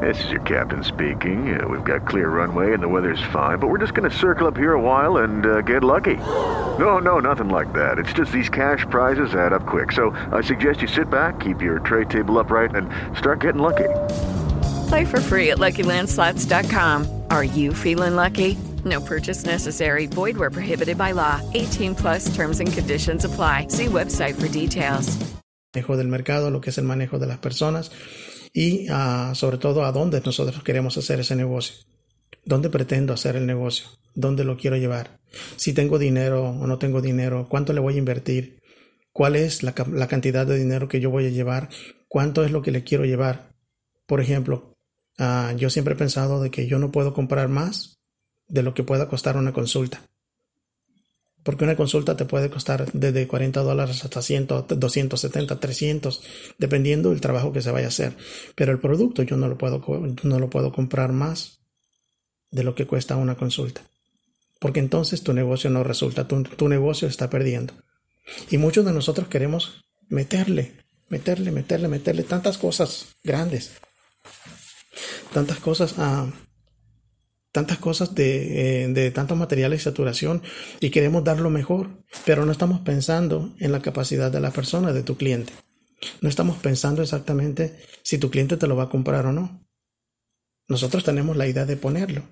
This 0.00 0.22
is 0.22 0.30
your 0.30 0.42
captain 0.42 0.84
speaking. 0.84 1.58
Uh, 1.58 1.66
we've 1.66 1.84
got 1.84 2.06
clear 2.06 2.28
runway 2.28 2.72
and 2.74 2.82
the 2.82 2.88
weather's 2.88 3.22
fine, 3.32 3.58
but 3.58 3.68
we're 3.68 3.78
just 3.78 3.94
going 3.94 4.08
to 4.08 4.16
circle 4.16 4.46
up 4.46 4.56
here 4.56 4.74
a 4.74 4.80
while 4.80 5.18
and 5.18 5.46
uh, 5.46 5.60
get 5.62 5.82
lucky. 5.82 6.16
No, 6.16 6.98
no, 6.98 7.18
nothing 7.18 7.48
like 7.48 7.72
that. 7.72 7.98
It's 7.98 8.12
just 8.12 8.30
these 8.30 8.48
cash 8.48 8.84
prizes 8.90 9.34
add 9.34 9.52
up 9.52 9.66
quick. 9.66 9.90
So 9.92 10.10
I 10.30 10.42
suggest 10.42 10.82
you 10.82 10.88
sit 10.88 11.10
back, 11.10 11.40
keep 11.40 11.62
your 11.62 11.80
tray 11.80 12.04
table 12.04 12.38
upright, 12.38 12.74
and 12.74 12.88
start 13.16 13.40
getting 13.40 13.62
lucky. 13.62 13.88
Play 14.88 15.04
for 15.04 15.20
free 15.20 15.50
at 15.50 15.58
LuckyLandSlots.com. 15.58 17.22
Are 17.30 17.44
you 17.44 17.74
feeling 17.74 18.14
lucky? 18.14 18.56
No 18.84 19.00
purchase 19.00 19.44
necessary. 19.44 20.06
Void 20.06 20.36
where 20.36 20.50
prohibited 20.50 20.96
by 20.96 21.10
law. 21.12 21.40
18 21.54 21.94
plus 21.96 22.34
terms 22.36 22.60
and 22.60 22.72
conditions 22.72 23.24
apply. 23.24 23.66
See 23.68 23.86
website 23.86 24.40
for 24.40 24.48
details. 24.48 25.16
Manejo 25.74 25.98
del 25.98 26.08
mercado, 26.08 26.50
lo 26.50 26.60
que 26.60 26.70
es 26.70 26.78
el 26.78 26.84
manejo 26.84 27.18
de 27.18 27.26
las 27.26 27.38
personas. 27.38 27.90
Y 28.52 28.90
uh, 28.90 29.34
sobre 29.34 29.58
todo 29.58 29.84
a 29.84 29.92
dónde 29.92 30.20
nosotros 30.24 30.62
queremos 30.62 30.96
hacer 30.98 31.20
ese 31.20 31.36
negocio. 31.36 31.76
¿Dónde 32.44 32.70
pretendo 32.70 33.12
hacer 33.12 33.36
el 33.36 33.46
negocio? 33.46 33.88
¿Dónde 34.14 34.44
lo 34.44 34.56
quiero 34.56 34.76
llevar? 34.76 35.20
Si 35.56 35.72
tengo 35.72 35.98
dinero 35.98 36.50
o 36.50 36.66
no 36.66 36.78
tengo 36.78 37.00
dinero, 37.00 37.46
¿cuánto 37.48 37.72
le 37.72 37.80
voy 37.80 37.94
a 37.94 37.98
invertir? 37.98 38.60
¿Cuál 39.12 39.36
es 39.36 39.62
la, 39.62 39.74
cantidad 39.74 40.46
de 40.46 40.58
dinero 40.58 40.88
que 40.88 41.00
yo 41.00 41.10
voy 41.10 41.26
a 41.26 41.30
llevar? 41.30 41.68
¿Cuánto 42.08 42.44
es 42.44 42.50
lo 42.50 42.62
que 42.62 42.70
le 42.70 42.84
quiero 42.84 43.04
llevar? 43.04 43.52
Por 44.06 44.20
ejemplo, 44.20 44.76
uh, 45.18 45.56
yo 45.56 45.70
siempre 45.70 45.94
he 45.94 45.98
pensado 45.98 46.40
de 46.40 46.50
que 46.50 46.66
yo 46.66 46.78
no 46.78 46.90
puedo 46.90 47.12
comprar 47.12 47.48
más 47.48 47.98
de 48.48 48.62
lo 48.62 48.74
que 48.74 48.82
pueda 48.82 49.08
costar 49.08 49.36
una 49.36 49.52
consulta 49.52 50.08
porque 51.48 51.64
una 51.64 51.76
consulta 51.76 52.14
te 52.14 52.26
puede 52.26 52.50
costar 52.50 52.92
desde 52.92 53.26
40 53.26 53.62
dólares 53.62 54.04
hasta 54.04 54.20
100, 54.20 54.48
270, 54.68 55.58
300, 55.58 56.22
dependiendo 56.58 57.08
del 57.08 57.22
trabajo 57.22 57.54
que 57.54 57.62
se 57.62 57.70
vaya 57.70 57.86
a 57.86 57.88
hacer. 57.88 58.14
Pero 58.54 58.70
el 58.70 58.80
producto 58.80 59.22
yo 59.22 59.38
no 59.38 59.48
lo 59.48 59.56
puedo, 59.56 59.82
no 60.24 60.38
lo 60.38 60.50
puedo 60.50 60.72
comprar 60.72 61.10
más 61.12 61.60
de 62.50 62.64
lo 62.64 62.74
que 62.74 62.86
cuesta 62.86 63.16
una 63.16 63.38
consulta. 63.38 63.80
Porque 64.60 64.80
entonces 64.80 65.22
tu 65.22 65.32
negocio 65.32 65.70
no 65.70 65.84
resulta, 65.84 66.28
tu, 66.28 66.42
tu 66.42 66.68
negocio 66.68 67.08
está 67.08 67.30
perdiendo. 67.30 67.72
Y 68.50 68.58
muchos 68.58 68.84
de 68.84 68.92
nosotros 68.92 69.28
queremos 69.28 69.86
meterle, 70.10 70.74
meterle, 71.08 71.50
meterle, 71.50 71.88
meterle 71.88 72.24
tantas 72.24 72.58
cosas 72.58 73.16
grandes, 73.24 73.72
tantas 75.32 75.60
cosas 75.60 75.94
a 75.96 76.30
tantas 77.52 77.78
cosas 77.78 78.14
de, 78.14 78.84
eh, 78.84 78.88
de 78.88 79.10
tantos 79.10 79.36
materiales 79.36 79.80
y 79.80 79.84
saturación 79.84 80.42
y 80.80 80.90
queremos 80.90 81.24
dar 81.24 81.40
lo 81.40 81.50
mejor, 81.50 82.04
pero 82.24 82.44
no 82.44 82.52
estamos 82.52 82.80
pensando 82.80 83.54
en 83.58 83.72
la 83.72 83.80
capacidad 83.80 84.30
de 84.30 84.40
la 84.40 84.50
persona, 84.50 84.92
de 84.92 85.02
tu 85.02 85.16
cliente. 85.16 85.52
No 86.20 86.28
estamos 86.28 86.58
pensando 86.58 87.02
exactamente 87.02 87.78
si 88.02 88.18
tu 88.18 88.30
cliente 88.30 88.56
te 88.56 88.66
lo 88.66 88.76
va 88.76 88.84
a 88.84 88.88
comprar 88.88 89.26
o 89.26 89.32
no. 89.32 89.66
Nosotros 90.68 91.02
tenemos 91.02 91.36
la 91.36 91.46
idea 91.46 91.64
de 91.64 91.76
ponerlo, 91.76 92.22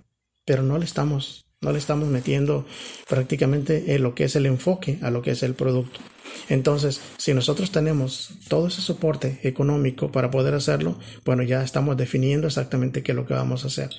pero 0.44 0.62
no 0.62 0.78
le 0.78 0.84
estamos, 0.84 1.46
no 1.60 1.72
le 1.72 1.78
estamos 1.78 2.08
metiendo 2.08 2.66
prácticamente 3.08 3.94
en 3.94 4.02
lo 4.02 4.14
que 4.14 4.24
es 4.24 4.36
el 4.36 4.46
enfoque 4.46 4.98
a 5.02 5.10
lo 5.10 5.22
que 5.22 5.32
es 5.32 5.42
el 5.42 5.54
producto. 5.54 6.00
Entonces, 6.48 7.00
si 7.16 7.32
nosotros 7.32 7.70
tenemos 7.70 8.30
todo 8.48 8.68
ese 8.68 8.82
soporte 8.82 9.40
económico 9.42 10.12
para 10.12 10.30
poder 10.30 10.54
hacerlo, 10.54 10.98
bueno, 11.24 11.42
ya 11.42 11.62
estamos 11.62 11.96
definiendo 11.96 12.46
exactamente 12.46 13.02
qué 13.02 13.12
es 13.12 13.16
lo 13.16 13.26
que 13.26 13.34
vamos 13.34 13.64
a 13.64 13.68
hacer. 13.68 13.90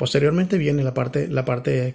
Posteriormente 0.00 0.56
viene 0.56 0.82
la 0.82 0.94
parte, 0.94 1.28
la 1.28 1.44
parte 1.44 1.94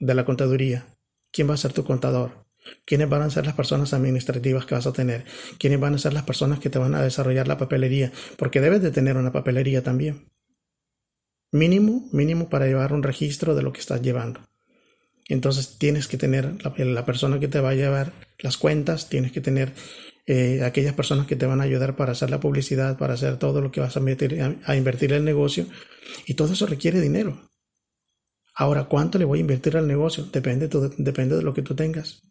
de 0.00 0.14
la 0.16 0.24
contaduría. 0.24 0.84
¿Quién 1.30 1.48
va 1.48 1.54
a 1.54 1.56
ser 1.56 1.72
tu 1.72 1.84
contador? 1.84 2.44
¿Quiénes 2.84 3.08
van 3.08 3.22
a 3.22 3.30
ser 3.30 3.46
las 3.46 3.54
personas 3.54 3.94
administrativas 3.94 4.66
que 4.66 4.74
vas 4.74 4.88
a 4.88 4.92
tener? 4.92 5.24
¿Quiénes 5.56 5.78
van 5.78 5.94
a 5.94 5.98
ser 5.98 6.12
las 6.12 6.24
personas 6.24 6.58
que 6.58 6.70
te 6.70 6.80
van 6.80 6.96
a 6.96 7.02
desarrollar 7.02 7.46
la 7.46 7.56
papelería? 7.56 8.10
Porque 8.36 8.60
debes 8.60 8.82
de 8.82 8.90
tener 8.90 9.16
una 9.16 9.30
papelería 9.30 9.84
también. 9.84 10.28
Mínimo, 11.52 12.08
mínimo 12.10 12.48
para 12.48 12.66
llevar 12.66 12.92
un 12.92 13.04
registro 13.04 13.54
de 13.54 13.62
lo 13.62 13.72
que 13.72 13.78
estás 13.78 14.02
llevando. 14.02 14.40
Entonces 15.28 15.78
tienes 15.78 16.08
que 16.08 16.16
tener 16.16 16.56
la, 16.64 17.04
persona 17.04 17.38
que 17.38 17.46
te 17.46 17.60
va 17.60 17.70
a 17.70 17.74
llevar 17.74 18.12
las 18.40 18.56
cuentas, 18.56 19.08
tienes 19.08 19.30
que 19.30 19.40
tener 19.40 19.72
eh, 20.26 20.64
aquellas 20.64 20.94
personas 20.94 21.26
que 21.28 21.36
te 21.36 21.46
van 21.46 21.60
a 21.60 21.64
ayudar 21.64 21.94
para 21.94 22.12
hacer 22.12 22.30
la 22.30 22.40
publicidad, 22.40 22.98
para 22.98 23.14
hacer 23.14 23.38
todo 23.38 23.60
lo 23.60 23.70
que 23.70 23.80
vas 23.80 23.96
a, 23.96 24.00
meter, 24.00 24.58
a, 24.64 24.76
invertir 24.76 25.12
en 25.12 25.18
el 25.18 25.24
negocio. 25.24 25.66
Y 26.26 26.34
todo 26.34 26.52
eso 26.52 26.66
requiere 26.66 27.00
dinero. 27.00 27.48
Ahora, 28.54 28.84
¿cuánto 28.84 29.18
le 29.18 29.24
voy 29.24 29.38
a 29.38 29.42
invertir 29.42 29.76
al 29.76 29.86
negocio? 29.86 30.24
Depende, 30.32 30.68
depende 30.98 31.36
de 31.36 31.42
lo 31.42 31.54
que 31.54 31.62
tú 31.62 31.76
tengas. 31.76 32.22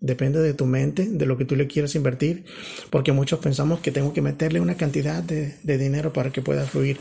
Depende 0.00 0.40
de 0.40 0.54
tu 0.54 0.66
mente, 0.66 1.06
de 1.08 1.24
lo 1.24 1.38
que 1.38 1.44
tú 1.44 1.54
le 1.54 1.68
quieras 1.68 1.94
invertir, 1.94 2.44
porque 2.90 3.12
muchos 3.12 3.38
pensamos 3.38 3.80
que 3.80 3.92
tengo 3.92 4.12
que 4.12 4.22
meterle 4.22 4.60
una 4.60 4.76
cantidad 4.76 5.22
de, 5.22 5.56
de 5.62 5.78
dinero 5.78 6.12
para 6.12 6.32
que 6.32 6.42
pueda 6.42 6.66
fluir. 6.66 6.98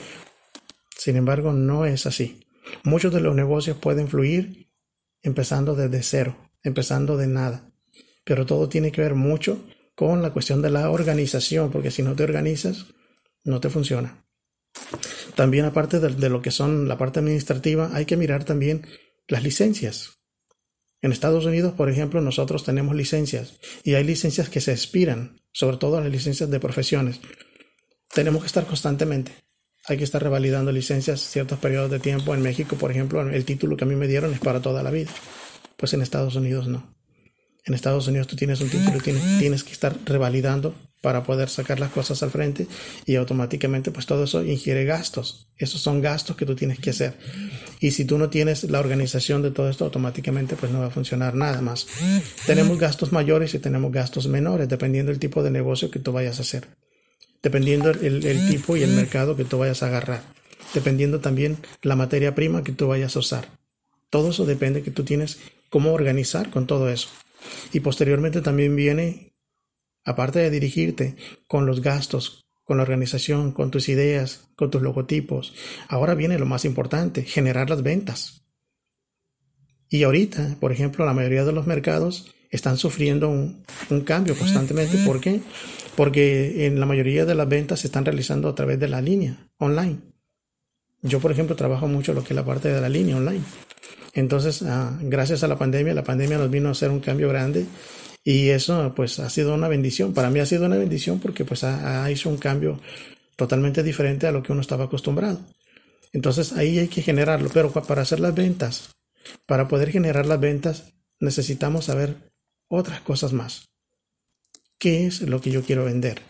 Sin 0.95 1.15
embargo, 1.15 1.53
no 1.53 1.85
es 1.85 2.05
así. 2.05 2.45
Muchos 2.83 3.11
de 3.13 3.19
los 3.19 3.35
negocios 3.35 3.77
pueden 3.77 4.07
fluir 4.07 4.69
empezando 5.23 5.75
desde 5.75 6.03
cero, 6.03 6.37
empezando 6.63 7.17
de 7.17 7.27
nada. 7.27 7.65
Pero 8.23 8.45
todo 8.45 8.69
tiene 8.69 8.91
que 8.91 9.01
ver 9.01 9.15
mucho 9.15 9.59
con 9.95 10.21
la 10.21 10.31
cuestión 10.31 10.61
de 10.61 10.69
la 10.69 10.89
organización, 10.91 11.71
porque 11.71 11.91
si 11.91 12.03
no 12.03 12.15
te 12.15 12.23
organizas, 12.23 12.85
no 13.43 13.59
te 13.59 13.69
funciona. 13.69 14.25
También 15.35 15.65
aparte 15.65 15.99
de, 15.99 16.29
lo 16.29 16.41
que 16.41 16.51
son 16.51 16.87
la 16.87 16.97
parte 16.97 17.19
administrativa, 17.19 17.89
hay 17.93 18.05
que 18.05 18.17
mirar 18.17 18.43
también 18.43 18.85
las 19.27 19.43
licencias. 19.43 20.19
En 21.01 21.11
Estados 21.11 21.45
Unidos, 21.45 21.73
por 21.73 21.89
ejemplo, 21.89 22.21
nosotros 22.21 22.63
tenemos 22.63 22.95
licencias 22.95 23.59
y 23.83 23.95
hay 23.95 24.03
licencias 24.03 24.49
que 24.49 24.61
se 24.61 24.71
expiran, 24.71 25.41
sobre 25.51 25.77
todo 25.77 26.01
las 26.01 26.11
licencias 26.11 26.49
de 26.49 26.59
profesiones. 26.59 27.19
Tenemos 28.13 28.41
que 28.41 28.47
estar 28.47 28.65
constantemente. 28.65 29.33
Hay 29.87 29.97
que 29.97 30.03
estar 30.03 30.23
revalidando 30.23 30.71
licencias 30.71 31.21
ciertos 31.21 31.59
periodos 31.59 31.91
de 31.91 31.99
tiempo. 31.99 32.33
En 32.33 32.41
México, 32.41 32.75
por 32.75 32.91
ejemplo, 32.91 33.21
el 33.21 33.45
título 33.45 33.77
que 33.77 33.83
a 33.83 33.87
mí 33.87 33.95
me 33.95 34.07
dieron 34.07 34.33
es 34.33 34.39
para 34.39 34.61
toda 34.61 34.81
la 34.81 34.89
vida. 34.89 35.11
Pues 35.77 35.93
en 35.93 36.01
Estados 36.01 36.35
Unidos 36.35 36.67
no. 36.67 36.94
En 37.65 37.73
Estados 37.73 38.07
Unidos 38.07 38.27
tú 38.27 38.35
tienes 38.35 38.61
un 38.61 38.69
título 38.69 38.97
y 38.97 39.01
tienes, 39.01 39.23
tienes 39.39 39.63
que 39.63 39.71
estar 39.71 39.97
revalidando 40.05 40.75
para 41.05 41.23
poder 41.23 41.49
sacar 41.49 41.79
las 41.79 41.91
cosas 41.91 42.23
al 42.23 42.31
frente 42.31 42.65
y 43.05 43.15
automáticamente 43.15 43.91
pues 43.91 44.07
todo 44.07 44.23
eso 44.23 44.43
ingiere 44.43 44.85
gastos. 44.85 45.49
Esos 45.55 45.79
son 45.79 46.01
gastos 46.01 46.35
que 46.35 46.47
tú 46.47 46.55
tienes 46.55 46.79
que 46.79 46.89
hacer. 46.89 47.13
Y 47.79 47.91
si 47.91 48.05
tú 48.05 48.17
no 48.17 48.31
tienes 48.31 48.63
la 48.63 48.79
organización 48.79 49.43
de 49.43 49.51
todo 49.51 49.69
esto, 49.69 49.85
automáticamente 49.85 50.55
pues 50.55 50.71
no 50.71 50.79
va 50.79 50.87
a 50.87 50.89
funcionar 50.89 51.35
nada 51.35 51.61
más. 51.61 51.85
Tenemos 52.47 52.79
gastos 52.79 53.11
mayores 53.11 53.53
y 53.53 53.59
tenemos 53.59 53.91
gastos 53.91 54.27
menores, 54.27 54.67
dependiendo 54.67 55.11
del 55.11 55.19
tipo 55.19 55.43
de 55.43 55.51
negocio 55.51 55.91
que 55.91 55.99
tú 55.99 56.11
vayas 56.11 56.39
a 56.39 56.41
hacer. 56.41 56.69
Dependiendo 57.43 57.91
el, 57.91 58.25
el 58.25 58.49
tipo 58.49 58.75
y 58.75 58.81
el 58.81 58.89
mercado 58.89 59.37
que 59.37 59.45
tú 59.45 59.59
vayas 59.59 59.83
a 59.83 59.87
agarrar. 59.87 60.23
Dependiendo 60.73 61.19
también 61.19 61.57
la 61.83 61.95
materia 61.95 62.33
prima 62.33 62.63
que 62.63 62.71
tú 62.71 62.87
vayas 62.87 63.15
a 63.15 63.19
usar. 63.19 63.47
Todo 64.09 64.31
eso 64.31 64.47
depende 64.47 64.81
que 64.81 64.89
tú 64.89 65.03
tienes 65.03 65.37
cómo 65.69 65.93
organizar 65.93 66.49
con 66.49 66.65
todo 66.65 66.89
eso. 66.89 67.09
Y 67.73 67.81
posteriormente 67.81 68.41
también 68.41 68.75
viene, 68.75 69.35
aparte 70.03 70.39
de 70.39 70.49
dirigirte 70.49 71.15
con 71.47 71.65
los 71.65 71.81
gastos, 71.81 72.45
con 72.63 72.77
la 72.77 72.83
organización, 72.83 73.51
con 73.51 73.71
tus 73.71 73.89
ideas, 73.89 74.47
con 74.55 74.71
tus 74.71 74.81
logotipos, 74.81 75.53
ahora 75.87 76.15
viene 76.15 76.39
lo 76.39 76.45
más 76.45 76.65
importante, 76.65 77.23
generar 77.23 77.69
las 77.69 77.83
ventas. 77.83 78.41
Y 79.87 80.03
ahorita, 80.03 80.57
por 80.59 80.71
ejemplo, 80.71 81.05
la 81.05 81.13
mayoría 81.13 81.45
de 81.45 81.51
los 81.51 81.67
mercados 81.67 82.33
están 82.49 82.77
sufriendo 82.77 83.29
un, 83.29 83.63
cambio 84.03 84.35
constantemente. 84.35 84.97
¿Por 85.05 85.21
qué? 85.21 85.41
Porque 85.95 86.65
en 86.65 86.79
la 86.79 86.85
mayoría 86.85 87.25
de 87.25 87.35
las 87.35 87.47
ventas 87.47 87.81
se 87.81 87.87
están 87.87 88.05
realizando 88.05 88.49
a 88.49 88.55
través 88.55 88.79
de 88.79 88.87
la 88.87 89.01
línea 89.01 89.47
online. 89.57 89.99
Yo, 91.01 91.19
por 91.19 91.31
ejemplo, 91.31 91.55
trabajo 91.55 91.87
mucho 91.87 92.13
lo 92.13 92.23
que 92.23 92.33
es 92.33 92.35
la 92.35 92.45
parte 92.45 92.69
de 92.69 92.81
la 92.81 92.89
línea 92.89 93.17
online. 93.17 93.43
Entonces, 94.13 94.61
ah, 94.63 94.97
gracias 95.01 95.43
a 95.43 95.47
la 95.47 95.57
pandemia, 95.57 95.93
la 95.93 96.03
pandemia 96.03 96.37
nos 96.37 96.49
vino 96.49 96.69
a 96.69 96.71
hacer 96.71 96.89
un 96.89 97.01
cambio 97.01 97.29
grande 97.29 97.65
y 98.23 98.49
eso 98.49 98.93
pues 98.95 99.19
ha 99.19 99.29
sido 99.29 99.53
una 99.53 99.67
bendición. 99.67 100.13
Para 100.13 100.29
mí 100.29 100.39
ha 100.39 100.45
sido 100.45 100.65
una 100.65 100.77
bendición 100.77 101.19
porque 101.19 101.45
pues 101.45 101.63
ha, 101.63 102.09
hecho 102.09 102.29
un 102.29 102.37
cambio 102.37 102.79
totalmente 103.35 103.83
diferente 103.83 104.25
a 104.25 104.31
lo 104.31 104.41
que 104.41 104.51
uno 104.51 104.61
estaba 104.61 104.85
acostumbrado. 104.85 105.39
Entonces 106.13 106.53
ahí 106.53 106.79
hay 106.79 106.87
que 106.87 107.01
generarlo, 107.01 107.49
pero 107.53 107.71
para 107.71 108.01
hacer 108.01 108.19
las 108.19 108.33
ventas, 108.33 108.89
para 109.45 109.67
poder 109.67 109.91
generar 109.91 110.25
las 110.25 110.39
ventas 110.39 110.93
necesitamos 111.19 111.85
saber 111.85 112.15
otras 112.67 113.01
cosas 113.01 113.33
más. 113.33 113.67
¿Qué 114.79 115.05
es 115.05 115.21
lo 115.21 115.41
que 115.41 115.51
yo 115.51 115.63
quiero 115.63 115.85
vender? 115.85 116.21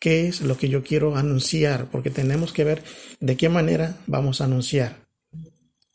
¿Qué 0.00 0.26
es 0.28 0.40
lo 0.40 0.56
que 0.56 0.68
yo 0.68 0.82
quiero 0.82 1.16
anunciar? 1.16 1.86
Porque 1.86 2.10
tenemos 2.10 2.52
que 2.52 2.64
ver 2.64 2.82
de 3.20 3.36
qué 3.36 3.48
manera 3.48 3.96
vamos 4.06 4.40
a 4.40 4.44
anunciar. 4.44 5.01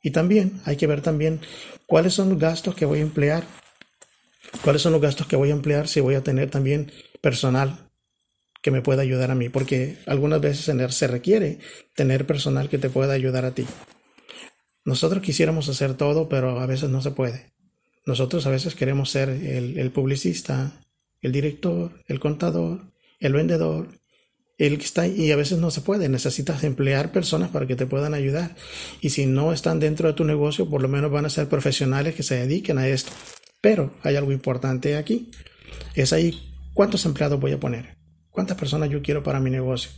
Y 0.01 0.11
también 0.11 0.61
hay 0.65 0.77
que 0.77 0.87
ver 0.87 1.01
también 1.01 1.41
cuáles 1.85 2.13
son 2.13 2.29
los 2.29 2.39
gastos 2.39 2.75
que 2.75 2.85
voy 2.85 2.99
a 2.99 3.03
emplear. 3.03 3.43
Cuáles 4.63 4.81
son 4.81 4.93
los 4.93 5.01
gastos 5.01 5.27
que 5.27 5.35
voy 5.35 5.49
a 5.49 5.53
emplear 5.53 5.87
si 5.87 5.99
voy 5.99 6.15
a 6.15 6.23
tener 6.23 6.49
también 6.49 6.91
personal 7.21 7.89
que 8.61 8.71
me 8.71 8.81
pueda 8.81 9.01
ayudar 9.01 9.31
a 9.31 9.35
mí. 9.35 9.49
Porque 9.49 9.97
algunas 10.05 10.41
veces 10.41 10.95
se 10.95 11.07
requiere 11.07 11.59
tener 11.95 12.25
personal 12.25 12.69
que 12.69 12.77
te 12.77 12.89
pueda 12.89 13.13
ayudar 13.13 13.45
a 13.45 13.51
ti. 13.51 13.65
Nosotros 14.85 15.21
quisiéramos 15.21 15.67
hacer 15.67 15.95
todo, 15.95 16.29
pero 16.29 16.59
a 16.59 16.65
veces 16.65 16.89
no 16.89 17.01
se 17.01 17.11
puede. 17.11 17.51
Nosotros 18.05 18.45
a 18.47 18.51
veces 18.51 18.73
queremos 18.73 19.09
ser 19.09 19.27
el, 19.29 19.77
el 19.77 19.91
publicista, 19.91 20.79
el 21.21 21.33
director, 21.33 22.03
el 22.07 22.21
contador, 22.21 22.93
el 23.19 23.33
vendedor, 23.33 23.89
el 24.57 24.79
que 24.79 24.85
está 24.85 25.07
y 25.07 25.31
a 25.31 25.35
veces 25.35 25.59
no 25.59 25.69
se 25.69 25.81
puede, 25.81 26.09
necesitas 26.09 26.63
emplear 26.63 27.11
personas 27.11 27.51
para 27.51 27.67
que 27.67 27.75
te 27.75 27.85
puedan 27.85 28.13
ayudar. 28.13 28.55
Y 29.01 29.11
si 29.11 29.25
no 29.27 29.53
están 29.53 29.79
dentro 29.79 30.07
de 30.07 30.13
tu 30.15 30.23
negocio, 30.23 30.69
por 30.69 30.81
lo 30.81 30.87
menos 30.87 31.11
van 31.11 31.25
a 31.25 31.29
ser 31.29 31.47
profesionales 31.47 32.15
que 32.15 32.23
se 32.23 32.35
dediquen 32.35 32.79
a 32.79 32.87
esto. 32.87 33.11
Pero 33.61 33.93
hay 34.03 34.15
algo 34.15 34.31
importante 34.31 34.97
aquí. 34.97 35.31
Es 35.93 36.11
ahí 36.11 36.39
cuántos 36.73 37.05
empleados 37.05 37.39
voy 37.39 37.51
a 37.51 37.59
poner, 37.59 37.97
cuántas 38.29 38.57
personas 38.57 38.89
yo 38.89 39.01
quiero 39.01 39.21
para 39.23 39.39
mi 39.39 39.51
negocio. 39.51 39.91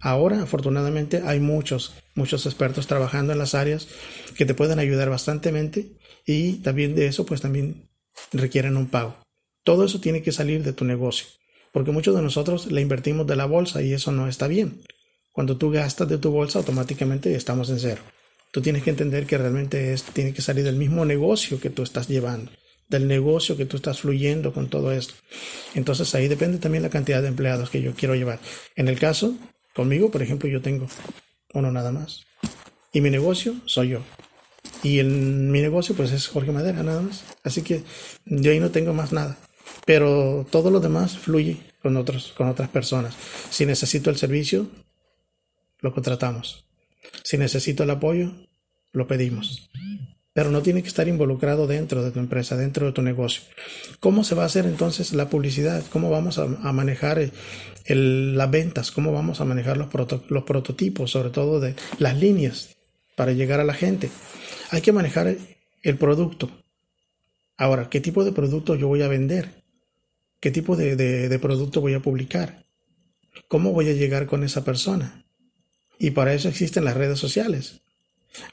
Ahora, 0.00 0.42
afortunadamente, 0.42 1.22
hay 1.26 1.40
muchos, 1.40 1.94
muchos 2.14 2.46
expertos 2.46 2.86
trabajando 2.86 3.32
en 3.32 3.38
las 3.38 3.54
áreas 3.54 3.88
que 4.36 4.46
te 4.46 4.54
pueden 4.54 4.78
ayudar 4.78 5.10
bastantemente 5.10 5.92
y 6.24 6.54
también 6.62 6.94
de 6.94 7.06
eso, 7.06 7.26
pues 7.26 7.40
también 7.40 7.90
requieren 8.32 8.76
un 8.76 8.86
pago. 8.86 9.16
Todo 9.62 9.84
eso 9.84 10.00
tiene 10.00 10.22
que 10.22 10.32
salir 10.32 10.62
de 10.62 10.72
tu 10.72 10.84
negocio 10.84 11.26
porque 11.72 11.92
muchos 11.92 12.14
de 12.14 12.22
nosotros 12.22 12.70
le 12.70 12.80
invertimos 12.80 13.26
de 13.26 13.36
la 13.36 13.46
bolsa 13.46 13.82
y 13.82 13.92
eso 13.92 14.12
no 14.12 14.28
está 14.28 14.48
bien. 14.48 14.82
Cuando 15.32 15.56
tú 15.56 15.70
gastas 15.70 16.08
de 16.08 16.18
tu 16.18 16.30
bolsa, 16.30 16.58
automáticamente 16.58 17.34
estamos 17.34 17.70
en 17.70 17.78
cero. 17.78 18.02
Tú 18.52 18.60
tienes 18.60 18.82
que 18.82 18.90
entender 18.90 19.26
que 19.26 19.38
realmente 19.38 19.94
tiene 20.12 20.34
que 20.34 20.42
salir 20.42 20.64
del 20.64 20.76
mismo 20.76 21.04
negocio 21.04 21.60
que 21.60 21.70
tú 21.70 21.84
estás 21.84 22.08
llevando, 22.08 22.50
del 22.88 23.06
negocio 23.06 23.56
que 23.56 23.66
tú 23.66 23.76
estás 23.76 24.00
fluyendo 24.00 24.52
con 24.52 24.68
todo 24.68 24.90
esto. 24.90 25.14
Entonces 25.74 26.12
ahí 26.16 26.26
depende 26.26 26.58
también 26.58 26.82
la 26.82 26.90
cantidad 26.90 27.22
de 27.22 27.28
empleados 27.28 27.70
que 27.70 27.80
yo 27.80 27.94
quiero 27.94 28.16
llevar. 28.16 28.40
En 28.74 28.88
el 28.88 28.98
caso, 28.98 29.36
conmigo, 29.74 30.10
por 30.10 30.22
ejemplo, 30.22 30.48
yo 30.48 30.60
tengo 30.60 30.88
uno 31.54 31.70
nada 31.70 31.92
más. 31.92 32.24
Y 32.92 33.00
mi 33.00 33.10
negocio 33.10 33.54
soy 33.66 33.90
yo. 33.90 34.00
Y 34.82 34.98
en 34.98 35.52
mi 35.52 35.60
negocio 35.60 35.94
pues 35.94 36.10
es 36.10 36.26
Jorge 36.26 36.50
Madera 36.50 36.82
nada 36.82 37.02
más. 37.02 37.22
Así 37.44 37.62
que 37.62 37.84
yo 38.24 38.50
ahí 38.50 38.58
no 38.58 38.70
tengo 38.70 38.92
más 38.92 39.12
nada 39.12 39.38
pero 39.86 40.46
todo 40.50 40.70
lo 40.70 40.80
demás 40.80 41.18
fluye 41.18 41.58
con, 41.82 41.96
otros, 41.96 42.32
con 42.36 42.48
otras 42.48 42.68
personas. 42.68 43.14
Si 43.50 43.66
necesito 43.66 44.10
el 44.10 44.16
servicio, 44.16 44.68
lo 45.80 45.92
contratamos. 45.92 46.64
Si 47.22 47.38
necesito 47.38 47.82
el 47.82 47.90
apoyo, 47.90 48.32
lo 48.92 49.06
pedimos. 49.06 49.70
Pero 50.32 50.50
no 50.50 50.62
tiene 50.62 50.82
que 50.82 50.88
estar 50.88 51.08
involucrado 51.08 51.66
dentro 51.66 52.04
de 52.04 52.12
tu 52.12 52.20
empresa, 52.20 52.56
dentro 52.56 52.86
de 52.86 52.92
tu 52.92 53.02
negocio. 53.02 53.42
¿Cómo 53.98 54.22
se 54.22 54.34
va 54.34 54.44
a 54.44 54.46
hacer 54.46 54.64
entonces 54.64 55.12
la 55.12 55.28
publicidad? 55.28 55.82
¿Cómo 55.90 56.10
vamos 56.10 56.38
a, 56.38 56.46
manejar 56.46 57.30
las 57.86 58.50
ventas? 58.50 58.92
¿Cómo 58.92 59.12
vamos 59.12 59.40
a 59.40 59.44
manejar 59.44 59.76
los, 59.76 59.88
los 60.28 60.44
prototipos, 60.44 61.10
sobre 61.10 61.30
todo 61.30 61.58
de 61.58 61.74
las 61.98 62.16
líneas 62.16 62.76
para 63.16 63.32
llegar 63.32 63.58
a 63.60 63.64
la 63.64 63.74
gente? 63.74 64.10
Hay 64.70 64.82
que 64.82 64.92
manejar 64.92 65.36
el 65.82 65.98
producto. 65.98 66.50
Ahora, 67.60 67.90
¿qué 67.90 68.00
tipo 68.00 68.24
de 68.24 68.32
producto 68.32 68.74
yo 68.74 68.88
voy 68.88 69.02
a 69.02 69.08
vender? 69.08 69.62
¿Qué 70.40 70.50
tipo 70.50 70.76
de, 70.76 71.38
producto 71.42 71.82
voy 71.82 71.92
a 71.92 72.00
publicar? 72.00 72.64
¿Cómo 73.48 73.74
voy 73.74 73.90
a 73.90 73.92
llegar 73.92 74.24
con 74.24 74.44
esa 74.44 74.64
persona? 74.64 75.26
Y 75.98 76.12
para 76.12 76.32
eso 76.32 76.48
existen 76.48 76.86
las 76.86 76.96
redes 76.96 77.18
sociales. 77.18 77.82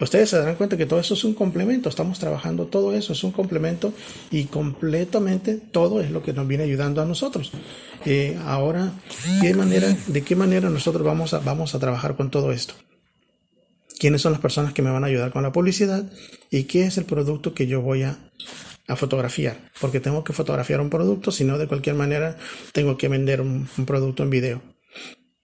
Ustedes 0.02 0.32
se 0.32 0.38
darán 0.38 0.56
cuenta 0.56 0.76
que 0.76 0.86
todo 0.86 1.00
eso 1.00 1.14
es 1.14 1.24
un 1.24 1.36
complemento, 1.36 1.88
estamos 1.88 2.20
trabajando 2.20 2.66
todo 2.66 2.94
eso, 2.94 3.14
es 3.14 3.24
un 3.24 3.32
complemento 3.32 3.94
y 4.30 4.44
completamente 4.46 5.56
todo 5.56 6.02
es 6.02 6.12
lo 6.12 6.22
que 6.22 6.34
nos 6.34 6.46
viene 6.46 6.66
ayudando 6.66 7.02
a 7.02 7.06
nosotros. 7.06 7.54
Eh, 8.06 8.38
ahora, 8.44 8.92
¿qué 9.40 9.54
manera, 9.54 9.96
¿de 10.08 10.22
qué 10.22 10.36
manera 10.36 10.70
nosotros 10.70 11.06
vamos 11.06 11.34
a, 11.34 11.40
vamos 11.40 11.74
a 11.74 11.80
trabajar 11.80 12.18
con 12.18 12.30
todo 12.30 12.52
esto? 12.52 12.74
¿Quiénes 14.00 14.22
son 14.22 14.34
las 14.34 14.42
personas 14.42 14.74
que 14.74 14.82
me 14.82 14.92
van 14.92 15.06
a 15.06 15.08
ayudar 15.08 15.32
con 15.32 15.44
la 15.44 15.54
publicidad? 15.54 16.12
¿Y 16.52 16.64
qué 16.64 16.84
es 16.84 16.98
el 16.98 17.06
producto 17.06 17.54
que 17.54 17.68
yo 17.68 17.82
voy 17.82 18.04
a 18.04 18.20
a 18.88 18.96
fotografiar, 18.96 19.58
porque 19.82 20.00
tengo 20.00 20.24
que 20.24 20.34
fotografiar 20.34 20.80
un 20.80 20.90
producto, 20.90 21.32
si 21.32 21.44
no 21.44 21.58
de 21.58 21.68
cualquier 21.68 21.96
manera 21.96 22.38
tengo 22.72 22.98
que 22.98 23.08
vender 23.08 23.42
un, 23.42 23.68
producto 23.86 24.24
en 24.24 24.30
video. 24.30 24.62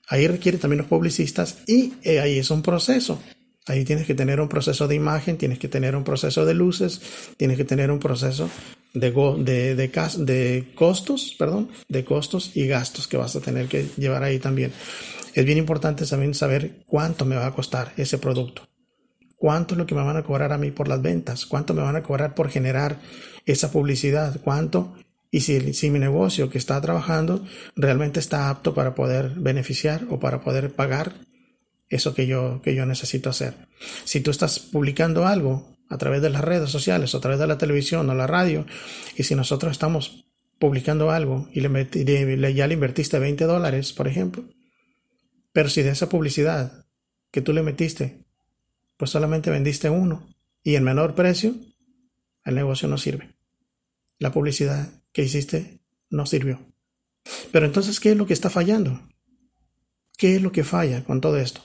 Ahí 0.08 0.28
requiere 0.28 0.58
también 0.58 0.80
los 0.80 0.88
publicistas 0.88 1.58
y 1.68 1.94
eh, 2.04 2.20
ahí 2.20 2.38
es 2.38 2.50
un 2.52 2.62
proceso. 2.62 3.20
Ahí 3.66 3.86
tienes 3.86 4.06
que 4.06 4.14
tener 4.14 4.42
un 4.42 4.50
proceso 4.50 4.88
de 4.88 4.96
imagen, 4.96 5.38
tienes 5.38 5.58
que 5.58 5.70
tener 5.70 5.96
un 5.96 6.04
proceso 6.04 6.46
de 6.46 6.54
luces, 6.54 7.02
tienes 7.38 7.56
que 7.56 7.64
tener 7.64 7.92
un 7.92 8.00
proceso 8.00 8.50
de, 8.94 9.12
de, 9.12 9.76
de, 9.76 9.88
de, 10.18 10.68
costos, 10.76 11.36
perdón, 11.40 11.70
de 11.88 12.04
costos 12.04 12.52
y 12.56 12.68
gastos 12.68 13.08
que 13.08 13.18
vas 13.18 13.36
a 13.36 13.42
tener 13.42 13.68
que 13.68 13.88
llevar 13.98 14.24
ahí 14.24 14.40
también. 14.40 14.74
Es 15.34 15.46
bien 15.46 15.58
importante 15.58 16.06
también 16.06 16.34
saber 16.34 16.84
cuánto 16.86 17.26
me 17.26 17.38
va 17.38 17.48
a 17.48 17.56
costar 17.56 17.94
ese 17.98 18.18
producto. 18.18 18.68
Cuánto 19.44 19.74
es 19.74 19.78
lo 19.78 19.86
que 19.86 19.94
me 19.94 20.06
van 20.06 20.16
a 20.16 20.24
cobrar 20.24 20.54
a 20.54 20.58
mí 20.58 20.72
por 20.72 20.88
las 20.88 21.02
ventas, 21.02 21.46
cuánto 21.46 21.74
me 21.74 21.82
van 21.82 21.98
a 21.98 22.02
cobrar 22.02 22.34
por 22.34 22.48
generar 22.48 23.02
esa 23.46 23.74
publicidad, 23.74 24.40
cuánto 24.42 24.96
y 25.32 25.42
si, 25.42 25.90
mi 25.90 26.00
negocio 26.00 26.50
que 26.50 26.58
está 26.58 26.80
trabajando 26.80 27.44
realmente 27.76 28.22
está 28.22 28.50
apto 28.50 28.74
para 28.74 28.96
poder 28.96 29.32
beneficiar 29.32 30.06
o 30.10 30.18
para 30.18 30.40
poder 30.40 30.72
pagar 30.72 31.12
eso 31.90 32.14
que 32.14 32.26
yo, 32.26 32.62
que 32.64 32.74
yo 32.74 32.86
necesito 32.86 33.30
hacer. 33.30 33.54
Si 34.06 34.22
tú 34.22 34.32
estás 34.32 34.60
publicando 34.60 35.28
algo 35.28 35.76
a 35.90 35.98
través 35.98 36.22
de 36.22 36.30
las 36.30 36.42
redes 36.42 36.70
sociales, 36.70 37.14
a 37.14 37.20
través 37.20 37.38
de 37.38 37.48
la 37.48 37.58
televisión 37.58 38.10
o 38.10 38.16
la 38.16 38.28
radio, 38.28 38.66
y 39.18 39.24
si 39.24 39.36
nosotros 39.36 39.74
estamos 39.74 40.24
publicando 40.58 41.12
algo 41.12 41.50
y 41.52 41.60
le, 41.60 42.54
ya 42.54 42.68
le 42.68 42.74
invertiste 42.76 43.20
20 43.20 43.44
dólares, 43.44 43.92
por 43.92 44.08
ejemplo, 44.08 44.46
pero 45.52 45.68
si 45.68 45.82
de 45.82 45.90
esa 45.90 46.08
publicidad 46.08 46.86
que 47.30 47.42
tú 47.42 47.52
le 47.52 47.62
metiste, 47.62 48.24
pues 49.04 49.12
solamente 49.12 49.50
vendiste 49.50 49.90
uno 49.90 50.26
y 50.64 50.76
en 50.76 50.86
menor 50.86 51.14
precio, 51.14 51.56
el 52.46 52.56
negocio 52.56 52.88
no 52.88 52.98
sirve. 52.98 53.36
La 54.18 54.32
publicidad 54.32 54.88
que 55.12 55.24
hiciste 55.24 55.82
no 56.10 56.26
sirvió. 56.26 56.62
Pero 57.52 57.66
entonces, 57.66 58.00
¿qué 58.00 58.12
es 58.12 58.18
lo 58.18 58.26
que 58.26 58.32
está 58.32 58.50
fallando? 58.50 59.02
¿Qué 60.18 60.38
es 60.38 60.42
lo 60.42 60.54
que 60.54 60.64
falla 60.64 61.04
con 61.04 61.20
todo 61.20 61.38
esto? 61.38 61.60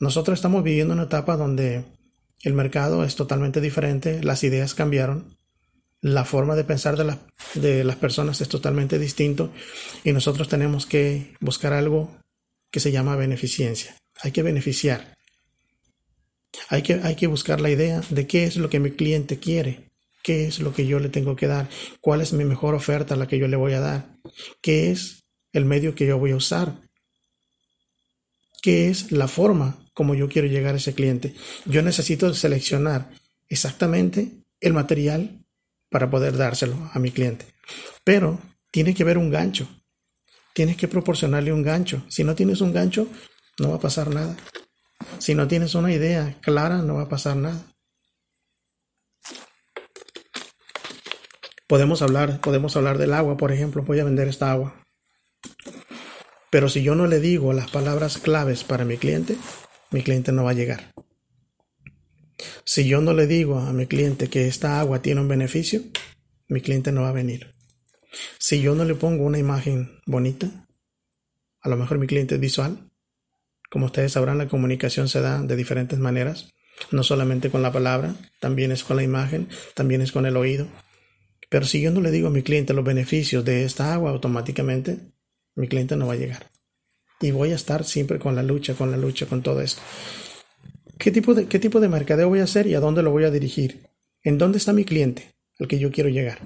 Nosotros 0.00 0.36
estamos 0.36 0.62
viviendo 0.62 0.92
una 0.92 1.04
etapa 1.04 1.38
donde 1.38 1.86
el 2.42 2.52
mercado 2.52 3.04
es 3.04 3.16
totalmente 3.16 3.62
diferente, 3.62 4.22
las 4.22 4.44
ideas 4.44 4.74
cambiaron, 4.74 5.38
la 6.02 6.26
forma 6.26 6.56
de 6.56 6.64
pensar 6.64 6.98
de, 6.98 7.16
de 7.58 7.84
las 7.84 7.96
personas 7.96 8.42
es 8.42 8.50
totalmente 8.50 8.98
distinto 8.98 9.50
y 10.04 10.12
nosotros 10.12 10.46
tenemos 10.50 10.84
que 10.84 11.32
buscar 11.40 11.72
algo 11.72 12.14
que 12.70 12.80
se 12.80 12.92
llama 12.92 13.16
beneficencia. 13.16 13.96
Hay 14.20 14.32
que 14.32 14.42
beneficiar. 14.42 15.11
Hay 16.68 16.82
que, 16.82 16.94
hay 16.94 17.16
que 17.16 17.26
buscar 17.26 17.60
la 17.60 17.70
idea 17.70 18.02
de 18.10 18.26
qué 18.26 18.44
es 18.44 18.56
lo 18.56 18.68
que 18.68 18.80
mi 18.80 18.90
cliente 18.90 19.38
quiere, 19.38 19.90
qué 20.22 20.46
es 20.46 20.60
lo 20.60 20.72
que 20.72 20.86
yo 20.86 20.98
le 20.98 21.08
tengo 21.08 21.36
que 21.36 21.46
dar, 21.46 21.68
cuál 22.00 22.20
es 22.20 22.32
mi 22.32 22.44
mejor 22.44 22.74
oferta 22.74 23.16
la 23.16 23.26
que 23.26 23.38
yo 23.38 23.48
le 23.48 23.56
voy 23.56 23.72
a 23.72 23.80
dar, 23.80 24.18
qué 24.60 24.90
es 24.90 25.24
el 25.52 25.64
medio 25.64 25.94
que 25.94 26.06
yo 26.06 26.18
voy 26.18 26.32
a 26.32 26.36
usar 26.36 26.74
qué 28.62 28.88
es 28.88 29.12
la 29.12 29.28
forma 29.28 29.76
como 29.92 30.14
yo 30.14 30.28
quiero 30.28 30.48
llegar 30.48 30.74
a 30.74 30.78
ese 30.78 30.94
cliente. 30.94 31.34
Yo 31.66 31.82
necesito 31.82 32.32
seleccionar 32.32 33.10
exactamente 33.48 34.30
el 34.60 34.72
material 34.72 35.44
para 35.90 36.08
poder 36.08 36.36
dárselo 36.38 36.90
a 36.94 36.98
mi 36.98 37.10
cliente. 37.10 37.44
Pero 38.04 38.40
tiene 38.70 38.94
que 38.94 39.02
haber 39.02 39.18
un 39.18 39.30
gancho. 39.30 39.68
Tienes 40.54 40.76
que 40.76 40.88
proporcionarle 40.88 41.52
un 41.52 41.62
gancho. 41.62 42.04
Si 42.08 42.24
no 42.24 42.34
tienes 42.34 42.62
un 42.62 42.72
gancho, 42.72 43.08
no 43.58 43.70
va 43.70 43.76
a 43.76 43.80
pasar 43.80 44.08
nada. 44.08 44.36
Si 45.18 45.34
no 45.34 45.48
tienes 45.48 45.74
una 45.74 45.92
idea 45.92 46.36
clara, 46.40 46.78
no 46.78 46.96
va 46.96 47.02
a 47.02 47.08
pasar 47.08 47.36
nada. 47.36 47.62
Podemos 51.66 52.02
hablar, 52.02 52.40
podemos 52.40 52.76
hablar 52.76 52.98
del 52.98 53.14
agua, 53.14 53.36
por 53.36 53.50
ejemplo, 53.50 53.82
voy 53.82 53.98
a 53.98 54.04
vender 54.04 54.28
esta 54.28 54.52
agua. 54.52 54.74
Pero 56.50 56.68
si 56.68 56.82
yo 56.82 56.94
no 56.94 57.06
le 57.06 57.18
digo 57.18 57.54
las 57.54 57.70
palabras 57.70 58.18
claves 58.18 58.62
para 58.62 58.84
mi 58.84 58.98
cliente, 58.98 59.36
mi 59.90 60.02
cliente 60.02 60.32
no 60.32 60.44
va 60.44 60.50
a 60.50 60.54
llegar. 60.54 60.92
Si 62.64 62.86
yo 62.86 63.00
no 63.00 63.14
le 63.14 63.26
digo 63.26 63.58
a 63.58 63.72
mi 63.72 63.86
cliente 63.86 64.28
que 64.28 64.46
esta 64.46 64.80
agua 64.80 65.00
tiene 65.00 65.22
un 65.22 65.28
beneficio, 65.28 65.82
mi 66.48 66.60
cliente 66.60 66.92
no 66.92 67.02
va 67.02 67.08
a 67.08 67.12
venir. 67.12 67.54
Si 68.38 68.60
yo 68.60 68.74
no 68.74 68.84
le 68.84 68.94
pongo 68.94 69.24
una 69.24 69.38
imagen 69.38 69.98
bonita, 70.04 70.66
a 71.62 71.68
lo 71.70 71.76
mejor 71.76 71.98
mi 71.98 72.06
cliente 72.06 72.34
es 72.34 72.40
visual. 72.40 72.91
Como 73.72 73.86
ustedes 73.86 74.12
sabrán, 74.12 74.36
la 74.36 74.48
comunicación 74.48 75.08
se 75.08 75.22
da 75.22 75.40
de 75.40 75.56
diferentes 75.56 75.98
maneras, 75.98 76.52
no 76.90 77.02
solamente 77.02 77.48
con 77.48 77.62
la 77.62 77.72
palabra, 77.72 78.14
también 78.38 78.70
es 78.70 78.84
con 78.84 78.98
la 78.98 79.02
imagen, 79.02 79.48
también 79.72 80.02
es 80.02 80.12
con 80.12 80.26
el 80.26 80.36
oído. 80.36 80.66
Pero 81.48 81.64
si 81.64 81.80
yo 81.80 81.90
no 81.90 82.02
le 82.02 82.10
digo 82.10 82.28
a 82.28 82.30
mi 82.30 82.42
cliente 82.42 82.74
los 82.74 82.84
beneficios 82.84 83.46
de 83.46 83.64
esta 83.64 83.94
agua, 83.94 84.10
automáticamente 84.10 84.98
mi 85.54 85.68
cliente 85.68 85.96
no 85.96 86.06
va 86.06 86.12
a 86.12 86.16
llegar. 86.16 86.50
Y 87.18 87.30
voy 87.30 87.52
a 87.52 87.54
estar 87.54 87.84
siempre 87.84 88.18
con 88.18 88.36
la 88.36 88.42
lucha, 88.42 88.74
con 88.74 88.90
la 88.90 88.98
lucha, 88.98 89.24
con 89.24 89.42
todo 89.42 89.62
esto. 89.62 89.80
¿Qué 90.98 91.10
tipo 91.10 91.32
de, 91.32 91.46
qué 91.46 91.58
tipo 91.58 91.80
de 91.80 91.88
mercadeo 91.88 92.28
voy 92.28 92.40
a 92.40 92.44
hacer 92.44 92.66
y 92.66 92.74
a 92.74 92.80
dónde 92.80 93.02
lo 93.02 93.10
voy 93.10 93.24
a 93.24 93.30
dirigir? 93.30 93.86
¿En 94.22 94.36
dónde 94.36 94.58
está 94.58 94.74
mi 94.74 94.84
cliente 94.84 95.32
al 95.58 95.66
que 95.66 95.78
yo 95.78 95.90
quiero 95.90 96.10
llegar? 96.10 96.40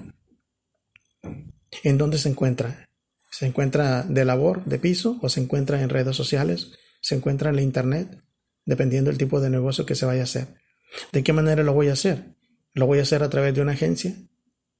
¿En 1.83 1.97
dónde 1.97 2.19
se 2.19 2.29
encuentra? 2.29 2.87
¿Se 3.31 3.45
encuentra 3.45 4.03
de 4.03 4.23
labor, 4.23 4.63
de 4.63 4.79
piso, 4.79 5.19
o 5.21 5.27
se 5.27 5.41
encuentra 5.41 5.81
en 5.81 5.89
redes 5.89 6.15
sociales? 6.15 6.71
¿Se 7.01 7.15
encuentra 7.15 7.49
en 7.49 7.55
la 7.55 7.61
internet? 7.61 8.23
Dependiendo 8.65 9.09
del 9.09 9.17
tipo 9.17 9.39
de 9.39 9.49
negocio 9.49 9.85
que 9.85 9.95
se 9.95 10.05
vaya 10.05 10.21
a 10.21 10.25
hacer. 10.25 10.47
¿De 11.11 11.23
qué 11.23 11.33
manera 11.33 11.63
lo 11.63 11.73
voy 11.73 11.89
a 11.89 11.93
hacer? 11.93 12.35
¿Lo 12.73 12.85
voy 12.85 12.99
a 12.99 13.03
hacer 13.03 13.23
a 13.23 13.29
través 13.29 13.55
de 13.55 13.61
una 13.61 13.73
agencia? 13.73 14.15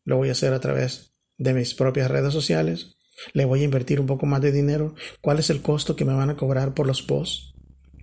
¿Lo 0.04 0.18
voy 0.18 0.30
a 0.30 0.34
hacer 0.34 0.54
a 0.54 0.60
través 0.60 1.14
de 1.38 1.54
mis 1.54 1.74
propias 1.74 2.10
redes 2.10 2.34
sociales? 2.34 2.98
le 3.34 3.46
voy 3.46 3.62
a 3.62 3.66
invertir 3.66 4.00
un 4.00 4.08
poco 4.08 4.26
más 4.26 4.42
de 4.42 4.52
dinero, 4.52 4.96
cuál 5.22 5.40
es 5.40 5.50
el 5.50 5.62
costo 5.62 5.96
que 5.96 6.06
me 6.06 6.14
van 6.14 6.30
a 6.30 6.38
cobrar 6.38 6.74
por 6.74 6.88
los 6.88 7.02
posts, 7.02 7.54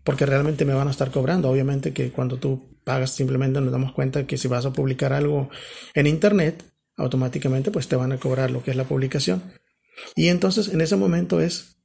porque 0.03 0.27
realmente 0.27 0.65
me 0.65 0.75
van 0.75 0.89
a 0.89 0.91
estar 0.91 1.11
cobrando. 1.11 1.51
Obviamente 1.51 1.93
que 1.93 2.11
cuando 2.11 2.39
tú 2.39 2.79
pagas 2.85 3.11
simplemente 3.11 3.61
nos 3.61 3.73
damos 3.73 3.93
cuenta 3.93 4.27
que 4.27 4.37
si 4.37 4.49
vas 4.49 4.67
a 4.67 4.73
publicar 4.73 5.13
algo 5.13 5.49
en 5.95 6.07
internet, 6.07 6.65
automáticamente 6.97 7.71
pues 7.71 7.89
te 7.89 7.97
van 7.97 8.13
a 8.13 8.19
cobrar 8.19 8.51
lo 8.51 8.63
que 8.63 8.71
es 8.71 8.77
la 8.77 8.85
publicación. 8.85 9.43
Y 10.15 10.29
entonces 10.29 10.69
en 10.69 10.81
ese 10.81 10.97
momento 10.97 11.41
es 11.41 11.79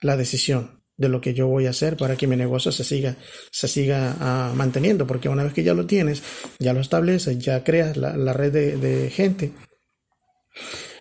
la 0.00 0.16
decisión 0.16 0.75
de 0.96 1.08
lo 1.08 1.20
que 1.20 1.34
yo 1.34 1.46
voy 1.46 1.66
a 1.66 1.70
hacer 1.70 1.96
para 1.96 2.16
que 2.16 2.26
mi 2.26 2.36
negocio 2.36 2.72
se 2.72 2.84
siga, 2.84 3.16
se 3.50 3.68
siga 3.68 4.16
ah, 4.20 4.52
manteniendo, 4.54 5.06
porque 5.06 5.28
una 5.28 5.44
vez 5.44 5.52
que 5.52 5.62
ya 5.62 5.74
lo 5.74 5.86
tienes, 5.86 6.22
ya 6.58 6.72
lo 6.72 6.80
estableces, 6.80 7.38
ya 7.38 7.62
creas 7.64 7.96
la, 7.96 8.32
red 8.32 8.52
de, 8.52 9.10
gente, 9.10 9.52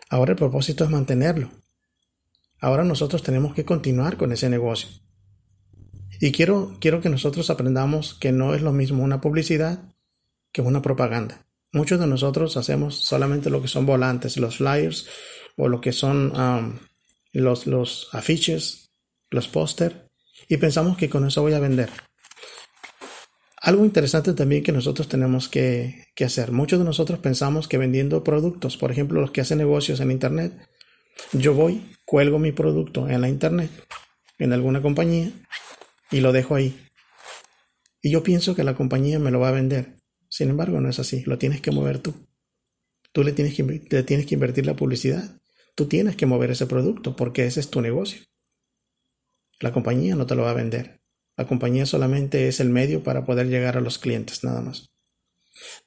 Ahora 0.09 0.31
el 0.31 0.37
propósito 0.37 0.83
es 0.83 0.89
mantenerlo. 0.89 1.49
Ahora 2.59 2.83
nosotros 2.83 3.23
tenemos 3.23 3.53
que 3.53 3.65
continuar 3.65 4.17
con 4.17 4.31
ese 4.31 4.49
negocio. 4.49 4.89
Y 6.21 6.31
quiero, 6.31 6.77
quiero 6.79 7.01
que 7.01 7.09
nosotros 7.09 7.49
aprendamos 7.49 8.13
que 8.13 8.31
no 8.31 8.53
es 8.53 8.61
lo 8.61 8.71
mismo 8.71 9.03
una 9.03 9.19
publicidad 9.19 9.93
que 10.51 10.61
una 10.61 10.81
propaganda. 10.81 11.45
Muchos 11.73 11.99
de 11.99 12.07
nosotros 12.07 12.55
hacemos 12.55 12.95
solamente 12.95 13.49
lo 13.49 13.61
que 13.61 13.67
son 13.67 13.85
volantes, 13.85 14.37
los 14.37 14.57
flyers 14.57 15.07
o 15.57 15.67
lo 15.67 15.81
que 15.81 15.91
son 15.91 16.31
um, 16.39 16.79
los, 17.33 17.67
los 17.67 18.07
afiches, 18.13 18.84
los 19.35 19.47
póster, 19.47 20.09
y 20.49 20.57
pensamos 20.57 20.97
que 20.97 21.09
con 21.09 21.25
eso 21.25 21.41
voy 21.41 21.53
a 21.53 21.59
vender. 21.59 21.89
Algo 23.61 23.83
interesante 23.83 24.33
también 24.33 24.63
que 24.63 24.71
nosotros 24.71 25.07
tenemos 25.07 25.49
que, 25.49 26.05
hacer. 26.23 26.51
Muchos 26.51 26.79
de 26.79 26.85
nosotros 26.85 27.19
pensamos 27.19 27.67
que 27.67 27.77
vendiendo 27.77 28.23
productos, 28.23 28.77
por 28.77 28.91
ejemplo, 28.91 29.21
los 29.21 29.31
que 29.31 29.41
hacen 29.41 29.57
negocios 29.57 29.99
en 29.99 30.11
Internet, 30.11 30.53
yo 31.33 31.53
voy, 31.53 31.83
cuelgo 32.05 32.37
mi 32.37 32.51
producto 32.51 33.09
en 33.09 33.21
la 33.21 33.29
Internet, 33.29 33.71
en 34.37 34.53
alguna 34.53 34.81
compañía, 34.81 35.31
y 36.11 36.19
lo 36.19 36.31
dejo 36.31 36.55
ahí. 36.55 36.79
Y 38.01 38.11
yo 38.11 38.21
pienso 38.21 38.55
que 38.55 38.63
la 38.63 38.75
compañía 38.75 39.17
me 39.17 39.31
lo 39.31 39.39
va 39.39 39.49
a 39.49 39.53
vender. 39.53 39.95
Sin 40.29 40.49
embargo, 40.49 40.79
no 40.79 40.89
es 40.89 40.99
así. 40.99 41.23
Lo 41.25 41.39
tienes 41.39 41.59
que 41.59 41.71
mover 41.71 41.97
tú. 41.97 42.13
Tú 43.11 43.23
le 43.23 43.31
tienes 43.31 43.55
que, 43.55 43.63
le 43.63 44.03
tienes 44.03 44.27
que 44.27 44.35
invertir 44.35 44.67
la 44.67 44.75
publicidad. 44.75 45.41
Tú 45.73 45.87
tienes 45.87 46.15
que 46.15 46.27
mover 46.27 46.51
ese 46.51 46.67
producto 46.67 47.15
porque 47.15 47.47
ese 47.47 47.61
es 47.61 47.71
tu 47.71 47.81
negocio. 47.81 48.21
La 49.59 49.71
compañía 49.71 50.15
no 50.15 50.25
te 50.25 50.35
lo 50.35 50.43
va 50.43 50.51
a 50.51 50.55
vender. 50.55 51.01
La 51.37 51.45
compañía 51.45 51.85
solamente 51.85 52.47
es 52.47 52.59
el 52.59 52.69
medio 52.69 53.03
para 53.03 53.25
poder 53.25 53.47
llegar 53.47 53.77
a 53.77 53.81
los 53.81 53.97
clientes, 53.97 54.43
nada 54.43 54.61
más. 54.61 54.89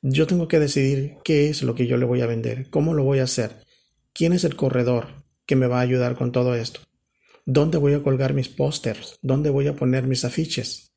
Yo 0.03 0.27
tengo 0.27 0.49
que 0.49 0.59
decidir 0.59 1.17
qué 1.25 1.49
es 1.49 1.63
lo 1.63 1.75
que 1.75 1.87
yo 1.87 1.97
le 1.97 2.05
voy 2.05 2.21
a 2.21 2.27
vender, 2.27 2.69
cómo 2.71 2.95
lo 2.95 3.05
voy 3.05 3.19
a 3.19 3.25
hacer, 3.25 3.65
quién 4.13 4.33
es 4.33 4.45
el 4.45 4.57
corredor 4.57 5.25
que 5.47 5.57
me 5.57 5.67
va 5.67 5.79
a 5.79 5.83
ayudar 5.83 6.17
con 6.17 6.33
todo 6.33 6.55
esto, 6.55 6.81
dónde 7.47 7.79
voy 7.79 7.95
a 7.95 8.03
colgar 8.03 8.35
mis 8.35 8.49
pósters, 8.49 9.19
dónde 9.23 9.51
voy 9.51 9.67
a 9.67 9.77
poner 9.77 10.07
mis 10.07 10.25
afiches, 10.25 10.93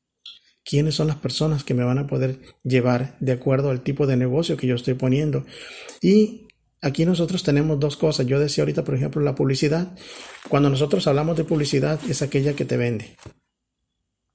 quiénes 0.64 0.94
son 0.94 1.08
las 1.08 1.16
personas 1.16 1.64
que 1.64 1.74
me 1.74 1.84
van 1.84 1.98
a 1.98 2.06
poder 2.06 2.40
llevar 2.62 3.16
de 3.20 3.32
acuerdo 3.32 3.70
al 3.70 3.82
tipo 3.82 4.06
de 4.06 4.16
negocio 4.16 4.56
que 4.56 4.66
yo 4.66 4.74
estoy 4.74 4.94
poniendo. 4.94 5.44
Y 6.00 6.48
aquí 6.82 7.06
nosotros 7.06 7.42
tenemos 7.42 7.80
dos 7.80 7.96
cosas. 7.96 8.26
Yo 8.26 8.38
decía 8.38 8.62
ahorita, 8.62 8.84
por 8.84 8.94
ejemplo, 8.94 9.22
la 9.22 9.34
publicidad. 9.34 9.96
Cuando 10.48 10.68
nosotros 10.68 11.06
hablamos 11.06 11.36
de 11.36 11.44
publicidad 11.44 11.98
es 12.08 12.20
aquella 12.20 12.54
que 12.54 12.64
te 12.64 12.76
vende. 12.76 13.16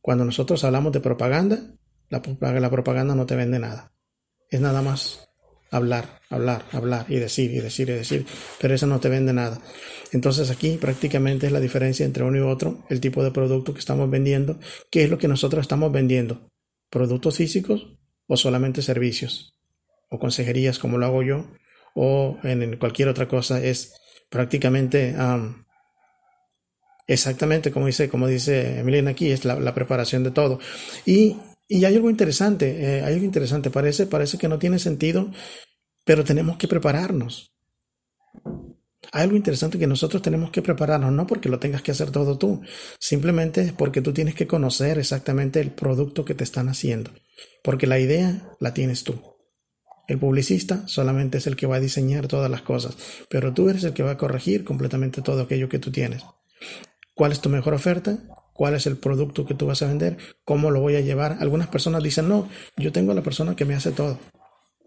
Cuando 0.01 0.25
nosotros 0.25 0.63
hablamos 0.63 0.93
de 0.93 1.01
propaganda, 1.01 1.59
la, 2.09 2.21
propaganda 2.71 3.13
no 3.13 3.25
te 3.25 3.35
vende 3.35 3.59
nada. 3.59 3.91
Es 4.49 4.61
nada 4.61 4.81
más 4.81 5.29
hablar, 5.69 6.21
hablar, 6.29 6.63
hablar 6.71 7.05
y 7.09 7.17
decir 7.17 7.51
y 7.51 7.59
decir 7.59 7.89
y 7.89 7.93
decir, 7.93 8.25
pero 8.59 8.73
eso 8.73 8.87
no 8.87 9.01
te 9.01 9.09
vende 9.09 9.33
nada. 9.33 9.59
Entonces 10.13 10.49
aquí 10.49 10.77
prácticamente 10.77 11.47
es 11.47 11.51
la 11.51 11.59
diferencia 11.59 12.05
entre 12.05 12.23
uno 12.23 12.37
y 12.37 12.39
otro, 12.39 12.85
el 12.89 13.01
tipo 13.01 13.21
de 13.21 13.31
producto 13.31 13.73
que 13.73 13.79
estamos 13.79 14.09
vendiendo, 14.09 14.57
qué 14.89 15.03
es 15.03 15.09
lo 15.09 15.17
que 15.17 15.27
nosotros 15.27 15.61
estamos 15.63 15.91
vendiendo, 15.91 16.49
productos 16.89 17.35
físicos 17.35 17.97
o 18.27 18.37
solamente 18.37 18.81
servicios 18.81 19.59
o 20.09 20.19
consejerías 20.19 20.79
como 20.79 20.97
lo 20.97 21.05
hago 21.05 21.23
yo 21.23 21.47
o 21.99 22.37
en 22.43 22.77
cualquier 22.77 23.09
otra 23.09 23.27
cosa 23.27 23.59
es 23.59 23.95
prácticamente 24.29 25.15
exactamente 27.07 27.71
como 27.71 27.87
dice 27.87 28.07
como 28.07 28.27
dice 28.27 28.83
aquí 29.07 29.31
es 29.31 29.45
la, 29.45 29.73
preparación 29.73 30.23
de 30.23 30.29
todo 30.29 30.59
y, 31.07 31.37
y, 31.67 31.85
hay 31.85 31.95
algo 31.95 32.11
interesante 32.11 32.97
eh, 32.97 33.03
hay 33.03 33.15
algo 33.15 33.25
interesante 33.25 33.71
parece 33.71 34.05
parece 34.05 34.37
que 34.37 34.47
no 34.47 34.59
tiene 34.59 34.77
sentido 34.77 35.31
pero 36.05 36.23
tenemos 36.23 36.57
que 36.57 36.67
prepararnos 36.67 37.51
hay 39.11 39.23
algo 39.23 39.35
interesante 39.35 39.79
que 39.79 39.87
nosotros 39.87 40.21
tenemos 40.21 40.51
que 40.51 40.61
prepararnos, 40.61 41.13
no 41.13 41.25
porque 41.27 41.47
lo 41.47 41.59
tengas 41.59 41.81
que 41.81 41.91
hacer 41.91 42.11
todo 42.11 42.37
tú, 42.37 42.61
simplemente 42.99 43.73
porque 43.77 44.01
tú 44.01 44.11
tienes 44.11 44.35
que 44.35 44.47
conocer 44.47 44.99
exactamente 44.99 45.61
el 45.61 45.71
producto 45.71 46.25
que 46.25 46.35
te 46.35 46.43
están 46.43 46.67
haciendo, 46.67 47.11
porque 47.63 47.87
la 47.87 47.99
idea 47.99 48.51
la 48.59 48.73
tienes 48.73 49.05
tú. 49.05 49.36
El 50.07 50.19
publicista 50.19 50.87
solamente 50.87 51.37
es 51.37 51.47
el 51.47 51.55
que 51.55 51.67
va 51.67 51.75
a 51.75 51.81
diseñar 51.81 52.27
todas 52.27 52.49
las 52.49 52.61
cosas, 52.61 52.97
pero 53.29 53.53
tú 53.53 53.69
eres 53.69 53.83
el 53.83 53.93
que 53.93 54.03
va 54.03 54.11
a 54.11 54.17
corregir 54.17 54.63
completamente 54.63 55.21
todo 55.21 55.41
aquello 55.41 55.69
que 55.69 55.79
tú 55.79 55.91
tienes. 55.91 56.23
¿Cuál 57.13 57.33
es 57.33 57.41
tu 57.41 57.49
mejor 57.49 57.73
oferta? 57.73 58.19
¿Cuál 58.53 58.73
es 58.73 58.87
el 58.87 58.97
producto 58.97 59.45
que 59.45 59.53
tú 59.53 59.67
vas 59.67 59.81
a 59.81 59.87
vender? 59.87 60.17
¿Cómo 60.45 60.71
lo 60.71 60.81
voy 60.81 60.95
a 60.95 61.01
llevar? 61.01 61.37
Algunas 61.41 61.67
personas 61.67 62.01
dicen, 62.01 62.29
no, 62.29 62.47
yo 62.77 62.91
tengo 62.91 63.11
a 63.11 63.15
la 63.15 63.21
persona 63.21 63.55
que 63.55 63.65
me 63.65 63.75
hace 63.75 63.91
todo. 63.91 64.17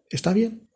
Está 0.08 0.32
bien, 0.32 0.70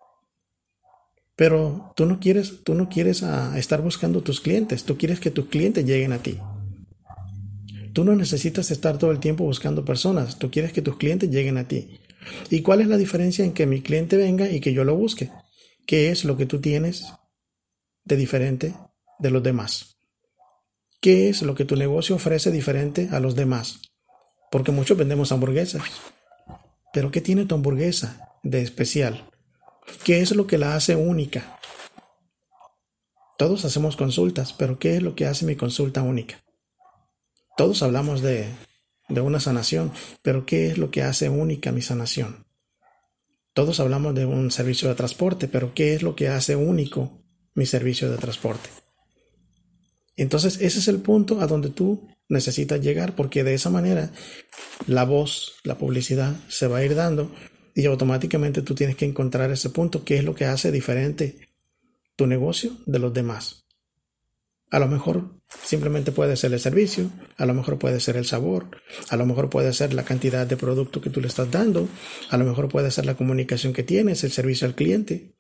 pero 1.37 1.93
tú 1.97 2.07
no 2.07 2.21
quieres, 2.21 2.63
tú 2.63 2.75
no 2.75 2.89
quieres 2.89 3.23
a 3.23 3.59
estar 3.59 3.83
buscando 3.83 4.23
tus 4.23 4.41
clientes, 4.41 4.85
tú 4.85 4.97
quieres 4.97 5.19
que 5.21 5.31
tus 5.31 5.47
clientes 5.47 5.85
lleguen 5.85 6.13
a 6.13 6.19
ti. 6.19 6.39
Tú 7.93 8.05
no 8.05 8.15
necesitas 8.15 8.71
estar 8.71 8.99
todo 8.99 9.11
el 9.11 9.21
tiempo 9.21 9.45
buscando 9.45 9.85
personas, 9.85 10.39
tú 10.39 10.51
quieres 10.51 10.73
que 10.73 10.83
tus 10.83 10.97
clientes 10.97 11.31
lleguen 11.31 11.59
a 11.59 11.67
ti. 11.67 12.01
¿Y 12.51 12.63
cuál 12.63 12.81
es 12.81 12.89
la 12.89 12.97
diferencia 12.97 13.45
en 13.45 13.53
que 13.53 13.67
mi 13.67 13.83
cliente 13.83 14.17
venga 14.17 14.49
y 14.49 14.61
que 14.61 14.73
yo 14.73 14.85
lo 14.85 14.97
busque? 14.97 15.31
¿Qué 15.87 16.11
es 16.11 16.25
lo 16.25 16.37
que 16.37 16.47
tú 16.47 16.61
tienes 16.61 17.07
de 18.05 18.17
diferente 18.17 18.75
de 19.19 19.31
los 19.31 19.43
demás? 19.43 19.97
¿Qué 21.01 21.29
es 21.29 21.43
lo 21.43 21.55
que 21.55 21.65
tu 21.65 21.77
negocio 21.77 22.17
ofrece 22.17 22.51
diferente 22.51 23.09
a 23.13 23.21
los 23.21 23.35
demás? 23.35 23.81
Porque 24.51 24.73
muchos 24.73 24.97
vendemos 24.97 25.33
hamburguesas. 25.33 25.83
Pero 26.93 27.11
¿qué 27.11 27.21
tiene 27.21 27.45
tu 27.45 27.55
hamburguesa 27.55 28.39
de 28.43 28.63
especial? 28.63 29.29
¿Qué 30.05 30.21
es 30.21 30.35
lo 30.35 30.47
que 30.47 30.59
la 30.59 30.75
hace 30.75 30.97
única? 30.97 31.59
Todos 33.37 33.65
hacemos 33.65 33.97
consultas, 33.97 34.53
pero 34.53 34.79
¿qué 34.79 34.97
es 34.97 35.03
lo 35.03 35.15
que 35.15 35.27
hace 35.27 35.45
mi 35.45 35.57
consulta 35.57 36.03
única? 36.03 36.43
Todos 37.57 37.83
hablamos 37.83 38.23
de, 38.23 38.49
de 39.15 39.21
una 39.21 39.41
sanación, 39.41 39.93
pero 40.23 40.45
¿qué 40.45 40.69
es 40.69 40.79
lo 40.79 40.91
que 40.91 41.03
hace 41.03 41.29
única 41.29 41.73
mi 41.73 41.83
sanación? 41.83 42.45
Todos 43.53 43.79
hablamos 43.81 44.15
de 44.15 44.27
un 44.27 44.51
servicio 44.51 44.89
de 44.89 44.97
transporte, 44.97 45.49
pero 45.49 45.75
¿qué 45.75 45.95
es 45.95 46.03
lo 46.03 46.17
que 46.17 46.29
hace 46.29 46.57
único 46.57 47.23
mi 47.55 47.67
servicio 47.67 48.11
de 48.11 48.19
transporte? 48.19 48.69
Entonces 50.17 50.61
ese 50.61 50.81
es 50.81 50.89
el 50.89 50.99
punto 50.99 51.41
a 51.41 51.47
donde 51.47 51.71
tú 51.71 52.09
necesitas 52.29 52.81
llegar, 52.81 53.15
porque 53.15 53.45
de 53.45 53.55
esa 53.55 53.71
manera 53.71 54.11
la 54.87 55.05
voz, 55.05 55.55
la 55.63 55.79
publicidad 55.79 56.35
se 56.49 56.67
va 56.67 56.79
a 56.79 56.85
ir 56.85 56.95
dando 56.95 57.31
y 57.75 57.87
automáticamente 57.87 58.63
tú 58.63 58.75
tienes 58.75 58.97
que 58.97 59.05
encontrar 59.05 59.51
ese 59.51 59.71
punto, 59.71 60.05
qué 60.05 60.19
es 60.19 60.25
lo 60.25 60.35
que 60.35 60.47
hace 60.47 60.71
diferente 60.71 61.39
tu 62.17 62.27
negocio 62.27 62.77
de 62.87 62.99
los 62.99 63.13
demás. 63.13 63.64
A 64.75 64.81
lo 64.81 64.89
mejor 64.89 65.31
simplemente 65.63 66.11
puede 66.11 66.37
ser 66.37 66.53
el 66.53 66.59
servicio, 66.59 67.09
a 67.37 67.47
lo 67.47 67.55
mejor 67.55 67.79
puede 67.79 68.01
ser 68.01 68.17
el 68.17 68.27
sabor, 68.27 68.67
a 69.09 69.17
lo 69.17 69.25
mejor 69.25 69.49
puede 69.49 69.73
ser 69.73 69.95
la 69.95 70.05
cantidad 70.05 70.49
de 70.49 70.57
producto 70.57 71.01
que 71.01 71.11
tú 71.11 71.21
le 71.21 71.29
estás 71.29 71.49
dando, 71.49 71.89
a 72.29 72.37
lo 72.37 72.45
mejor 72.45 72.69
puede 72.69 72.91
ser 72.91 73.07
la 73.07 73.15
comunicación 73.15 73.73
que 73.73 73.85
tienes, 73.85 74.25
el 74.25 74.33
servicio 74.33 74.67
al 74.67 74.75
cliente. 74.75 75.37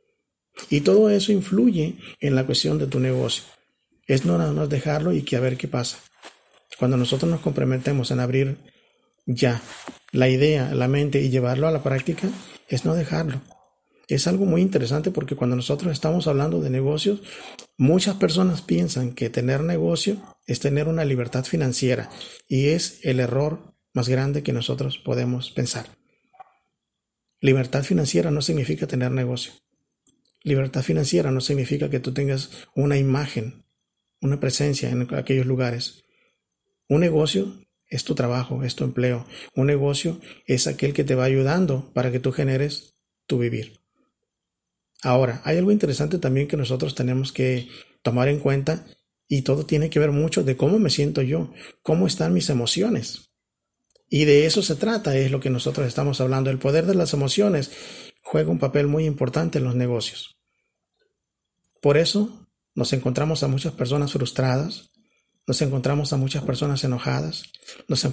Y 0.71 0.83
todo 0.83 1.11
eso 1.11 1.33
influye 1.33 1.97
en 2.21 2.37
la 2.37 2.47
cuestión 2.47 2.79
de 2.79 2.87
tu 2.87 3.01
negocio. 3.01 3.43
Es 4.07 4.25
no 4.25 4.39
nada 4.39 4.53
más 4.53 4.69
dejarlo 4.69 5.13
y 5.13 5.23
que 5.23 5.35
a 5.35 5.41
ver 5.41 5.57
qué 5.57 5.67
pasa. 5.67 5.99
Cuando 6.79 6.97
nosotros 6.97 7.29
nos 7.29 7.41
comprometemos 7.41 8.13
en 8.13 8.21
abrir 8.21 8.59
ya 9.27 9.61
la 10.13 10.29
idea, 10.29 10.73
la 10.77 10.87
mente 10.87 11.21
y 11.21 11.31
llevarlo 11.31 11.67
a 11.67 11.73
la 11.73 11.83
práctica 11.83 12.29
es 12.69 12.85
no 12.85 12.95
dejarlo. 12.95 13.41
Es 14.09 14.27
algo 14.27 14.45
muy 14.45 14.61
interesante 14.61 15.11
porque 15.11 15.37
cuando 15.37 15.57
nosotros 15.57 15.93
estamos 15.93 16.27
hablando 16.27 16.61
de 16.61 16.71
negocios, 16.71 17.23
muchas 17.79 18.17
personas 18.17 18.63
piensan 18.63 19.15
que 19.15 19.31
tener 19.31 19.63
negocio 19.63 20.21
es 20.47 20.61
tener 20.61 20.89
una 20.89 21.05
libertad 21.05 21.45
financiera 21.45 22.11
y 22.47 22.69
es 22.69 23.01
el 23.03 23.21
error 23.21 23.75
más 23.95 24.09
grande 24.09 24.43
que 24.43 24.53
nosotros 24.53 24.99
podemos 24.99 25.51
pensar. 25.51 25.87
Libertad 27.41 27.83
financiera 27.83 28.31
no 28.31 28.43
significa 28.43 28.87
tener 28.87 29.11
negocio. 29.11 29.53
Libertad 30.43 30.83
financiera 30.83 31.31
no 31.31 31.41
significa 31.41 31.89
que 31.89 32.01
tú 32.01 32.13
tengas 32.13 32.51
una 32.75 32.99
imagen, 32.99 33.65
una 34.21 34.41
presencia 34.41 34.91
en 34.91 35.15
aquellos 35.15 35.47
lugares. 35.47 36.05
Un 36.89 37.01
negocio 37.01 37.55
es 37.87 38.05
tu 38.05 38.15
trabajo, 38.15 38.65
es 38.65 38.75
tu 38.75 38.85
empleo. 38.85 39.27
Un 39.55 39.67
negocio 39.67 40.21
es 40.47 40.67
aquel 40.67 40.93
que 40.93 41.05
te 41.05 41.15
va 41.15 41.25
ayudando 41.25 41.93
para 41.95 42.11
que 42.11 42.21
tú 42.21 42.33
generes 42.33 42.97
tu 43.27 43.39
vivir. 43.39 43.84
Ahora, 45.05 45.43
hay 45.45 45.59
algo 45.59 45.71
interesante 45.71 46.19
también 46.19 46.49
que 46.49 46.57
nosotros 46.57 46.95
tenemos 46.95 47.31
que 47.31 47.69
tomar 48.03 48.29
en 48.29 48.41
cuenta 48.41 48.87
y 49.29 49.43
todo 49.43 49.67
tiene 49.67 49.91
que 49.91 49.99
ver 49.99 50.13
mucho 50.13 50.43
de 50.43 50.57
cómo 50.57 50.79
me 50.79 50.89
siento 50.89 51.21
yo, 51.21 51.53
cómo 51.83 52.07
están 52.07 52.33
mis 52.33 52.49
emociones. 52.49 53.31
Y 54.09 54.25
de 54.25 54.47
eso 54.47 54.63
se 54.63 54.77
trata, 54.77 55.15
es 55.15 55.31
lo 55.31 55.41
que 55.41 55.51
nosotros 55.51 55.87
estamos 55.87 56.23
hablando. 56.23 56.49
El 56.49 56.59
poder 56.59 56.87
de 56.87 56.95
las 56.95 57.13
emociones 57.13 57.71
juega 58.23 58.51
un 58.51 58.59
papel 58.59 58.87
muy 58.87 59.05
importante 59.05 59.59
en 59.59 59.65
los 59.65 59.75
negocios. 59.75 60.39
Por 61.83 61.99
eso 61.99 62.49
nos 62.75 62.95
encontramos 62.95 63.43
a 63.43 63.49
muchas 63.49 63.75
personas 63.75 64.11
frustradas, 64.11 64.91
nos 65.47 65.61
encontramos 65.61 66.15
a 66.15 66.17
muchas 66.17 66.45
personas 66.45 66.83
enojadas, 66.83 67.43
nos, 67.89 68.05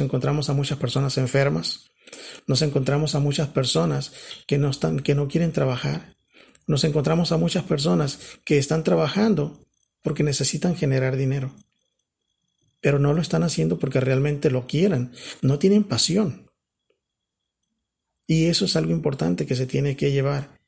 encontramos 0.00 0.50
a 0.50 0.54
muchas 0.54 0.78
personas 0.78 1.18
enfermas, 1.18 1.92
nos 2.48 2.62
encontramos 2.62 3.14
a 3.14 3.20
muchas 3.20 3.46
personas 3.46 4.12
que 4.48 4.58
no, 4.58 4.70
están, 4.70 4.98
que 4.98 5.14
no 5.14 5.28
quieren 5.28 5.52
trabajar, 5.52 6.16
nos 6.66 6.84
encontramos 6.84 7.32
a 7.32 7.36
muchas 7.36 7.64
personas 7.64 8.18
que 8.44 8.58
están 8.58 8.84
trabajando 8.84 9.60
porque 10.02 10.22
necesitan 10.22 10.76
generar 10.76 11.16
dinero, 11.16 11.52
pero 12.80 12.98
no 12.98 13.12
lo 13.12 13.22
están 13.22 13.42
haciendo 13.42 13.78
porque 13.78 14.00
realmente 14.00 14.50
lo 14.50 14.66
quieran, 14.66 15.12
no 15.40 15.58
tienen 15.58 15.84
pasión. 15.84 16.50
Y 18.26 18.46
eso 18.46 18.64
es 18.64 18.76
algo 18.76 18.92
importante 18.92 19.46
que 19.46 19.56
se 19.56 19.66
tiene 19.66 19.96
que 19.96 20.12
llevar 20.12 20.58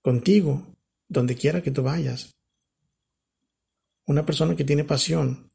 contigo 0.00 0.66
donde 1.08 1.36
quiera 1.36 1.62
que 1.62 1.70
tú 1.70 1.82
vayas. 1.82 2.34
Una 4.06 4.26
persona 4.26 4.56
que 4.56 4.64
tiene 4.64 4.84
pasión 4.84 5.50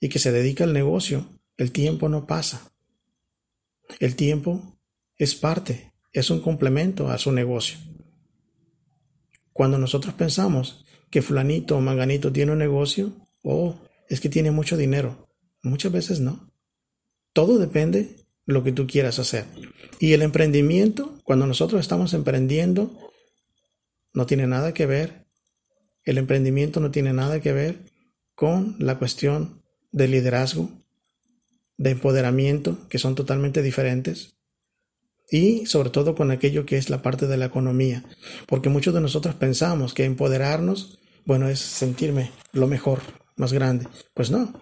y 0.00 0.08
que 0.08 0.18
se 0.18 0.32
dedica 0.32 0.64
al 0.64 0.72
negocio, 0.72 1.26
el 1.56 1.72
tiempo 1.72 2.08
no 2.08 2.26
pasa. 2.26 2.72
El 4.00 4.16
tiempo 4.16 4.78
es 5.16 5.34
parte, 5.34 5.92
es 6.12 6.30
un 6.30 6.40
complemento 6.40 7.08
a 7.08 7.18
su 7.18 7.32
negocio. 7.32 7.78
Cuando 9.52 9.78
nosotros 9.78 10.14
pensamos 10.14 10.84
que 11.10 11.22
fulanito 11.22 11.76
o 11.76 11.80
manganito 11.80 12.32
tiene 12.32 12.52
un 12.52 12.58
negocio, 12.58 13.12
oh, 13.42 13.76
es 14.08 14.20
que 14.20 14.28
tiene 14.28 14.50
mucho 14.50 14.76
dinero. 14.76 15.28
Muchas 15.62 15.92
veces 15.92 16.20
no. 16.20 16.50
Todo 17.32 17.58
depende 17.58 18.02
de 18.46 18.52
lo 18.52 18.64
que 18.64 18.72
tú 18.72 18.86
quieras 18.86 19.18
hacer. 19.18 19.46
Y 19.98 20.12
el 20.12 20.22
emprendimiento, 20.22 21.18
cuando 21.24 21.46
nosotros 21.46 21.80
estamos 21.80 22.14
emprendiendo, 22.14 22.98
no 24.12 24.26
tiene 24.26 24.46
nada 24.46 24.74
que 24.74 24.86
ver 24.86 25.22
el 26.04 26.18
emprendimiento 26.18 26.80
no 26.80 26.90
tiene 26.90 27.12
nada 27.12 27.40
que 27.40 27.52
ver 27.52 27.78
con 28.34 28.76
la 28.78 28.98
cuestión 28.98 29.62
de 29.92 30.08
liderazgo, 30.08 30.70
de 31.76 31.90
empoderamiento, 31.90 32.88
que 32.88 32.98
son 32.98 33.14
totalmente 33.14 33.62
diferentes, 33.62 34.34
y 35.32 35.64
sobre 35.64 35.88
todo 35.88 36.14
con 36.14 36.30
aquello 36.30 36.66
que 36.66 36.76
es 36.76 36.90
la 36.90 37.00
parte 37.00 37.26
de 37.26 37.38
la 37.38 37.46
economía, 37.46 38.04
porque 38.46 38.68
muchos 38.68 38.92
de 38.92 39.00
nosotros 39.00 39.34
pensamos 39.34 39.94
que 39.94 40.04
empoderarnos, 40.04 40.98
bueno, 41.24 41.48
es 41.48 41.58
sentirme 41.58 42.30
lo 42.52 42.66
mejor, 42.66 43.00
más 43.36 43.54
grande. 43.54 43.88
Pues 44.12 44.30
no. 44.30 44.52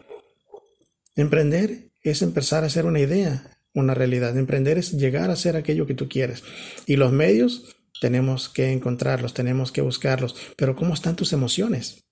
Emprender 1.17 1.91
es 2.03 2.23
empezar 2.23 2.63
a 2.63 2.69
hacer 2.69 2.87
una 2.87 3.01
idea, 3.01 3.59
una 3.75 3.95
realidad. 3.95 4.39
Emprender 4.39 4.79
es 4.79 4.93
llegar 4.93 5.31
a 5.31 5.37
ser 5.37 5.57
aquello 5.57 5.89
que 5.89 5.95
tú 5.95 6.09
quieres. 6.09 6.45
Y 6.87 6.95
los 6.95 7.11
medios 7.11 7.77
tenemos 8.01 8.49
que 8.49 8.71
encontrarlos, 8.71 9.35
tenemos 9.35 9.73
que 9.73 9.81
buscarlos. 9.81 10.37
Pero 10.57 10.77
¿cómo 10.77 10.95
están 10.95 11.17
tus 11.17 11.33
emociones? 11.33 12.05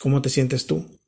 ¿Cómo 0.00 0.22
te 0.22 0.30
sientes 0.30 0.66
tú? 0.66 0.98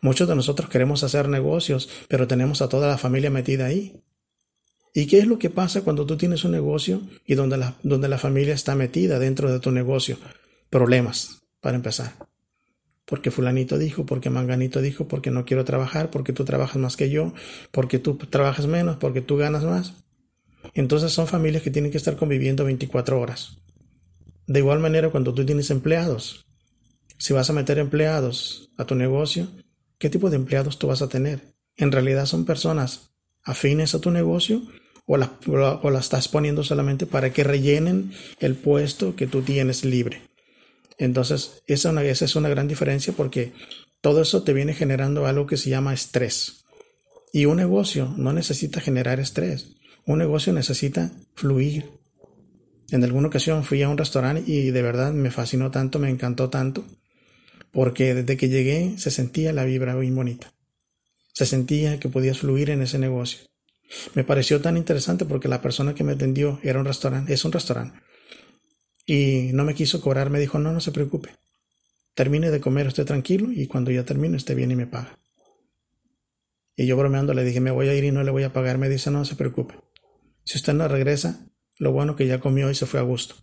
Muchos 0.00 0.26
de 0.26 0.36
nosotros 0.36 0.70
queremos 0.70 1.04
hacer 1.04 1.28
negocios, 1.28 1.90
pero 2.08 2.26
tenemos 2.26 2.62
a 2.62 2.70
toda 2.70 2.88
la 2.88 2.96
familia 2.96 3.30
metida 3.30 3.66
ahí. 3.66 4.02
¿Y 4.96 5.06
qué 5.06 5.18
es 5.18 5.26
lo 5.26 5.38
que 5.38 5.50
pasa 5.50 5.82
cuando 5.82 6.06
tú 6.06 6.16
tienes 6.16 6.44
un 6.44 6.52
negocio 6.52 7.02
y 7.26 7.34
donde 7.34 7.58
la, 7.58 7.74
donde 7.82 8.08
la 8.08 8.16
familia 8.16 8.54
está 8.54 8.74
metida 8.74 9.18
dentro 9.18 9.52
de 9.52 9.60
tu 9.60 9.70
negocio? 9.70 10.16
Problemas, 10.70 11.42
para 11.60 11.76
empezar. 11.76 12.14
Porque 13.04 13.30
fulanito 13.30 13.76
dijo, 13.76 14.06
porque 14.06 14.30
manganito 14.30 14.80
dijo, 14.80 15.06
porque 15.06 15.30
no 15.30 15.44
quiero 15.44 15.66
trabajar, 15.66 16.10
porque 16.10 16.32
tú 16.32 16.46
trabajas 16.46 16.78
más 16.78 16.96
que 16.96 17.10
yo, 17.10 17.34
porque 17.72 17.98
tú 17.98 18.16
trabajas 18.16 18.66
menos, 18.68 18.96
porque 18.96 19.20
tú 19.20 19.36
ganas 19.36 19.64
más. 19.64 19.92
Entonces 20.72 21.12
son 21.12 21.26
familias 21.26 21.62
que 21.62 21.70
tienen 21.70 21.90
que 21.90 21.98
estar 21.98 22.16
conviviendo 22.16 22.64
24 22.64 23.20
horas. 23.20 23.58
De 24.46 24.60
igual 24.60 24.78
manera 24.78 25.10
cuando 25.10 25.34
tú 25.34 25.44
tienes 25.44 25.70
empleados, 25.70 26.46
si 27.18 27.34
vas 27.34 27.50
a 27.50 27.52
meter 27.52 27.78
empleados 27.78 28.70
a 28.78 28.86
tu 28.86 28.94
negocio, 28.94 29.48
¿qué 29.98 30.08
tipo 30.08 30.30
de 30.30 30.36
empleados 30.36 30.78
tú 30.78 30.86
vas 30.86 31.02
a 31.02 31.10
tener? 31.10 31.42
¿En 31.76 31.92
realidad 31.92 32.24
son 32.24 32.46
personas 32.46 33.10
afines 33.42 33.94
a 33.94 34.00
tu 34.00 34.10
negocio 34.10 34.62
o 35.06 35.16
la, 35.16 35.32
o 35.46 35.98
estás 35.98 36.28
poniendo 36.28 36.64
solamente 36.64 37.06
para 37.06 37.32
que 37.32 37.44
rellenen 37.44 38.12
el 38.40 38.56
puesto 38.56 39.14
que 39.14 39.26
tú 39.26 39.42
tienes 39.42 39.84
libre. 39.84 40.22
Entonces, 40.98 41.62
esa, 41.66 41.90
una, 41.90 42.02
es 42.02 42.36
una 42.36 42.48
gran 42.48 42.68
diferencia 42.68 43.12
porque 43.16 43.52
todo 44.00 44.22
eso 44.22 44.42
te 44.42 44.52
viene 44.52 44.74
generando 44.74 45.26
algo 45.26 45.46
que 45.46 45.56
se 45.56 45.70
llama 45.70 45.94
estrés. 45.94 46.64
Y 47.32 47.44
un 47.44 47.56
negocio 47.56 48.14
no 48.16 48.32
necesita 48.32 48.80
generar 48.80 49.20
estrés. 49.20 49.74
Un 50.06 50.18
negocio 50.18 50.52
necesita 50.52 51.12
fluir. 51.34 51.90
En 52.90 53.02
alguna 53.02 53.28
ocasión 53.28 53.64
fui 53.64 53.82
a 53.82 53.88
un 53.88 53.98
restaurante 53.98 54.44
y 54.46 54.70
de 54.70 54.82
verdad 54.82 55.12
me 55.12 55.30
fascinó 55.30 55.70
tanto, 55.70 55.98
me 55.98 56.08
encantó 56.08 56.50
tanto, 56.50 56.84
porque 57.72 58.14
desde 58.14 58.36
que 58.36 58.48
llegué 58.48 58.94
se 58.96 59.10
sentía 59.10 59.52
la 59.52 59.64
vibra 59.64 59.96
muy 59.96 60.10
bonita. 60.10 60.52
Se 61.32 61.44
sentía 61.44 61.98
que 61.98 62.08
podías 62.08 62.38
fluir 62.38 62.70
en 62.70 62.82
ese 62.82 62.98
negocio. 62.98 63.40
Me 64.14 64.24
pareció 64.24 64.60
tan 64.60 64.76
interesante 64.76 65.24
porque 65.24 65.48
la 65.48 65.62
persona 65.62 65.94
que 65.94 66.04
me 66.04 66.12
atendió 66.12 66.58
era 66.62 66.78
un 66.78 66.86
restaurante, 66.86 67.32
es 67.32 67.44
un 67.44 67.52
restaurante. 67.52 68.00
Y 69.06 69.50
no 69.52 69.64
me 69.64 69.74
quiso 69.74 70.00
cobrar, 70.00 70.30
me 70.30 70.40
dijo, 70.40 70.58
no, 70.58 70.72
no 70.72 70.80
se 70.80 70.92
preocupe. 70.92 71.30
Termine 72.14 72.50
de 72.50 72.60
comer, 72.60 72.88
esté 72.88 73.04
tranquilo 73.04 73.52
y 73.52 73.66
cuando 73.66 73.90
ya 73.90 74.04
termine, 74.04 74.36
usted 74.36 74.56
viene 74.56 74.72
y 74.72 74.76
me 74.76 74.86
paga. 74.86 75.18
Y 76.74 76.86
yo 76.86 76.96
bromeando 76.96 77.32
le 77.32 77.44
dije, 77.44 77.60
me 77.60 77.70
voy 77.70 77.88
a 77.88 77.94
ir 77.94 78.04
y 78.04 78.12
no 78.12 78.22
le 78.22 78.30
voy 78.30 78.42
a 78.42 78.52
pagar. 78.52 78.78
Me 78.78 78.88
dice, 78.88 79.10
no, 79.10 79.18
no 79.18 79.24
se 79.24 79.36
preocupe. 79.36 79.74
Si 80.44 80.58
usted 80.58 80.74
no 80.74 80.88
regresa, 80.88 81.46
lo 81.78 81.92
bueno 81.92 82.16
que 82.16 82.26
ya 82.26 82.40
comió 82.40 82.70
y 82.70 82.74
se 82.74 82.86
fue 82.86 83.00
a 83.00 83.04
gusto. 83.04 83.36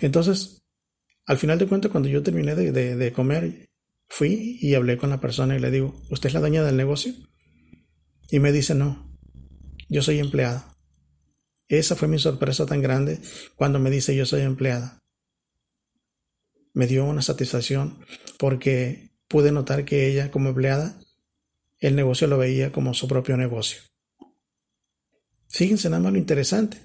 Entonces, 0.00 0.62
al 1.26 1.38
final 1.38 1.58
de 1.58 1.66
cuentas, 1.66 1.90
cuando 1.90 2.08
yo 2.08 2.22
terminé 2.22 2.54
de, 2.54 2.72
de 2.72 3.12
comer, 3.12 3.68
fui 4.08 4.58
y 4.60 4.74
hablé 4.74 4.96
con 4.96 5.10
la 5.10 5.20
persona 5.20 5.56
y 5.56 5.58
le 5.58 5.70
digo, 5.70 6.00
¿usted 6.10 6.28
es 6.28 6.34
la 6.34 6.40
dueña 6.40 6.62
del 6.62 6.76
negocio? 6.76 7.12
Y 8.30 8.38
me 8.38 8.52
dice, 8.52 8.74
no, 8.74 9.05
yo 9.88 10.02
soy 10.02 10.18
empleada. 10.18 10.76
Esa 11.68 11.96
fue 11.96 12.08
mi 12.08 12.18
sorpresa 12.18 12.66
tan 12.66 12.82
grande 12.82 13.20
cuando 13.56 13.78
me 13.78 13.90
dice 13.90 14.14
yo 14.14 14.26
soy 14.26 14.42
empleada. 14.42 15.02
Me 16.72 16.86
dio 16.86 17.04
una 17.04 17.22
satisfacción 17.22 17.98
porque 18.38 19.10
pude 19.28 19.50
notar 19.50 19.84
que 19.84 20.08
ella 20.08 20.30
como 20.30 20.50
empleada 20.50 20.98
el 21.78 21.96
negocio 21.96 22.26
lo 22.26 22.38
veía 22.38 22.72
como 22.72 22.94
su 22.94 23.08
propio 23.08 23.36
negocio. 23.36 23.80
Fíjense 25.48 25.88
nada 25.88 26.02
más 26.02 26.12
lo 26.12 26.18
interesante. 26.18 26.78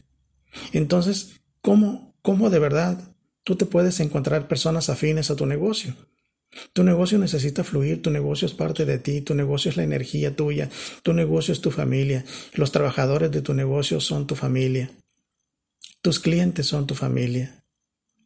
Entonces, 0.74 1.42
¿cómo, 1.62 2.16
cómo 2.22 2.50
de 2.50 2.60
verdad 2.60 3.16
tú 3.44 3.56
te 3.56 3.66
puedes 3.66 4.00
encontrar 4.00 4.48
personas 4.48 4.90
afines 4.90 5.32
a 5.32 5.36
tu 5.36 5.46
negocio? 5.46 5.96
Tu 6.74 6.84
negocio 6.84 7.18
necesita 7.18 7.64
fluir, 7.64 8.02
tu 8.02 8.12
negocio 8.12 8.46
es 8.46 8.54
parte 8.54 8.86
de 8.86 9.00
ti, 9.00 9.22
tu 9.22 9.34
negocio 9.36 9.70
es 9.70 9.78
la 9.78 9.84
energía 9.84 10.36
tuya, 10.36 10.70
tu 11.02 11.14
negocio 11.14 11.54
es 11.54 11.62
tu 11.62 11.72
familia, 11.72 12.26
los 12.54 12.72
trabajadores 12.72 13.32
de 13.32 13.42
tu 13.42 13.54
negocio 13.54 14.00
son 14.02 14.28
tu 14.28 14.36
familia, 14.36 14.92
tus 16.02 16.20
clientes 16.20 16.66
son 16.66 16.88
tu 16.88 16.96
familia. 16.96 17.64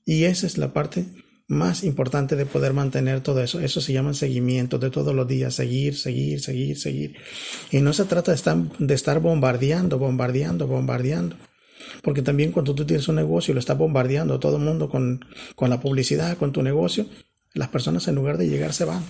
Y 0.05 0.23
esa 0.23 0.47
es 0.47 0.57
la 0.57 0.73
parte 0.73 1.05
más 1.47 1.83
importante 1.83 2.35
de 2.35 2.45
poder 2.45 2.73
mantener 2.73 3.21
todo 3.21 3.41
eso. 3.41 3.59
Eso 3.59 3.81
se 3.81 3.93
llama 3.93 4.13
seguimiento 4.13 4.79
de 4.79 4.89
todos 4.89 5.13
los 5.13 5.27
días, 5.27 5.53
seguir, 5.53 5.95
seguir, 5.95 6.41
seguir, 6.41 6.77
seguir. 6.77 7.15
Y 7.71 7.81
no 7.81 7.93
se 7.93 8.05
trata 8.05 8.31
de 8.31 8.35
estar, 8.35 8.57
de 8.77 8.93
estar 8.93 9.19
bombardeando, 9.19 9.99
bombardeando, 9.99 10.67
bombardeando. 10.67 11.35
Porque 12.01 12.21
también 12.21 12.51
cuando 12.51 12.73
tú 12.73 12.85
tienes 12.85 13.07
un 13.07 13.15
negocio 13.15 13.51
y 13.51 13.55
lo 13.55 13.59
estás 13.59 13.77
bombardeando 13.77 14.39
todo 14.39 14.57
el 14.57 14.63
mundo 14.63 14.89
con, 14.89 15.25
con 15.55 15.69
la 15.69 15.79
publicidad, 15.79 16.37
con 16.37 16.51
tu 16.51 16.63
negocio, 16.63 17.07
las 17.55 17.69
personas 17.69 18.07
en 18.07 18.15
lugar 18.15 18.37
de 18.37 18.47
llegar 18.47 18.73
se 18.73 18.85
van. 18.85 19.03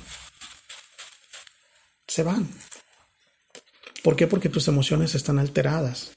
Se 2.07 2.23
van. 2.23 2.47
¿Por 4.03 4.15
qué? 4.15 4.27
Porque 4.27 4.49
tus 4.49 4.67
emociones 4.67 5.15
están 5.15 5.39
alteradas. 5.39 6.11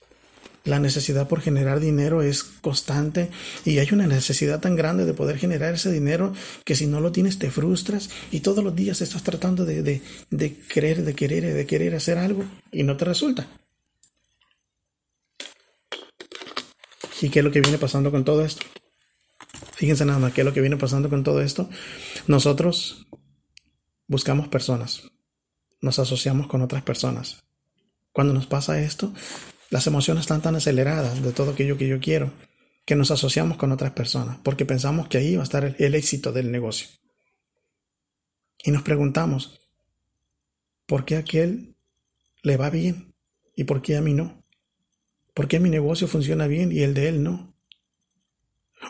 La 0.65 0.79
necesidad 0.79 1.27
por 1.27 1.41
generar 1.41 1.81
dinero 1.81 2.21
es 2.21 2.43
constante 2.43 3.31
y 3.65 3.79
hay 3.79 3.89
una 3.93 4.07
necesidad 4.07 4.61
tan 4.61 4.77
grande 4.77 5.07
de 5.07 5.15
poder 5.15 5.39
generar 5.39 5.75
ese 5.75 5.91
dinero 5.91 6.35
que 6.65 6.75
si 6.75 6.87
no 6.87 7.01
lo 7.01 7.11
tienes 7.13 7.39
te 7.39 7.51
frustras 7.51 8.11
y 8.31 8.41
todos 8.41 8.63
los 8.63 8.77
días 8.77 9.01
estás 9.01 9.23
tratando 9.23 9.65
de, 9.65 9.83
de, 9.83 10.03
de 10.29 10.55
querer, 10.55 11.05
de 11.05 11.15
querer, 11.15 11.55
de 11.55 11.67
querer 11.67 11.95
hacer 11.95 12.19
algo 12.19 12.45
y 12.71 12.83
no 12.83 12.99
te 12.99 13.07
resulta. 13.07 13.47
¿Y 17.23 17.31
qué 17.31 17.39
es 17.39 17.45
lo 17.45 17.51
que 17.51 17.63
viene 17.63 17.79
pasando 17.79 18.11
con 18.11 18.25
todo 18.25 18.45
esto? 18.45 18.67
Fíjense 19.79 20.05
nada 20.05 20.19
más 20.19 20.33
qué 20.33 20.41
es 20.41 20.45
lo 20.45 20.53
que 20.53 20.61
viene 20.61 20.77
pasando 20.77 21.09
con 21.09 21.23
todo 21.23 21.41
esto. 21.41 21.71
Nosotros 22.27 23.07
buscamos 24.09 24.49
personas, 24.49 25.05
nos 25.81 26.01
asociamos 26.01 26.49
con 26.49 26.63
otras 26.63 26.83
personas. 26.83 27.45
Cuando 28.11 28.35
nos 28.35 28.49
pasa 28.49 28.83
esto, 28.83 29.15
las 29.71 29.87
emociones 29.87 30.23
están 30.23 30.43
tan 30.43 30.57
aceleradas 30.57 31.23
de 31.23 31.33
todo 31.33 31.53
aquello 31.53 31.79
que 31.79 31.87
yo 31.87 32.01
quiero 32.01 32.33
que 32.85 32.97
nos 32.97 33.13
asociamos 33.13 33.57
con 33.57 33.71
otras 33.71 33.93
personas 33.93 34.39
porque 34.43 34.67
pensamos 34.67 35.07
que 35.07 35.19
ahí 35.19 35.37
va 35.37 35.43
a 35.43 35.45
estar 35.45 35.77
el, 35.79 35.95
éxito 35.95 36.33
del 36.33 36.51
negocio. 36.51 36.89
Y 38.65 38.73
nos 38.73 38.83
preguntamos, 38.83 39.61
¿por 40.87 41.05
qué 41.05 41.15
a 41.15 41.21
aquel 41.21 41.77
le 42.43 42.57
va 42.57 42.69
bien 42.69 43.15
y 43.55 43.63
por 43.63 43.81
qué 43.81 43.97
a 43.97 44.01
mí 44.01 44.13
no? 44.13 44.45
¿Por 45.35 45.47
qué 45.47 45.61
mi 45.61 45.71
negocio 45.71 46.09
funciona 46.09 46.49
bien 46.49 46.73
y 46.73 46.81
el 46.81 46.95
de 46.95 47.09
él 47.09 47.23
no? 47.23 47.48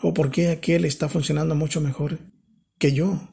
¿O 0.02 0.14
por 0.14 0.30
qué 0.30 0.48
aquel 0.48 0.84
está 0.84 1.08
funcionando 1.08 1.54
mucho 1.54 1.80
mejor 1.80 2.18
que 2.78 2.92
yo? 2.92 3.28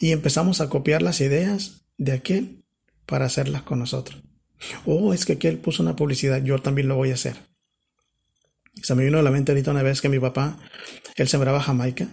Y 0.00 0.12
empezamos 0.12 0.60
a 0.60 0.68
copiar 0.68 1.02
las 1.02 1.20
ideas 1.20 1.86
de 1.98 2.12
aquel 2.12 2.64
para 3.06 3.26
hacerlas 3.26 3.62
con 3.62 3.78
nosotros. 3.78 4.22
Oh, 4.84 5.12
es 5.12 5.26
que 5.26 5.34
aquel 5.34 5.58
puso 5.58 5.82
una 5.82 5.96
publicidad, 5.96 6.42
yo 6.42 6.58
también 6.60 6.88
lo 6.88 6.96
voy 6.96 7.10
a 7.10 7.14
hacer. 7.14 7.36
Se 8.82 8.94
me 8.94 9.04
vino 9.04 9.18
a 9.18 9.22
la 9.22 9.30
mente 9.30 9.52
ahorita 9.52 9.70
una 9.70 9.82
vez 9.82 10.00
que 10.00 10.08
mi 10.08 10.18
papá, 10.18 10.58
él 11.16 11.28
sembraba 11.28 11.60
Jamaica. 11.60 12.08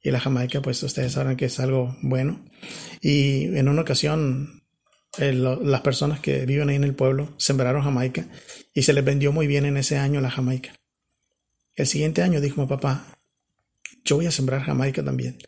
Y 0.00 0.10
la 0.10 0.20
Jamaica, 0.20 0.62
pues 0.62 0.82
ustedes 0.82 1.12
saben 1.12 1.36
que 1.36 1.46
es 1.46 1.58
algo 1.58 1.96
bueno. 2.02 2.44
Y 3.00 3.56
en 3.56 3.68
una 3.68 3.82
ocasión, 3.82 4.62
las 5.18 5.80
personas 5.80 6.20
que 6.20 6.46
viven 6.46 6.68
ahí 6.68 6.76
en 6.76 6.84
el 6.84 6.94
pueblo 6.94 7.34
sembraron 7.36 7.82
Jamaica 7.82 8.26
y 8.74 8.82
se 8.82 8.92
les 8.92 9.04
vendió 9.04 9.32
muy 9.32 9.46
bien 9.46 9.64
en 9.64 9.76
ese 9.76 9.98
año 9.98 10.20
la 10.20 10.30
Jamaica. 10.30 10.77
El 11.78 11.86
siguiente 11.86 12.22
año 12.22 12.40
dijo 12.40 12.60
mi 12.60 12.66
papá, 12.66 13.06
yo 14.04 14.16
voy 14.16 14.26
a 14.26 14.32
sembrar 14.32 14.62
Jamaica 14.62 15.04
también, 15.04 15.38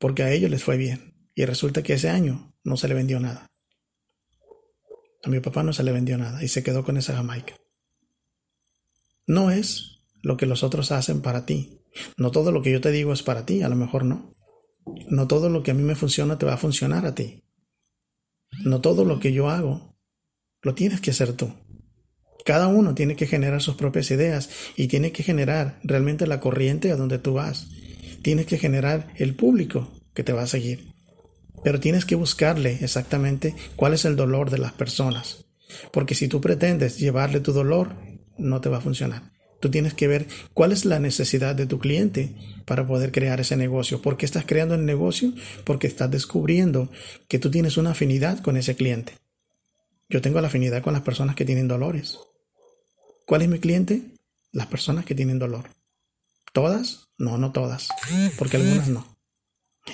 porque 0.00 0.24
a 0.24 0.32
ellos 0.32 0.50
les 0.50 0.64
fue 0.64 0.76
bien. 0.76 1.14
Y 1.36 1.44
resulta 1.44 1.84
que 1.84 1.92
ese 1.92 2.10
año 2.10 2.52
no 2.64 2.76
se 2.76 2.88
le 2.88 2.94
vendió 2.94 3.20
nada. 3.20 3.46
A 5.22 5.28
mi 5.28 5.38
papá 5.38 5.62
no 5.62 5.72
se 5.72 5.84
le 5.84 5.92
vendió 5.92 6.18
nada 6.18 6.42
y 6.42 6.48
se 6.48 6.64
quedó 6.64 6.82
con 6.82 6.96
esa 6.96 7.14
Jamaica. 7.14 7.54
No 9.28 9.52
es 9.52 10.02
lo 10.20 10.36
que 10.36 10.46
los 10.46 10.64
otros 10.64 10.90
hacen 10.90 11.22
para 11.22 11.46
ti. 11.46 11.80
No 12.16 12.32
todo 12.32 12.50
lo 12.50 12.60
que 12.60 12.72
yo 12.72 12.80
te 12.80 12.90
digo 12.90 13.12
es 13.12 13.22
para 13.22 13.46
ti, 13.46 13.62
a 13.62 13.68
lo 13.68 13.76
mejor 13.76 14.04
no. 14.04 14.34
No 15.10 15.28
todo 15.28 15.48
lo 15.48 15.62
que 15.62 15.70
a 15.70 15.74
mí 15.74 15.84
me 15.84 15.94
funciona 15.94 16.38
te 16.38 16.46
va 16.46 16.54
a 16.54 16.58
funcionar 16.58 17.06
a 17.06 17.14
ti. 17.14 17.44
No 18.64 18.80
todo 18.80 19.04
lo 19.04 19.20
que 19.20 19.32
yo 19.32 19.48
hago 19.48 19.96
lo 20.60 20.74
tienes 20.74 21.00
que 21.00 21.12
hacer 21.12 21.34
tú. 21.34 21.54
Cada 22.44 22.68
uno 22.68 22.94
tiene 22.94 23.16
que 23.16 23.26
generar 23.26 23.62
sus 23.62 23.76
propias 23.76 24.10
ideas 24.10 24.50
y 24.76 24.88
tiene 24.88 25.12
que 25.12 25.22
generar 25.22 25.78
realmente 25.84 26.26
la 26.26 26.40
corriente 26.40 26.90
a 26.90 26.96
donde 26.96 27.18
tú 27.18 27.34
vas. 27.34 27.68
Tienes 28.22 28.46
que 28.46 28.58
generar 28.58 29.08
el 29.16 29.34
público 29.34 29.92
que 30.14 30.24
te 30.24 30.32
va 30.32 30.42
a 30.42 30.46
seguir. 30.46 30.92
Pero 31.62 31.80
tienes 31.80 32.04
que 32.04 32.16
buscarle 32.16 32.78
exactamente 32.80 33.54
cuál 33.76 33.94
es 33.94 34.04
el 34.04 34.16
dolor 34.16 34.50
de 34.50 34.58
las 34.58 34.72
personas. 34.72 35.44
Porque 35.92 36.14
si 36.14 36.28
tú 36.28 36.40
pretendes 36.40 36.98
llevarle 36.98 37.40
tu 37.40 37.52
dolor, 37.52 37.94
no 38.36 38.60
te 38.60 38.68
va 38.68 38.78
a 38.78 38.82
funcionar. 38.82 39.30
Tú 39.60 39.70
tienes 39.70 39.94
que 39.94 40.08
ver 40.08 40.26
cuál 40.54 40.72
es 40.72 40.84
la 40.84 40.98
necesidad 40.98 41.54
de 41.54 41.66
tu 41.66 41.78
cliente 41.78 42.34
para 42.64 42.84
poder 42.84 43.12
crear 43.12 43.40
ese 43.40 43.56
negocio. 43.56 44.02
¿Por 44.02 44.16
qué 44.16 44.26
estás 44.26 44.44
creando 44.44 44.74
el 44.74 44.84
negocio? 44.84 45.32
Porque 45.64 45.86
estás 45.86 46.10
descubriendo 46.10 46.90
que 47.28 47.38
tú 47.38 47.48
tienes 47.48 47.76
una 47.76 47.92
afinidad 47.92 48.40
con 48.40 48.56
ese 48.56 48.74
cliente. 48.74 49.14
Yo 50.08 50.20
tengo 50.20 50.40
la 50.40 50.48
afinidad 50.48 50.82
con 50.82 50.92
las 50.92 51.02
personas 51.02 51.36
que 51.36 51.44
tienen 51.44 51.68
dolores. 51.68 52.18
¿Cuál 53.26 53.42
es 53.42 53.48
mi 53.48 53.58
cliente? 53.58 54.02
Las 54.52 54.66
personas 54.66 55.04
que 55.04 55.14
tienen 55.14 55.38
dolor. 55.38 55.70
¿Todas? 56.52 57.08
No, 57.18 57.38
no 57.38 57.52
todas, 57.52 57.88
porque 58.36 58.58
algunas 58.58 58.88
no. 58.88 59.06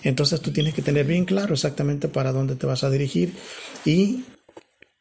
Entonces 0.02 0.40
tú 0.40 0.50
tienes 0.50 0.74
que 0.74 0.82
tener 0.82 1.06
bien 1.06 1.24
claro 1.24 1.54
exactamente 1.54 2.08
para 2.08 2.32
dónde 2.32 2.56
te 2.56 2.66
vas 2.66 2.84
a 2.84 2.90
dirigir 2.90 3.34
y 3.84 4.24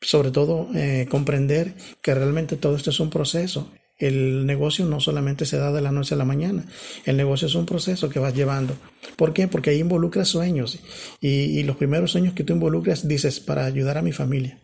sobre 0.02 0.32
todo 0.32 0.70
eh, 0.76 1.08
comprender 1.10 1.74
que 2.02 2.14
realmente 2.14 2.56
todo 2.56 2.76
esto 2.76 2.92
es 2.92 3.00
un 3.00 3.10
proceso. 3.10 3.72
El 3.98 4.46
negocio 4.46 4.86
no 4.86 5.00
solamente 5.00 5.46
se 5.46 5.58
da 5.58 5.72
de 5.72 5.82
la 5.82 5.92
noche 5.92 6.14
a 6.14 6.18
la 6.18 6.26
mañana, 6.26 6.66
el 7.06 7.18
negocio 7.18 7.48
es 7.48 7.56
un 7.56 7.66
proceso 7.66 8.10
que 8.10 8.20
vas 8.20 8.36
llevando. 8.36 8.76
¿Por 9.16 9.34
qué? 9.34 9.48
Porque 9.48 9.72
ahí 9.72 9.80
involucras 9.80 10.28
sueños 10.28 10.80
y, 11.20 11.28
y 11.28 11.64
los 11.64 11.78
primeros 11.78 12.12
sueños 12.12 12.36
que 12.36 12.44
tú 12.44 12.54
involucras 12.54 13.08
dices 13.08 13.40
para 13.40 13.66
ayudar 13.66 13.98
a 13.98 14.04
mi 14.04 14.12
familia, 14.12 14.60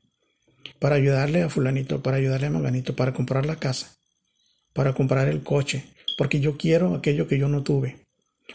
para 0.79 0.95
ayudarle 0.95 1.43
a 1.43 1.49
fulanito, 1.49 2.01
para 2.01 2.17
ayudarle 2.17 2.47
a 2.47 2.51
manganito, 2.51 2.95
para 2.95 3.13
comprar 3.13 3.45
la 3.45 3.57
casa, 3.57 3.95
para 4.73 4.93
comprar 4.93 5.27
el 5.27 5.43
coche, 5.43 5.85
porque 6.17 6.39
yo 6.39 6.57
quiero 6.57 6.95
aquello 6.95 7.27
que 7.27 7.37
yo 7.37 7.49
no 7.49 7.63
tuve, 7.63 8.05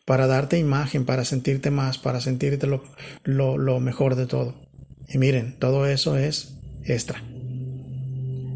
para 0.05 0.27
darte 0.27 0.59
imagen, 0.59 1.05
para 1.05 1.25
sentirte 1.25 1.71
más, 1.71 1.99
para 1.99 2.21
sentirte 2.21 2.67
lo, 2.67 2.83
lo, 3.25 3.59
lo 3.59 3.81
mejor 3.81 4.15
de 4.15 4.27
todo. 4.27 4.55
Y 5.09 5.19
miren, 5.19 5.59
todo 5.59 5.87
eso 5.87 6.17
es 6.17 6.55
extra. 6.85 7.23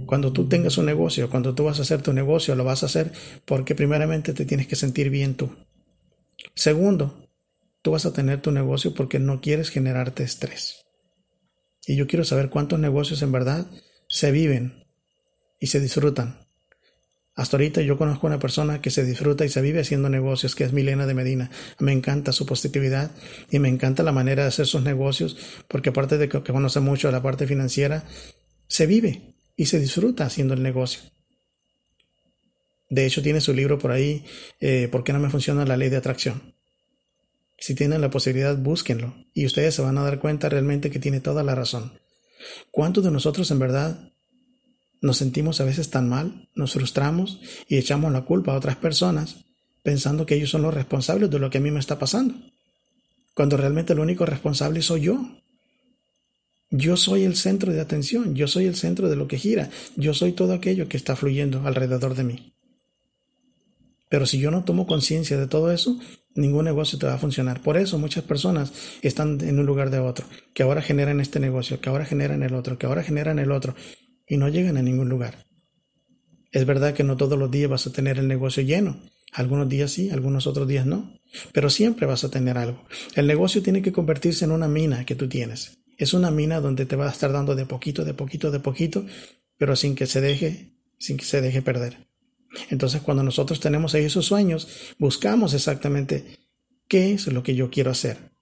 Cuando 0.07 0.33
tú 0.33 0.47
tengas 0.47 0.77
un 0.77 0.85
negocio, 0.85 1.31
cuando 1.31 1.55
tú 1.55 1.65
vas 1.65 1.79
a 1.79 1.83
hacer 1.83 2.03
tu 2.03 2.13
negocio, 2.13 2.55
lo 2.55 2.65
vas 2.65 2.83
a 2.83 2.87
hacer 2.87 3.13
porque 3.47 3.75
primeramente 3.75 4.35
te 4.35 4.45
tienes 4.45 4.67
que 4.67 4.77
sentir 4.77 5.09
bien 5.09 5.35
tú. 5.35 5.51
Segundo, 6.55 7.29
tú 7.81 7.93
vas 7.93 8.05
a 8.05 8.13
tener 8.13 8.43
tu 8.43 8.51
negocio 8.51 8.93
porque 8.93 9.19
no 9.19 9.41
quieres 9.41 9.71
generarte 9.71 10.23
estrés. 10.23 10.82
Y 11.87 11.97
yo 11.97 12.07
quiero 12.07 12.25
saber 12.25 12.49
cuántos 12.49 12.79
negocios 12.79 13.23
en 13.23 13.33
verdad 13.33 13.67
se 14.09 14.31
viven 14.31 14.85
y 15.59 15.69
se 15.69 15.81
disfrutan. 15.81 16.47
Hasta 17.35 17.57
ahorita 17.57 17.81
yo 17.81 17.97
conozco 17.97 18.27
una 18.27 18.39
persona 18.39 18.83
que 18.83 18.91
se 18.91 19.05
disfruta 19.05 19.45
y 19.45 19.49
se 19.49 19.63
vive 19.63 19.81
haciendo 19.81 20.11
negocios, 20.11 20.55
que 20.55 20.65
es 20.65 20.73
Milena 20.73 21.07
de 21.07 21.15
Medina. 21.15 21.51
Me 21.79 21.93
encanta 21.93 22.33
su 22.33 22.45
positividad 22.45 23.11
y 23.51 23.59
me 23.59 23.69
encanta 23.69 24.03
la 24.03 24.13
manera 24.13 24.43
de 24.43 24.49
hacer 24.49 24.67
sus 24.67 24.83
negocios, 24.83 25.37
porque 25.67 25.91
aparte 25.91 26.19
de 26.19 26.29
que 26.29 26.43
conoce 26.43 26.81
mucho 26.81 27.11
la 27.11 27.23
parte 27.23 27.47
financiera, 27.47 28.05
se 28.69 28.87
vive 28.87 29.35
y 29.57 29.67
se 29.67 29.81
disfruta 29.81 30.27
haciendo 30.27 30.53
el 30.53 30.63
negocio. 30.63 31.01
De 32.91 33.07
hecho, 33.07 33.23
tiene 33.23 33.41
su 33.41 33.55
libro 33.55 33.79
por 33.79 33.91
ahí, 33.91 34.27
eh, 34.61 34.89
¿Por 34.93 35.03
qué 35.03 35.15
no 35.15 35.19
me 35.19 35.31
funciona 35.31 35.65
la 35.65 35.79
ley 35.79 35.89
de 35.89 35.97
atracción? 35.97 36.52
Si 37.63 37.77
tienen 37.77 38.01
la 38.01 38.11
posibilidad, 38.11 38.59
búsquenlo 38.59 39.15
y 39.33 39.47
ustedes 39.47 39.77
se 39.77 39.83
van 39.83 39.97
a 39.97 40.03
dar 40.03 40.19
cuenta 40.19 40.49
realmente 40.49 40.91
que 40.91 40.99
tiene 40.99 41.21
toda 41.21 41.45
la 41.45 41.55
razón. 41.55 41.93
¿Cuántos 42.73 43.05
de 43.05 43.13
nosotros 43.13 43.53
en 43.53 43.61
verdad 43.61 44.13
nos 45.01 45.19
sentimos 45.19 45.61
a 45.61 45.65
veces 45.65 45.89
tan 45.89 46.09
mal, 46.09 46.49
nos 46.57 46.73
frustramos 46.73 47.41
y 47.69 47.77
echamos 47.77 48.13
la 48.13 48.23
culpa 48.23 48.53
a 48.53 48.57
otras 48.57 48.75
personas 48.75 49.45
pensando 49.85 50.27
que 50.27 50.35
ellos 50.35 50.51
son 50.51 50.63
los 50.63 50.75
responsables 50.75 51.31
de 51.31 51.39
lo 51.39 51.51
que 51.51 51.59
a 51.59 51.61
mí 51.61 51.71
me 51.71 51.79
está 51.79 52.01
pasando, 52.01 52.35
cuando 53.33 53.57
realmente 53.57 53.93
el 53.93 54.01
único 54.01 54.27
responsable 54.27 54.83
soy 54.83 55.03
yo. 55.03 55.21
Yo 56.69 56.97
soy 56.97 57.23
el 57.23 57.37
centro 57.37 57.73
de 57.73 57.81
atención, 57.81 58.35
yo 58.35 58.49
soy 58.49 58.67
el 58.67 58.75
centro 58.75 59.09
de 59.09 59.15
lo 59.15 59.29
que 59.29 59.39
gira, 59.39 59.71
yo 59.95 60.15
soy 60.15 60.33
todo 60.33 60.53
aquello 60.53 60.89
que 60.89 60.97
está 60.97 61.15
fluyendo 61.15 61.65
alrededor 61.65 62.17
de 62.17 62.25
mí. 62.25 62.53
Pero 64.13 64.27
si 64.27 64.39
yo 64.39 64.51
no 64.51 64.63
tomo 64.63 64.87
conciencia 64.87 65.39
de 65.39 65.47
todo 65.47 65.73
eso, 65.73 65.99
ningún 66.35 66.67
negocio 66.67 66.99
te 66.99 67.07
va 67.07 67.15
a 67.15 67.19
funcionar. 67.19 67.63
Por 67.63 67.79
eso 67.79 67.99
muchas 67.99 68.23
personas 68.23 68.71
están 69.01 69.41
en 69.41 69.59
un 69.59 69.65
lugar 69.65 69.89
de 69.89 70.01
otro, 70.01 70.27
que 70.53 70.63
ahora 70.63 70.83
generan 70.83 71.19
este 71.19 71.41
negocio, 71.41 71.81
que 71.81 71.89
ahora 71.89 72.05
generan 72.05 72.43
el 72.43 72.55
otro, 72.55 72.77
que 72.77 72.85
ahora 72.85 73.03
generan 73.03 73.39
el 73.39 73.51
otro, 73.51 73.75
y 74.29 74.37
no 74.37 74.51
llegan 74.51 74.77
a 74.77 74.83
ningún 74.83 75.09
lugar. 75.09 75.47
Es 76.51 76.67
verdad 76.67 76.93
que 76.93 77.05
no 77.05 77.17
todos 77.17 77.39
los 77.39 77.51
días 77.51 77.71
vas 77.71 77.87
a 77.87 77.93
tener 77.93 78.19
el 78.19 78.29
negocio 78.29 78.63
lleno. 78.63 79.01
Algunos 79.33 79.67
días 79.71 79.91
sí, 79.93 80.11
algunos 80.11 80.47
otros 80.47 80.69
días 80.69 80.85
no. 80.85 81.19
Pero 81.55 81.71
siempre 81.71 82.05
vas 82.05 82.23
a 82.23 82.31
tener 82.31 82.59
algo. 82.59 82.85
El 83.15 83.27
negocio 83.27 83.63
tiene 83.63 83.81
que 83.81 83.93
convertirse 83.93 84.45
en 84.45 84.53
una 84.53 84.69
mina 84.69 85.07
que 85.07 85.15
tú 85.15 85.27
tienes. 85.27 85.79
Es 85.97 86.13
una 86.13 86.31
mina 86.31 86.61
donde 86.61 86.85
te 86.85 86.97
va 86.97 87.07
a 87.07 87.13
estar 87.13 87.33
dando 87.33 87.55
de 87.55 87.65
poquito, 87.65 88.05
de 88.05 88.13
poquito, 88.13 88.51
de 88.51 88.61
poquito, 88.61 89.07
pero 89.57 89.75
sin 89.75 89.95
que 89.95 90.05
se 90.05 90.21
deje, 90.21 90.75
sin 90.99 91.17
que 91.17 91.25
se 91.25 91.41
deje 91.41 91.63
perder. 91.63 92.12
Entonces, 92.71 93.01
cuando 93.03 93.23
nosotros 93.23 93.61
tenemos 93.61 93.95
ahí 93.95 94.05
esos 94.05 94.27
sueños, 94.27 94.69
buscamos 94.99 95.55
exactamente 95.55 96.39
qué 96.89 97.13
es 97.13 97.27
lo 97.27 97.43
que 97.43 97.55
yo 97.55 97.71
quiero 97.71 97.91
hacer. 97.91 98.33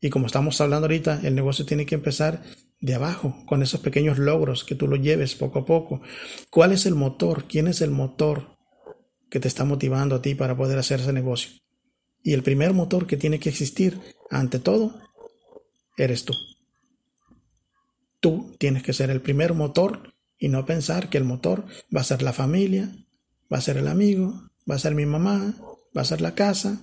Y 0.00 0.10
como 0.10 0.26
estamos 0.26 0.60
hablando 0.60 0.84
ahorita, 0.84 1.20
el 1.24 1.34
negocio 1.34 1.64
tiene 1.64 1.86
que 1.86 1.94
empezar 1.94 2.42
de 2.80 2.94
abajo, 2.94 3.42
con 3.46 3.62
esos 3.62 3.80
pequeños 3.80 4.18
logros 4.18 4.64
que 4.64 4.74
tú 4.74 4.86
lo 4.86 4.96
lleves 4.96 5.34
poco 5.34 5.60
a 5.60 5.64
poco. 5.64 6.02
¿Cuál 6.50 6.72
es 6.72 6.86
el 6.86 6.94
motor? 6.94 7.44
¿Quién 7.48 7.68
es 7.68 7.80
el 7.80 7.90
motor 7.90 8.56
que 9.30 9.40
te 9.40 9.48
está 9.48 9.64
motivando 9.64 10.16
a 10.16 10.22
ti 10.22 10.34
para 10.34 10.56
poder 10.56 10.78
hacer 10.78 11.00
ese 11.00 11.12
negocio? 11.12 11.52
Y 12.22 12.34
el 12.34 12.42
primer 12.42 12.74
motor 12.74 13.06
que 13.06 13.16
tiene 13.16 13.38
que 13.38 13.48
existir, 13.48 13.98
ante 14.30 14.58
todo, 14.58 15.00
eres 15.96 16.24
tú. 16.24 16.34
Tú 18.20 18.54
tienes 18.58 18.82
que 18.82 18.92
ser 18.92 19.10
el 19.10 19.22
primer 19.22 19.54
motor 19.54 20.14
y 20.38 20.48
no 20.48 20.66
pensar 20.66 21.08
que 21.08 21.18
el 21.18 21.24
motor 21.24 21.64
va 21.94 22.02
a 22.02 22.04
ser 22.04 22.22
la 22.22 22.32
familia, 22.32 22.92
va 23.52 23.58
a 23.58 23.60
ser 23.60 23.76
el 23.76 23.88
amigo, 23.88 24.50
va 24.68 24.74
a 24.74 24.78
ser 24.78 24.94
mi 24.94 25.06
mamá, 25.06 25.54
va 25.96 26.02
a 26.02 26.04
ser 26.04 26.20
la 26.20 26.34
casa, 26.34 26.80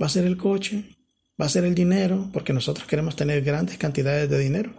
va 0.00 0.06
a 0.06 0.10
ser 0.10 0.24
el 0.24 0.36
coche, 0.36 0.96
va 1.40 1.46
a 1.46 1.48
ser 1.48 1.64
el 1.64 1.74
dinero, 1.74 2.28
porque 2.32 2.52
nosotros 2.52 2.86
queremos 2.86 3.16
tener 3.16 3.42
grandes 3.42 3.78
cantidades 3.78 4.28
de 4.30 4.38
dinero. 4.38 4.72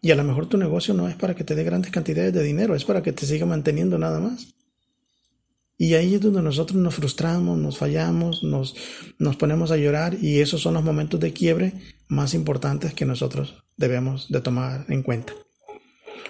Y 0.00 0.10
a 0.10 0.16
lo 0.16 0.24
mejor 0.24 0.48
tu 0.48 0.56
negocio 0.56 0.94
no 0.94 1.08
es 1.08 1.16
para 1.16 1.34
que 1.34 1.44
te 1.44 1.54
dé 1.54 1.64
grandes 1.64 1.90
cantidades 1.90 2.32
de 2.32 2.42
dinero, 2.42 2.74
es 2.74 2.84
para 2.84 3.02
que 3.02 3.12
te 3.12 3.26
siga 3.26 3.46
manteniendo 3.46 3.98
nada 3.98 4.20
más. 4.20 4.54
Y 5.78 5.94
ahí 5.94 6.14
es 6.14 6.20
donde 6.22 6.40
nosotros 6.40 6.80
nos 6.80 6.94
frustramos, 6.94 7.58
nos 7.58 7.76
fallamos, 7.76 8.42
nos, 8.42 8.74
nos 9.18 9.36
ponemos 9.36 9.70
a 9.70 9.76
llorar 9.76 10.16
y 10.20 10.40
esos 10.40 10.62
son 10.62 10.74
los 10.74 10.84
momentos 10.84 11.20
de 11.20 11.32
quiebre 11.32 11.74
más 12.08 12.32
importantes 12.32 12.94
que 12.94 13.04
nosotros 13.04 13.62
debemos 13.76 14.28
de 14.30 14.40
tomar 14.40 14.86
en 14.88 15.02
cuenta. 15.02 15.34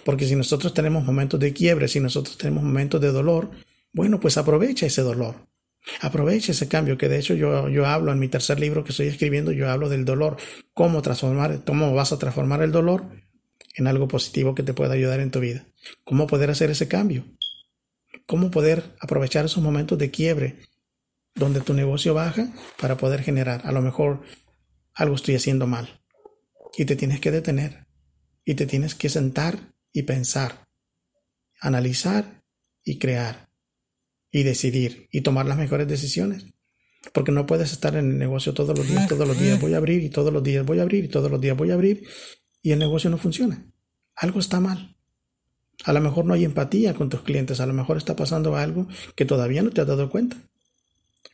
Porque 0.06 0.24
si 0.24 0.36
nosotros 0.36 0.72
tenemos 0.72 1.04
momentos 1.04 1.40
de 1.40 1.52
quiebre, 1.52 1.88
si 1.88 1.98
nosotros 1.98 2.38
tenemos 2.38 2.62
momentos 2.62 3.00
de 3.00 3.10
dolor, 3.10 3.50
bueno, 3.92 4.20
pues 4.20 4.38
aprovecha 4.38 4.86
ese 4.86 5.02
dolor. 5.02 5.34
Aprovecha 6.00 6.52
ese 6.52 6.68
cambio, 6.68 6.96
que 6.96 7.08
de 7.08 7.18
hecho 7.18 7.34
yo, 7.34 7.68
yo 7.68 7.86
hablo 7.86 8.12
en 8.12 8.20
mi 8.20 8.28
tercer 8.28 8.60
libro 8.60 8.84
que 8.84 8.90
estoy 8.90 9.08
escribiendo, 9.08 9.50
yo 9.50 9.68
hablo 9.68 9.88
del 9.88 10.04
dolor, 10.04 10.36
cómo 10.74 11.02
transformar, 11.02 11.64
cómo 11.66 11.92
vas 11.92 12.12
a 12.12 12.20
transformar 12.20 12.62
el 12.62 12.70
dolor 12.70 13.02
en 13.74 13.88
algo 13.88 14.06
positivo 14.06 14.54
que 14.54 14.62
te 14.62 14.74
pueda 14.74 14.94
ayudar 14.94 15.18
en 15.18 15.32
tu 15.32 15.40
vida. 15.40 15.66
¿Cómo 16.04 16.28
poder 16.28 16.50
hacer 16.50 16.70
ese 16.70 16.86
cambio? 16.86 17.24
¿Cómo 18.26 18.52
poder 18.52 18.84
aprovechar 19.00 19.44
esos 19.44 19.62
momentos 19.64 19.98
de 19.98 20.12
quiebre 20.12 20.54
donde 21.34 21.60
tu 21.60 21.74
negocio 21.74 22.14
baja 22.14 22.52
para 22.80 22.96
poder 22.96 23.22
generar? 23.22 23.62
A 23.64 23.72
lo 23.72 23.82
mejor 23.82 24.22
algo 24.94 25.16
estoy 25.16 25.34
haciendo 25.34 25.66
mal 25.66 26.00
y 26.78 26.84
te 26.84 26.94
tienes 26.94 27.18
que 27.18 27.32
detener 27.32 27.88
y 28.44 28.54
te 28.54 28.66
tienes 28.66 28.94
que 28.94 29.08
sentar 29.08 29.74
y 29.96 30.02
pensar, 30.02 30.68
analizar 31.58 32.42
y 32.84 32.98
crear 32.98 33.48
y 34.30 34.42
decidir 34.42 35.08
y 35.10 35.22
tomar 35.22 35.46
las 35.46 35.56
mejores 35.56 35.88
decisiones. 35.88 36.44
Porque 37.14 37.32
no 37.32 37.46
puedes 37.46 37.72
estar 37.72 37.96
en 37.96 38.10
el 38.10 38.18
negocio 38.18 38.52
todos 38.52 38.76
los 38.76 38.86
días, 38.86 39.08
todos 39.08 39.26
los 39.26 39.40
días 39.40 39.58
voy 39.58 39.72
a 39.72 39.78
abrir 39.78 40.02
y 40.02 40.10
todos 40.10 40.30
los 40.30 40.42
días 40.42 40.66
voy 40.66 40.80
a 40.80 40.82
abrir 40.82 41.06
y 41.06 41.08
todos 41.08 41.30
los 41.30 41.40
días 41.40 41.56
voy 41.56 41.70
a 41.70 41.74
abrir 41.74 42.06
y 42.60 42.72
el 42.72 42.78
negocio 42.78 43.08
no 43.08 43.16
funciona. 43.16 43.72
Algo 44.14 44.38
está 44.38 44.60
mal. 44.60 44.98
A 45.84 45.94
lo 45.94 46.02
mejor 46.02 46.26
no 46.26 46.34
hay 46.34 46.44
empatía 46.44 46.92
con 46.92 47.08
tus 47.08 47.22
clientes, 47.22 47.60
a 47.60 47.66
lo 47.66 47.72
mejor 47.72 47.96
está 47.96 48.14
pasando 48.14 48.54
algo 48.54 48.88
que 49.14 49.24
todavía 49.24 49.62
no 49.62 49.70
te 49.70 49.80
has 49.80 49.86
dado 49.86 50.10
cuenta. 50.10 50.36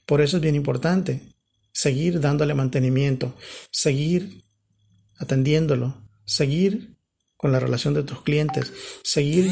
Por 0.06 0.20
eso 0.20 0.36
es 0.36 0.42
bien 0.42 0.54
importante 0.54 1.20
seguir 1.72 2.20
dándole 2.20 2.54
mantenimiento, 2.54 3.34
seguir 3.72 4.44
atendiéndolo, 5.18 6.08
seguir 6.24 6.91
con 7.42 7.50
la 7.50 7.58
relación 7.58 7.92
de 7.92 8.04
tus 8.04 8.22
clientes, 8.22 8.72
seguir 9.02 9.50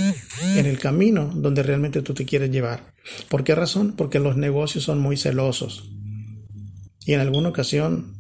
en 0.55 0.65
el 0.65 0.79
camino 0.79 1.33
donde 1.35 1.65
realmente 1.65 2.03
tú 2.03 2.15
te 2.15 2.25
quieres 2.25 2.53
llevar. 2.53 2.95
¿Por 3.29 3.43
qué 3.43 3.57
razón? 3.57 3.97
Porque 3.97 4.21
los 4.21 4.37
negocios 4.37 4.85
son 4.85 5.01
muy 5.01 5.17
celosos. 5.17 5.91
Y 7.05 7.15
en 7.15 7.21
alguna 7.21 7.49
ocasión 7.49 8.15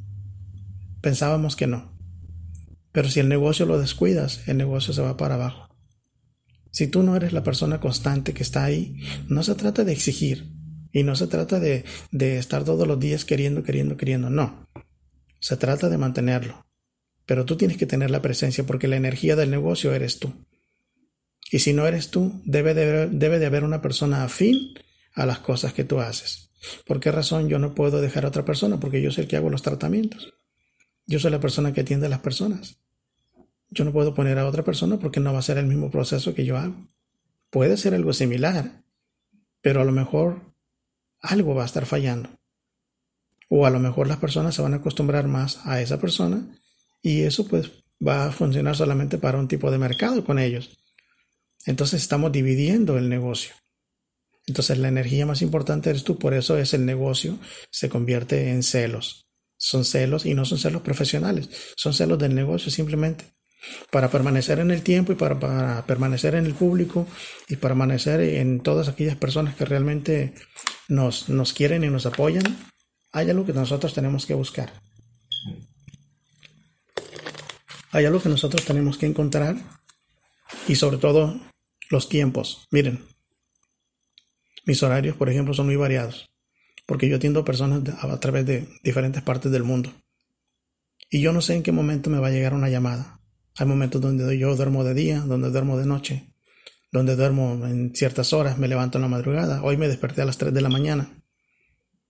pensábamos 1.00 1.54
que 1.54 1.68
no. 1.68 1.96
Pero 2.90 3.08
si 3.08 3.20
el 3.20 3.28
negocio 3.28 3.64
lo 3.64 3.78
descuidas, 3.78 4.42
el 4.48 4.56
negocio 4.56 4.92
se 4.92 5.02
va 5.02 5.16
para 5.16 5.36
abajo. 5.36 5.72
Si 6.72 6.88
tú 6.88 7.04
no 7.04 7.14
eres 7.14 7.32
la 7.32 7.44
persona 7.44 7.78
constante 7.78 8.34
que 8.34 8.42
está 8.42 8.64
ahí, 8.64 8.96
no 9.28 9.44
se 9.44 9.54
trata 9.54 9.84
de 9.84 9.92
exigir 9.92 10.50
y 10.90 11.04
no 11.04 11.14
se 11.14 11.28
trata 11.28 11.60
de, 11.60 11.84
de 12.10 12.38
estar 12.38 12.64
todos 12.64 12.88
los 12.88 12.98
días 12.98 13.24
queriendo, 13.24 13.62
queriendo, 13.62 13.96
queriendo. 13.96 14.30
No. 14.30 14.66
Se 15.38 15.56
trata 15.56 15.88
de 15.88 15.96
mantenerlo. 15.96 16.66
Pero 17.30 17.44
tú 17.44 17.56
tienes 17.56 17.76
que 17.76 17.86
tener 17.86 18.10
la 18.10 18.22
presencia 18.22 18.66
porque 18.66 18.88
la 18.88 18.96
energía 18.96 19.36
del 19.36 19.52
negocio 19.52 19.94
eres 19.94 20.18
tú. 20.18 20.32
Y 21.52 21.60
si 21.60 21.72
no 21.72 21.86
eres 21.86 22.10
tú, 22.10 22.42
debe 22.44 22.74
de, 22.74 23.46
haber 23.46 23.62
una 23.62 23.80
persona 23.80 24.24
afín 24.24 24.74
a 25.14 25.26
las 25.26 25.38
cosas 25.38 25.72
que 25.72 25.84
tú 25.84 26.00
haces. 26.00 26.50
¿Por 26.84 26.98
qué 26.98 27.12
razón 27.12 27.48
yo 27.48 27.60
no 27.60 27.72
puedo 27.72 28.00
dejar 28.00 28.24
a 28.24 28.28
otra 28.30 28.44
persona? 28.44 28.80
Porque 28.80 29.00
yo 29.00 29.12
soy 29.12 29.22
el 29.22 29.28
que 29.28 29.36
hago 29.36 29.48
los 29.48 29.62
tratamientos. 29.62 30.34
Yo 31.06 31.20
soy 31.20 31.30
la 31.30 31.38
persona 31.38 31.72
que 31.72 31.82
atiende 31.82 32.06
a 32.06 32.10
las 32.10 32.18
personas. 32.18 32.78
Yo 33.68 33.84
no 33.84 33.92
puedo 33.92 34.12
poner 34.12 34.36
a 34.40 34.48
otra 34.48 34.64
persona 34.64 34.98
porque 34.98 35.20
no 35.20 35.32
va 35.32 35.38
a 35.38 35.42
ser 35.42 35.56
el 35.56 35.66
mismo 35.66 35.88
proceso 35.88 36.34
que 36.34 36.44
yo 36.44 36.58
hago. 36.58 36.84
Puede 37.48 37.76
ser 37.76 37.94
algo 37.94 38.12
similar, 38.12 38.82
pero 39.60 39.82
a 39.82 39.84
lo 39.84 39.92
mejor 39.92 40.52
algo 41.20 41.54
va 41.54 41.62
a 41.62 41.66
estar 41.66 41.86
fallando. 41.86 42.28
O 43.48 43.66
a 43.66 43.70
lo 43.70 43.78
mejor 43.78 44.08
las 44.08 44.18
personas 44.18 44.56
se 44.56 44.62
van 44.62 44.74
a 44.74 44.78
acostumbrar 44.78 45.28
más 45.28 45.64
a 45.64 45.80
esa 45.80 46.00
persona 46.00 46.56
y 47.02 47.22
eso 47.22 47.46
pues 47.46 47.70
va 48.06 48.26
a 48.26 48.32
funcionar 48.32 48.76
solamente 48.76 49.18
para 49.18 49.38
un 49.38 49.48
tipo 49.48 49.70
de 49.70 49.78
mercado 49.78 50.24
con 50.24 50.38
ellos. 50.38 50.70
Entonces 51.66 52.02
estamos 52.02 52.32
dividiendo 52.32 52.96
el 52.98 53.08
negocio. 53.08 53.54
Entonces 54.46 54.78
la 54.78 54.88
energía 54.88 55.26
más 55.26 55.42
importante 55.42 55.90
eres 55.90 56.04
tú, 56.04 56.18
por 56.18 56.34
eso 56.34 56.58
es 56.58 56.74
el 56.74 56.86
negocio, 56.86 57.38
se 57.70 57.88
convierte 57.88 58.50
en 58.50 58.62
celos. 58.62 59.26
Son 59.56 59.84
celos 59.84 60.24
y 60.24 60.34
no 60.34 60.46
son 60.46 60.58
celos 60.58 60.80
profesionales, 60.82 61.50
son 61.76 61.92
celos 61.92 62.18
del 62.18 62.34
negocio 62.34 62.70
simplemente. 62.70 63.26
Para 63.90 64.10
permanecer 64.10 64.58
en 64.58 64.70
el 64.70 64.82
tiempo 64.82 65.12
y 65.12 65.16
para, 65.16 65.38
para 65.38 65.84
permanecer 65.84 66.34
en 66.34 66.46
el 66.46 66.54
público 66.54 67.06
y 67.46 67.56
permanecer 67.56 68.20
en 68.20 68.60
todas 68.60 68.88
aquellas 68.88 69.16
personas 69.16 69.54
que 69.54 69.66
realmente 69.66 70.32
nos, 70.88 71.28
nos 71.28 71.52
quieren 71.52 71.84
y 71.84 71.90
nos 71.90 72.06
apoyan, 72.06 72.70
hay 73.12 73.28
algo 73.28 73.44
que 73.44 73.52
nosotros 73.52 73.92
tenemos 73.92 74.24
que 74.24 74.32
buscar. 74.32 74.72
Hay 77.90 78.04
algo 78.04 78.22
que 78.22 78.28
nosotros 78.28 78.64
tenemos 78.64 78.98
que 78.98 79.06
encontrar 79.06 79.56
y 80.68 80.76
sobre 80.76 80.98
todo 80.98 81.40
los 81.90 82.08
tiempos. 82.08 82.66
Miren, 82.70 83.04
mis 84.64 84.82
horarios, 84.82 85.16
por 85.16 85.28
ejemplo, 85.28 85.54
son 85.54 85.66
muy 85.66 85.76
variados 85.76 86.30
porque 86.90 87.08
yo 87.08 87.18
atiendo 87.18 87.44
personas 87.44 87.84
a 88.02 88.18
través 88.18 88.44
de 88.44 88.66
diferentes 88.82 89.22
partes 89.22 89.52
del 89.52 89.62
mundo. 89.62 89.92
Y 91.08 91.20
yo 91.20 91.32
no 91.32 91.40
sé 91.40 91.54
en 91.54 91.62
qué 91.62 91.70
momento 91.70 92.10
me 92.10 92.18
va 92.18 92.26
a 92.26 92.32
llegar 92.32 92.52
una 92.52 92.68
llamada. 92.68 93.20
Hay 93.56 93.66
momentos 93.68 94.00
donde 94.00 94.36
yo 94.36 94.56
duermo 94.56 94.82
de 94.82 94.92
día, 94.92 95.20
donde 95.20 95.50
duermo 95.50 95.78
de 95.78 95.86
noche, 95.86 96.34
donde 96.90 97.14
duermo 97.14 97.64
en 97.64 97.94
ciertas 97.94 98.32
horas, 98.32 98.58
me 98.58 98.66
levanto 98.66 98.98
en 98.98 99.02
la 99.02 99.08
madrugada. 99.08 99.62
Hoy 99.62 99.76
me 99.76 99.86
desperté 99.86 100.22
a 100.22 100.24
las 100.24 100.36
3 100.36 100.52
de 100.52 100.60
la 100.62 100.68
mañana. 100.68 101.22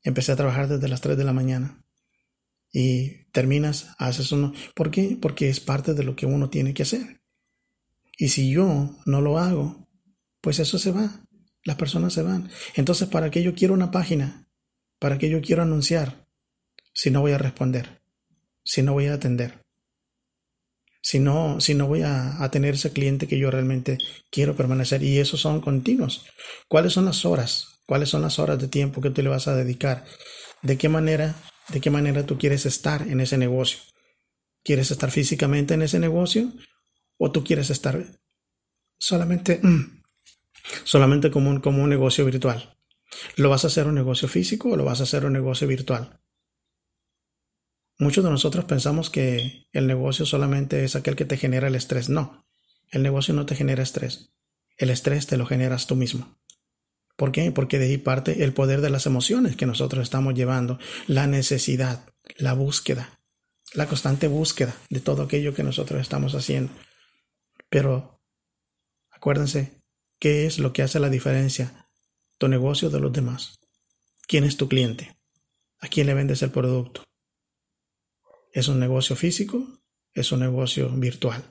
Empecé 0.03 0.33
a 0.33 0.37
trabajar 0.37 0.67
desde 0.67 0.89
las 0.89 1.03
3 1.03 1.15
de 1.15 1.25
la 1.25 1.35
mañana. 1.35 1.80
Y 2.73 3.25
terminas, 3.33 3.95
haces 3.99 4.31
uno. 4.33 4.53
¿Por 4.75 4.91
qué? 4.91 5.19
Porque 5.21 5.49
es 5.49 5.61
parte 5.61 5.95
de 5.95 6.05
lo 6.05 6.15
que 6.15 6.27
uno 6.27 6.51
tiene 6.51 6.75
que 6.75 6.85
hacer. 6.85 7.21
Y 8.17 8.29
si 8.29 8.51
yo 8.51 8.97
no 9.07 9.21
lo 9.21 9.39
hago, 9.39 9.89
pues 10.41 10.59
eso 10.59 10.79
se 10.79 10.93
va. 10.93 11.25
Las 11.65 11.77
personas 11.77 12.13
se 12.13 12.23
van. 12.23 12.51
Entonces, 12.75 13.09
¿para 13.09 13.31
qué 13.31 13.43
yo 13.43 13.55
quiero 13.55 13.75
una 13.75 13.91
página? 13.91 14.49
¿Para 14.99 15.19
qué 15.19 15.29
yo 15.29 15.41
quiero 15.41 15.63
anunciar? 15.63 16.27
Si 16.93 17.11
no 17.11 17.21
voy 17.21 17.33
a 17.33 17.39
responder, 17.39 18.03
si 18.63 18.83
no 18.83 18.93
voy 18.93 19.07
a 19.07 19.15
atender, 19.15 19.63
si 21.03 21.19
no, 21.19 21.61
si 21.61 21.75
no 21.75 21.87
voy 21.87 22.03
a, 22.03 22.43
a 22.43 22.51
tener 22.51 22.75
ese 22.75 22.93
cliente 22.93 23.27
que 23.27 23.39
yo 23.39 23.51
realmente 23.51 23.99
quiero 24.31 24.55
permanecer. 24.55 25.03
Y 25.03 25.19
esos 25.19 25.41
son 25.41 25.61
continuos. 25.61 26.27
¿Cuáles 26.69 26.93
son 26.93 27.07
las 27.07 27.25
horas? 27.25 27.81
¿Cuáles 27.87 28.11
son 28.11 28.23
las 28.23 28.39
horas 28.39 28.59
de 28.59 28.69
tiempo 28.69 29.01
que 29.01 29.11
tú 29.11 29.23
le 29.23 29.31
vas 29.31 29.49
a 29.49 29.57
dedicar? 29.57 30.05
¿De 30.63 30.77
qué 30.77 30.89
manera, 30.89 31.35
de 31.73 31.81
qué 31.81 31.91
manera 31.91 32.27
tú 32.27 32.39
quieres 32.39 32.67
estar 32.67 33.03
en 33.09 33.21
ese 33.21 33.39
negocio? 33.39 33.79
¿Quieres 34.63 34.91
estar 34.91 35.11
físicamente 35.11 35.75
en 35.75 35.83
ese 35.83 35.99
negocio? 35.99 36.53
¿O 37.19 37.31
tú 37.31 37.45
quieres 37.45 37.71
estar 37.71 38.05
solamente, 38.99 39.61
solamente 40.85 41.31
como 41.31 41.51
un, 41.51 41.61
como 41.61 41.83
un 41.83 41.91
negocio 41.91 42.25
virtual? 42.25 42.77
¿Lo 43.37 43.51
vas 43.51 43.65
a 43.65 43.69
hacer 43.69 43.87
un 43.87 43.95
negocio 43.95 44.29
físico 44.29 44.71
o 44.71 44.77
lo 44.77 44.85
vas 44.85 45.01
a 45.01 45.05
hacer 45.05 45.25
un 45.25 45.33
negocio 45.33 45.67
virtual? 45.67 46.21
Muchos 47.99 48.25
de 48.25 48.31
nosotros 48.31 48.65
pensamos 48.65 49.11
que 49.11 49.67
el 49.73 49.87
negocio 49.87 50.25
solamente 50.25 50.85
es 50.85 50.97
aquel 50.97 51.17
que 51.17 51.27
te 51.27 51.37
genera 51.37 51.69
el 51.69 51.75
estrés. 51.75 52.09
No, 52.09 52.47
el 52.91 53.03
negocio 53.03 53.35
no 53.35 53.45
te 53.45 53.55
genera 53.55 53.83
estrés. 53.83 54.33
El 54.79 54.89
estrés 54.89 55.27
te 55.27 55.37
lo 55.37 55.45
generas 55.45 55.87
tú 55.87 55.97
mismo. 55.97 56.40
¿Por 57.21 57.33
qué? 57.33 57.53
Porque 57.53 57.79
de 57.79 57.85
ahí 57.85 57.99
parte 57.99 58.45
el 58.45 58.55
poder 58.55 58.81
de 58.81 58.89
las 58.89 59.05
emociones 59.05 59.55
que 59.55 59.67
nosotros 59.67 60.03
estamos 60.05 60.33
llevando, 60.33 60.79
la 61.07 61.27
necesidad, 61.27 62.09
la 62.39 62.55
búsqueda, 62.55 63.11
la 63.75 63.87
constante 63.87 64.27
búsqueda 64.27 64.75
de 64.89 65.01
todo 65.01 65.25
aquello 65.25 65.53
que 65.53 65.63
nosotros 65.63 66.01
estamos 66.01 66.35
haciendo. 66.35 66.73
Pero 67.69 68.23
acuérdense, 69.11 69.83
¿qué 70.19 70.47
es 70.47 70.59
lo 70.59 70.73
que 70.73 70.81
hace 70.81 70.99
la 70.99 71.11
diferencia? 71.11 71.91
Tu 72.39 72.49
negocio 72.49 72.89
de 72.89 73.01
los 73.01 73.13
demás. 73.13 73.59
¿Quién 74.27 74.45
es 74.45 74.57
tu 74.57 74.67
cliente? 74.67 75.15
¿A 75.79 75.89
quién 75.89 76.07
le 76.07 76.15
vendes 76.15 76.41
el 76.41 76.51
producto? 76.51 77.05
¿Es 78.55 78.69
un 78.69 78.81
negocio 78.81 79.15
físico? 79.15 79.69
¿Es 80.15 80.33
un 80.33 80.41
negocio 80.41 80.89
virtual? 80.89 81.45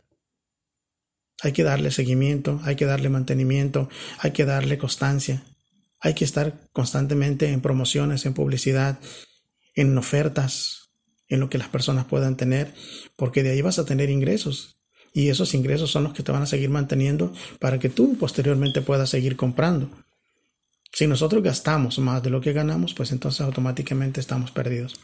Hay 1.43 1.53
que 1.53 1.61
darle 1.61 1.91
seguimiento, 1.91 2.59
hay 2.63 2.76
que 2.76 2.86
darle 2.86 3.09
mantenimiento, 3.09 3.88
hay 4.17 4.32
que 4.32 4.45
darle 4.45 4.80
constancia, 4.80 5.43
hay 5.99 6.13
que 6.13 6.25
estar 6.25 6.53
constantemente 6.71 7.51
en 7.51 7.61
promociones, 7.61 8.25
en 8.25 8.33
publicidad, 8.33 8.99
en 9.75 9.97
ofertas, 9.97 10.89
en 11.27 11.39
lo 11.39 11.49
que 11.49 11.57
las 11.57 11.69
personas 11.69 12.05
puedan 12.05 12.37
tener, 12.37 12.73
porque 13.15 13.43
de 13.43 13.51
ahí 13.51 13.61
vas 13.61 13.79
a 13.79 13.85
tener 13.85 14.09
ingresos. 14.09 14.77
Y 15.13 15.29
esos 15.29 15.53
ingresos 15.53 15.91
son 15.91 16.03
los 16.03 16.13
que 16.13 16.23
te 16.23 16.31
van 16.31 16.43
a 16.43 16.47
seguir 16.47 16.69
manteniendo 16.69 17.33
para 17.59 17.79
que 17.79 17.89
tú 17.89 18.17
posteriormente 18.17 18.81
puedas 18.81 19.09
seguir 19.09 19.35
comprando. 19.35 19.89
Si 20.91 21.07
nosotros 21.07 21.43
gastamos 21.43 21.99
más 21.99 22.23
de 22.23 22.29
lo 22.29 22.41
que 22.41 22.53
ganamos, 22.53 22.93
pues 22.93 23.11
entonces 23.11 23.41
automáticamente 23.41 24.19
estamos 24.19 24.51
perdidos. 24.51 24.99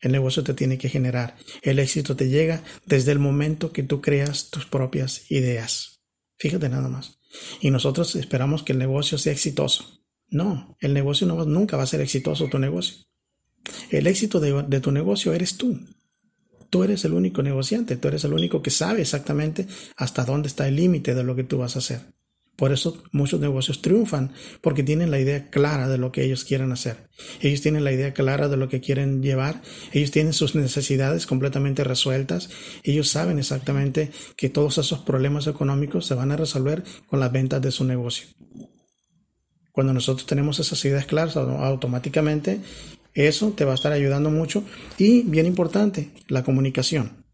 El 0.00 0.12
negocio 0.12 0.42
te 0.42 0.52
tiene 0.52 0.78
que 0.78 0.88
generar. 0.88 1.36
El 1.62 1.78
éxito 1.78 2.16
te 2.16 2.28
llega 2.28 2.62
desde 2.86 3.12
el 3.12 3.20
momento 3.20 3.72
que 3.72 3.84
tú 3.84 4.00
creas 4.00 4.50
tus 4.50 4.66
propias 4.66 5.30
ideas. 5.30 6.00
Fíjate 6.38 6.68
nada 6.68 6.88
más. 6.88 7.18
Y 7.60 7.70
nosotros 7.70 8.16
esperamos 8.16 8.64
que 8.64 8.72
el 8.72 8.78
negocio 8.78 9.16
sea 9.16 9.32
exitoso. 9.32 10.01
No, 10.32 10.76
el 10.80 10.94
negocio 10.94 11.26
nunca 11.26 11.76
va 11.76 11.82
a 11.82 11.86
ser 11.86 12.00
exitoso 12.00 12.48
tu 12.48 12.58
negocio. 12.58 13.04
El 13.90 14.06
éxito 14.06 14.40
de 14.40 14.80
tu 14.80 14.90
negocio 14.90 15.34
eres 15.34 15.58
tú. 15.58 15.78
Tú 16.70 16.82
eres 16.82 17.04
el 17.04 17.12
único 17.12 17.42
negociante, 17.42 17.98
tú 17.98 18.08
eres 18.08 18.24
el 18.24 18.32
único 18.32 18.62
que 18.62 18.70
sabe 18.70 19.02
exactamente 19.02 19.66
hasta 19.94 20.24
dónde 20.24 20.48
está 20.48 20.66
el 20.66 20.76
límite 20.76 21.14
de 21.14 21.22
lo 21.22 21.36
que 21.36 21.44
tú 21.44 21.58
vas 21.58 21.76
a 21.76 21.80
hacer. 21.80 22.00
Por 22.56 22.72
eso 22.72 23.02
muchos 23.12 23.40
negocios 23.40 23.82
triunfan, 23.82 24.32
porque 24.62 24.82
tienen 24.82 25.10
la 25.10 25.20
idea 25.20 25.50
clara 25.50 25.86
de 25.88 25.98
lo 25.98 26.12
que 26.12 26.24
ellos 26.24 26.44
quieren 26.44 26.72
hacer. 26.72 27.10
Ellos 27.42 27.60
tienen 27.60 27.84
la 27.84 27.92
idea 27.92 28.14
clara 28.14 28.48
de 28.48 28.56
lo 28.56 28.70
que 28.70 28.80
quieren 28.80 29.22
llevar, 29.22 29.60
ellos 29.92 30.12
tienen 30.12 30.32
sus 30.32 30.54
necesidades 30.54 31.26
completamente 31.26 31.84
resueltas, 31.84 32.48
ellos 32.84 33.08
saben 33.08 33.38
exactamente 33.38 34.10
que 34.36 34.48
todos 34.48 34.78
esos 34.78 35.00
problemas 35.00 35.46
económicos 35.46 36.06
se 36.06 36.14
van 36.14 36.32
a 36.32 36.36
resolver 36.36 36.84
con 37.06 37.20
las 37.20 37.32
ventas 37.32 37.60
de 37.60 37.70
su 37.70 37.84
negocio. 37.84 38.28
Cuando 39.72 39.94
nosotros 39.94 40.26
tenemos 40.26 40.60
esas 40.60 40.84
ideas 40.84 41.06
claras, 41.06 41.36
automáticamente 41.36 42.60
eso 43.14 43.52
te 43.52 43.64
va 43.64 43.72
a 43.72 43.74
estar 43.74 43.92
ayudando 43.92 44.30
mucho 44.30 44.64
y 44.98 45.22
bien 45.22 45.46
importante, 45.46 46.10
la 46.28 46.44
comunicación. 46.44 47.24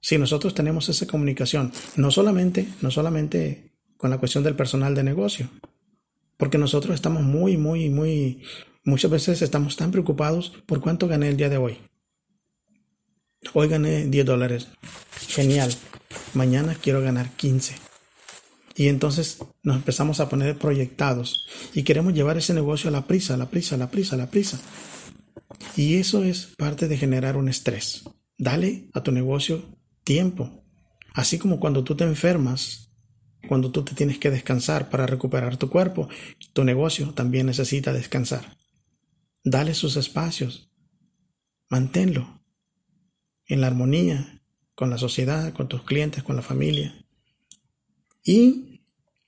Si 0.00 0.16
nosotros 0.16 0.54
tenemos 0.54 0.88
esa 0.88 1.06
comunicación, 1.06 1.72
no 1.96 2.10
solamente, 2.10 2.68
no 2.80 2.90
solamente 2.90 3.72
con 3.96 4.10
la 4.10 4.18
cuestión 4.18 4.42
del 4.44 4.56
personal 4.56 4.94
de 4.94 5.02
negocio. 5.02 5.50
Porque 6.36 6.56
nosotros 6.56 6.94
estamos 6.94 7.22
muy, 7.22 7.58
muy, 7.58 7.90
muy, 7.90 8.42
muchas 8.82 9.10
veces 9.10 9.42
estamos 9.42 9.76
tan 9.76 9.90
preocupados 9.90 10.52
por 10.64 10.80
cuánto 10.80 11.06
gané 11.06 11.28
el 11.28 11.36
día 11.36 11.50
de 11.50 11.58
hoy. 11.58 11.78
Hoy 13.52 13.68
gané 13.68 14.06
10 14.06 14.24
dólares. 14.24 14.68
Genial. 15.28 15.74
Mañana 16.34 16.76
quiero 16.80 17.02
ganar 17.02 17.30
15. 17.36 17.89
Y 18.80 18.88
entonces 18.88 19.36
nos 19.62 19.76
empezamos 19.76 20.20
a 20.20 20.30
poner 20.30 20.56
proyectados 20.56 21.44
y 21.74 21.82
queremos 21.82 22.14
llevar 22.14 22.38
ese 22.38 22.54
negocio 22.54 22.88
a 22.88 22.90
la 22.90 23.06
prisa, 23.06 23.34
a 23.34 23.36
la 23.36 23.50
prisa, 23.50 23.74
a 23.74 23.78
la 23.78 23.90
prisa, 23.90 24.14
a 24.14 24.18
la 24.18 24.30
prisa. 24.30 24.58
Y 25.76 25.96
eso 25.96 26.24
es 26.24 26.46
parte 26.56 26.88
de 26.88 26.96
generar 26.96 27.36
un 27.36 27.50
estrés. 27.50 28.04
Dale 28.38 28.88
a 28.94 29.02
tu 29.02 29.12
negocio 29.12 29.62
tiempo. 30.02 30.64
Así 31.12 31.38
como 31.38 31.60
cuando 31.60 31.84
tú 31.84 31.94
te 31.94 32.04
enfermas, 32.04 32.90
cuando 33.48 33.70
tú 33.70 33.84
te 33.84 33.94
tienes 33.94 34.18
que 34.18 34.30
descansar 34.30 34.88
para 34.88 35.06
recuperar 35.06 35.58
tu 35.58 35.68
cuerpo, 35.68 36.08
tu 36.54 36.64
negocio 36.64 37.10
también 37.10 37.44
necesita 37.44 37.92
descansar. 37.92 38.56
Dale 39.44 39.74
sus 39.74 39.98
espacios. 39.98 40.70
Manténlo 41.68 42.40
en 43.44 43.60
la 43.60 43.66
armonía 43.66 44.40
con 44.74 44.88
la 44.88 44.96
sociedad, 44.96 45.52
con 45.52 45.68
tus 45.68 45.82
clientes, 45.82 46.22
con 46.22 46.34
la 46.34 46.40
familia. 46.40 46.94
Y 48.24 48.69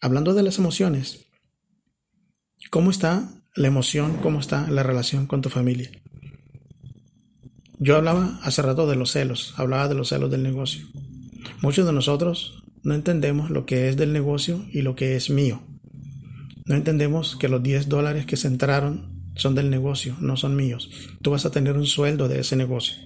hablando 0.03 0.35
de 0.35 0.43
las 0.43 0.59
emociones, 0.59 1.29
¿cómo 2.71 2.91
está 2.91 3.31
la 3.55 3.69
emoción? 3.69 4.19
¿Cómo 4.21 4.41
está 4.41 4.69
la 4.69 4.83
relación 4.83 5.27
con 5.27 5.41
tu 5.41 5.49
familia? 5.49 5.91
Yo 7.79 7.97
hablaba 7.97 8.39
hace 8.43 8.63
rato 8.63 8.87
de 8.87 8.97
los 8.97 9.13
celos, 9.13 9.55
hablaba 9.57 9.89
de 9.89 9.95
los 9.95 10.09
celos 10.09 10.31
del 10.31 10.43
negocio. 10.43 10.87
Muchos 11.63 11.87
de 11.87 11.93
nosotros 11.93 12.63
no 12.83 12.95
entendemos 12.95 13.51
lo 13.51 13.65
que 13.65 13.89
es 13.89 13.97
del 13.97 14.13
negocio 14.13 14.67
y 14.73 14.83
lo 14.83 14.97
que 14.97 15.15
es 15.15 15.31
mío. 15.31 15.63
No 16.67 16.75
entendemos 16.75 17.37
que 17.37 17.49
los 17.49 17.63
10 17.63 17.89
dólares 17.89 18.27
que 18.27 18.37
se 18.37 18.49
entraron 18.49 19.31
son 19.37 19.55
del 19.55 19.71
negocio, 19.71 20.17
no 20.21 20.37
son 20.37 20.57
míos. 20.57 20.91
Tú 21.23 21.31
vas 21.31 21.47
a 21.47 21.53
tener 21.53 21.77
un 21.77 21.87
sueldo 21.87 22.29
de 22.29 22.41
ese 22.41 22.57
negocio. 22.57 22.97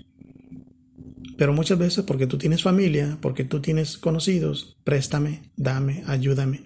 Pero 1.36 1.52
muchas 1.52 1.78
veces 1.78 2.04
porque 2.04 2.26
tú 2.26 2.38
tienes 2.38 2.62
familia, 2.62 3.18
porque 3.20 3.44
tú 3.44 3.60
tienes 3.60 3.98
conocidos, 3.98 4.78
préstame, 4.84 5.52
dame, 5.56 6.02
ayúdame. 6.06 6.65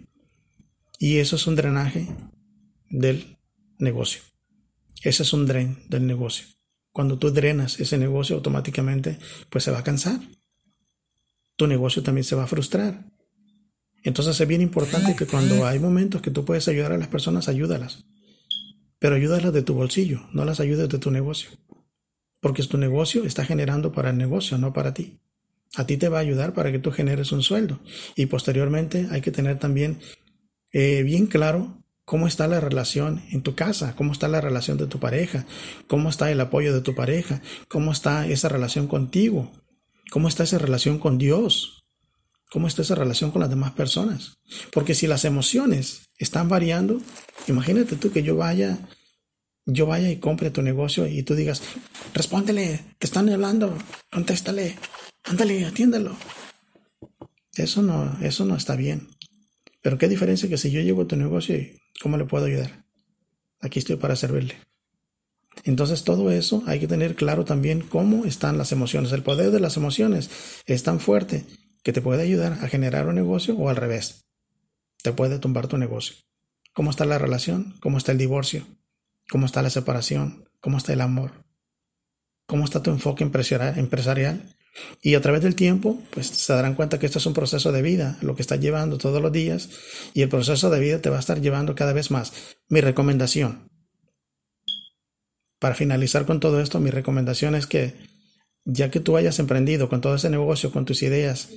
Y 1.01 1.19
eso 1.19 1.35
es 1.35 1.49
un 1.49 1.57
drenaje 1.57 2.07
del 2.91 3.39
negocio. 3.81 4.23
Ese 5.03 5.25
es 5.25 5.33
un 5.33 5.47
dren 5.47 5.83
del 5.89 6.07
negocio. 6.07 6.47
Cuando 6.93 7.19
tú 7.19 7.33
drenas 7.33 7.81
ese 7.81 7.99
negocio 7.99 8.37
automáticamente, 8.37 9.19
pues 9.51 9.65
se 9.65 9.73
va 9.73 9.81
a 9.81 9.85
cansar 9.85 10.21
tu 11.61 11.67
negocio 11.67 12.03
también 12.03 12.25
se 12.25 12.35
va 12.35 12.45
a 12.45 12.47
frustrar. 12.47 13.05
Entonces 14.03 14.41
es 14.41 14.49
bien 14.49 14.63
importante 14.63 15.15
que 15.15 15.27
cuando 15.27 15.67
hay 15.67 15.79
momentos 15.79 16.23
que 16.23 16.31
tú 16.31 16.43
puedes 16.43 16.67
ayudar 16.69 16.93
a 16.93 16.97
las 16.97 17.09
personas, 17.09 17.49
ayúdalas. 17.49 18.07
Pero 18.99 19.17
ayúdalas 19.17 19.53
de 19.53 19.61
tu 19.61 19.75
bolsillo, 19.75 20.23
no 20.33 20.47
las 20.47 20.59
ayudes 20.61 20.89
de 20.89 20.99
tu 20.99 21.11
negocio. 21.11 21.51
Porque 22.41 22.63
tu 22.63 22.79
negocio 22.79 23.27
está 23.27 23.45
generando 23.45 23.93
para 23.93 24.09
el 24.09 24.17
negocio, 24.17 24.57
no 24.57 24.73
para 24.73 24.95
ti. 24.95 25.21
A 25.77 25.85
ti 25.87 25.99
te 25.99 26.09
va 26.09 26.17
a 26.17 26.23
ayudar 26.23 26.55
para 26.55 26.73
que 26.73 26.79
tú 26.79 26.93
generes 26.93 27.31
un 27.31 27.43
sueldo. 27.43 27.79
Y 28.17 28.25
posteriormente 28.25 29.09
hay 29.11 29.21
que 29.21 29.31
tener 29.31 29.59
también 29.59 30.01
eh, 30.73 31.03
bien 31.03 31.27
claro 31.27 31.81
cómo 32.05 32.27
está 32.27 32.49
la 32.49 32.61
relación 32.61 33.23
en 33.31 33.43
tu 33.43 33.55
casa, 33.55 33.95
cómo 33.95 34.13
está 34.13 34.27
la 34.27 34.41
relación 34.41 34.79
de 34.79 34.87
tu 34.87 34.99
pareja, 34.99 35.47
cómo 35.87 36.09
está 36.09 36.31
el 36.31 36.41
apoyo 36.41 36.75
de 36.75 36.81
tu 36.81 36.95
pareja, 36.95 37.41
cómo 37.69 37.93
está 37.93 38.27
esa 38.27 38.49
relación 38.49 38.89
contigo, 38.89 39.53
cómo 40.11 40.27
está 40.27 40.43
esa 40.43 40.59
relación 40.59 40.99
con 40.99 41.19
Dios, 41.19 41.85
cómo 42.51 42.67
está 42.67 42.83
esa 42.83 42.97
relación 42.97 43.31
con 43.31 43.41
las 43.41 43.51
demás 43.51 43.73
personas. 43.73 44.39
Porque 44.73 44.95
si 44.95 45.07
las 45.07 45.25
emociones 45.25 46.09
están 46.19 46.49
variando, 46.49 47.01
imagínate 47.47 47.97
tú 47.97 48.11
que 48.11 48.25
yo 48.25 48.37
vaya, 48.37 48.79
yo 49.67 49.87
vaya 49.87 50.11
y 50.11 50.17
compre 50.17 50.51
tu 50.51 50.63
negocio 50.63 51.07
y 51.07 51.23
tú 51.23 51.37
digas, 51.37 51.63
respóndele, 52.13 52.81
te 52.99 53.07
están 53.07 53.29
hablando, 53.29 53.77
contéstale, 54.11 54.77
ándale, 55.23 55.65
atiéndelo. 55.65 56.17
Eso 57.55 57.83
no, 57.83 58.19
eso 58.21 58.45
no 58.45 58.57
está 58.57 58.75
bien. 58.75 59.09
Pero 59.83 59.99
qué 59.99 60.09
diferencia 60.09 60.49
que 60.49 60.59
si 60.59 60.71
yo 60.71 60.81
llego 60.81 61.03
a 61.03 61.07
tu 61.07 61.17
negocio 61.17 61.57
cómo 62.01 62.17
le 62.17 62.25
puedo 62.25 62.47
ayudar. 62.47 62.85
Aquí 63.61 63.79
estoy 63.79 63.97
para 63.97 64.17
servirle. 64.17 64.57
Entonces 65.65 66.05
todo 66.05 66.31
eso 66.31 66.63
hay 66.67 66.81
que 66.81 66.89
tener 66.89 67.15
claro 67.15 67.45
también 67.45 67.81
cómo 67.83 68.25
están 68.25 68.59
las 68.59 68.73
emociones. 68.73 69.13
El 69.13 69.23
poder 69.23 69.51
de 69.51 69.61
las 69.61 69.77
emociones 69.77 70.31
es 70.67 70.83
tan 70.83 71.01
fuerte 71.01 71.45
que 71.83 71.93
te 71.93 72.01
puede 72.01 72.23
ayudar 72.23 72.59
a 72.63 72.69
generar 72.69 73.07
un 73.07 73.15
negocio 73.15 73.55
o 73.57 73.69
al 73.69 73.77
revés. 73.77 74.25
Te 75.03 75.13
puede 75.13 75.39
tumbar 75.39 75.67
tu 75.67 75.77
negocio. 75.77 76.17
¿Cómo 76.73 76.91
está 76.91 77.05
la 77.05 77.19
relación? 77.19 77.75
¿Cómo 77.81 77.99
está 77.99 78.13
el 78.13 78.19
divorcio? 78.19 78.67
¿Cómo 79.31 79.47
está 79.47 79.63
la 79.63 79.71
separación? 79.71 80.49
¿Cómo 80.61 80.79
está 80.79 80.93
el 80.93 81.01
amor? 81.01 81.45
¿Cómo 82.47 82.65
está 82.65 82.83
tu 82.83 82.91
enfoque 82.91 83.25
empresarial? 83.25 84.57
Y 85.03 85.15
a 85.15 85.21
través 85.21 85.43
del 85.43 85.55
tiempo, 85.55 86.01
pues 86.11 86.29
se 86.29 86.53
darán 86.53 86.75
cuenta 86.75 86.99
que 86.99 87.07
esto 87.07 87.19
es 87.19 87.27
un 87.27 87.35
proceso 87.35 87.73
de 87.73 87.83
vida, 87.83 88.19
lo 88.23 88.37
que 88.37 88.43
estás 88.43 88.61
llevando 88.61 88.99
todos 88.99 89.21
los 89.21 89.33
días, 89.33 89.69
y 90.15 90.23
el 90.23 90.29
proceso 90.29 90.71
de 90.71 90.81
vida 90.81 91.01
te 91.01 91.11
va 91.11 91.17
a 91.17 91.21
estar 91.21 91.41
llevando 91.41 91.75
cada 91.75 91.93
vez 91.93 92.11
más. 92.11 92.33
Mi 92.69 92.81
recomendación, 92.81 93.71
para 95.59 95.75
finalizar 95.75 96.25
con 96.25 96.41
todo 96.41 96.61
esto, 96.61 96.81
mi 96.81 96.91
recomendación 96.91 97.55
es 97.55 97.67
que 97.67 97.95
ya 98.65 98.91
que 98.91 99.01
tú 99.01 99.17
hayas 99.17 99.39
emprendido 99.39 99.89
con 99.89 100.01
todo 100.01 100.15
ese 100.15 100.31
negocio, 100.31 100.71
con 100.71 100.85
tus 100.85 101.03
ideas, 101.03 101.49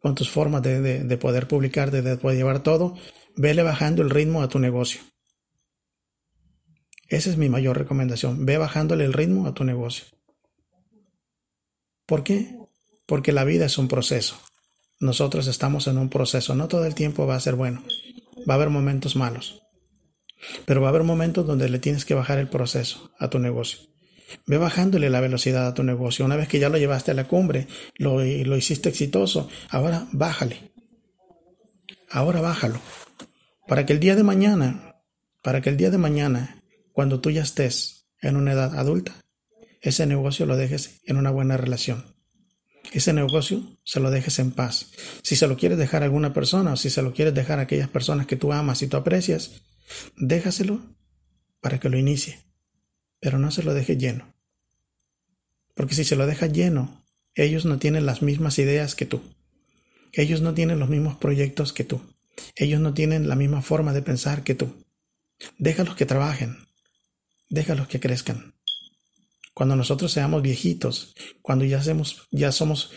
con 0.00 0.14
tus 0.14 0.30
formas 0.30 0.62
de, 0.62 1.18
poder 1.20 1.48
publicar, 1.48 1.90
de, 1.90 2.16
poder 2.16 2.36
llevar 2.36 2.62
todo, 2.62 2.96
vele 3.36 3.62
bajando 3.62 4.02
el 4.02 4.10
ritmo 4.10 4.42
a 4.42 4.48
tu 4.48 4.58
negocio. 4.58 5.00
Esa 7.08 7.30
es 7.30 7.36
mi 7.36 7.48
mayor 7.48 7.78
recomendación. 7.78 8.46
Ve 8.46 8.58
bajándole 8.58 9.04
el 9.04 9.12
ritmo 9.12 9.46
a 9.46 9.54
tu 9.54 9.64
negocio. 9.64 10.06
¿Por 12.06 12.24
qué? 12.24 12.56
Porque 13.06 13.32
la 13.32 13.44
vida 13.44 13.66
es 13.66 13.78
un 13.78 13.88
proceso. 13.88 14.36
Nosotros 15.00 15.46
estamos 15.46 15.86
en 15.86 15.98
un 15.98 16.08
proceso. 16.08 16.54
No 16.54 16.68
todo 16.68 16.86
el 16.86 16.94
tiempo 16.94 17.26
va 17.26 17.36
a 17.36 17.40
ser 17.40 17.54
bueno. 17.54 17.82
Va 18.48 18.54
a 18.54 18.56
haber 18.56 18.70
momentos 18.70 19.16
malos. 19.16 19.62
Pero 20.64 20.80
va 20.80 20.88
a 20.88 20.90
haber 20.90 21.02
momentos 21.04 21.46
donde 21.46 21.68
le 21.68 21.78
tienes 21.78 22.04
que 22.04 22.14
bajar 22.14 22.38
el 22.38 22.48
proceso 22.48 23.10
a 23.18 23.28
tu 23.28 23.38
negocio. 23.38 23.80
Ve 24.46 24.58
bajándole 24.58 25.10
la 25.10 25.20
velocidad 25.20 25.66
a 25.66 25.74
tu 25.74 25.82
negocio. 25.82 26.24
Una 26.24 26.36
vez 26.36 26.48
que 26.48 26.58
ya 26.58 26.68
lo 26.68 26.78
llevaste 26.78 27.10
a 27.10 27.14
la 27.14 27.28
cumbre, 27.28 27.68
lo, 27.96 28.22
lo 28.22 28.56
hiciste 28.56 28.88
exitoso, 28.88 29.48
ahora 29.68 30.06
bájale. 30.12 30.72
Ahora 32.10 32.40
bájalo. 32.40 32.80
Para 33.66 33.86
que 33.86 33.92
el 33.92 34.00
día 34.00 34.16
de 34.16 34.22
mañana, 34.22 34.96
para 35.42 35.60
que 35.60 35.70
el 35.70 35.76
día 35.76 35.90
de 35.90 35.98
mañana, 35.98 36.62
cuando 36.92 37.20
tú 37.20 37.30
ya 37.30 37.42
estés 37.42 38.06
en 38.20 38.36
una 38.36 38.52
edad 38.52 38.78
adulta, 38.78 39.14
ese 39.82 40.06
negocio 40.06 40.46
lo 40.46 40.56
dejes 40.56 41.00
en 41.04 41.16
una 41.16 41.30
buena 41.30 41.56
relación. 41.58 42.06
Ese 42.92 43.12
negocio 43.12 43.62
se 43.84 44.00
lo 44.00 44.10
dejes 44.10 44.38
en 44.38 44.52
paz. 44.52 44.92
Si 45.22 45.36
se 45.36 45.46
lo 45.46 45.56
quieres 45.56 45.78
dejar 45.78 46.02
a 46.02 46.06
alguna 46.06 46.32
persona 46.32 46.72
o 46.72 46.76
si 46.76 46.88
se 46.88 47.02
lo 47.02 47.12
quieres 47.12 47.34
dejar 47.34 47.58
a 47.58 47.62
aquellas 47.62 47.88
personas 47.88 48.26
que 48.26 48.36
tú 48.36 48.52
amas 48.52 48.82
y 48.82 48.88
tú 48.88 48.96
aprecias, 48.96 49.62
déjaselo 50.16 50.80
para 51.60 51.78
que 51.78 51.88
lo 51.88 51.98
inicie 51.98 52.38
pero 53.22 53.38
no 53.38 53.52
se 53.52 53.62
lo 53.62 53.72
deje 53.72 53.96
lleno. 53.96 54.34
Porque 55.74 55.94
si 55.94 56.02
se 56.02 56.16
lo 56.16 56.26
deja 56.26 56.48
lleno, 56.48 57.06
ellos 57.36 57.64
no 57.64 57.78
tienen 57.78 58.04
las 58.04 58.20
mismas 58.20 58.58
ideas 58.58 58.96
que 58.96 59.06
tú. 59.06 59.22
Ellos 60.12 60.40
no 60.40 60.54
tienen 60.54 60.80
los 60.80 60.88
mismos 60.88 61.16
proyectos 61.18 61.72
que 61.72 61.84
tú. 61.84 62.02
Ellos 62.56 62.80
no 62.80 62.94
tienen 62.94 63.28
la 63.28 63.36
misma 63.36 63.62
forma 63.62 63.92
de 63.92 64.02
pensar 64.02 64.42
que 64.42 64.56
tú. 64.56 64.84
Déjalos 65.56 65.94
que 65.94 66.04
trabajen. 66.04 66.66
Déjalos 67.48 67.86
que 67.86 68.00
crezcan. 68.00 68.54
Cuando 69.54 69.76
nosotros 69.76 70.12
seamos 70.12 70.42
viejitos, 70.42 71.14
cuando 71.42 71.64
ya, 71.64 71.78
hacemos, 71.78 72.26
ya 72.30 72.52
somos, 72.52 72.90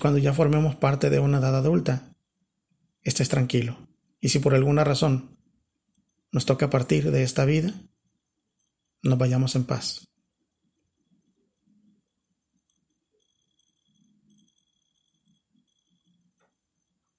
cuando 0.00 0.18
ya 0.18 0.32
formemos 0.32 0.76
parte 0.76 1.10
de 1.10 1.18
una 1.18 1.38
edad 1.38 1.56
adulta, 1.56 2.14
estés 3.02 3.28
tranquilo. 3.28 3.76
Y 4.20 4.28
si 4.28 4.38
por 4.38 4.54
alguna 4.54 4.84
razón 4.84 5.36
nos 6.30 6.46
toca 6.46 6.70
partir 6.70 7.10
de 7.10 7.22
esta 7.22 7.44
vida, 7.44 7.74
nos 9.02 9.18
vayamos 9.18 9.56
en 9.56 9.64
paz. 9.64 10.06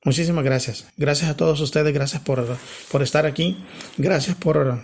Muchísimas 0.08 0.46
gracias. 0.46 0.88
Gracias 0.96 1.30
a 1.30 1.36
todos 1.36 1.60
ustedes. 1.60 1.94
Gracias 1.94 2.22
por, 2.22 2.58
por 2.90 3.04
estar 3.04 3.26
aquí. 3.26 3.58
Gracias 3.98 4.38
por, 4.38 4.82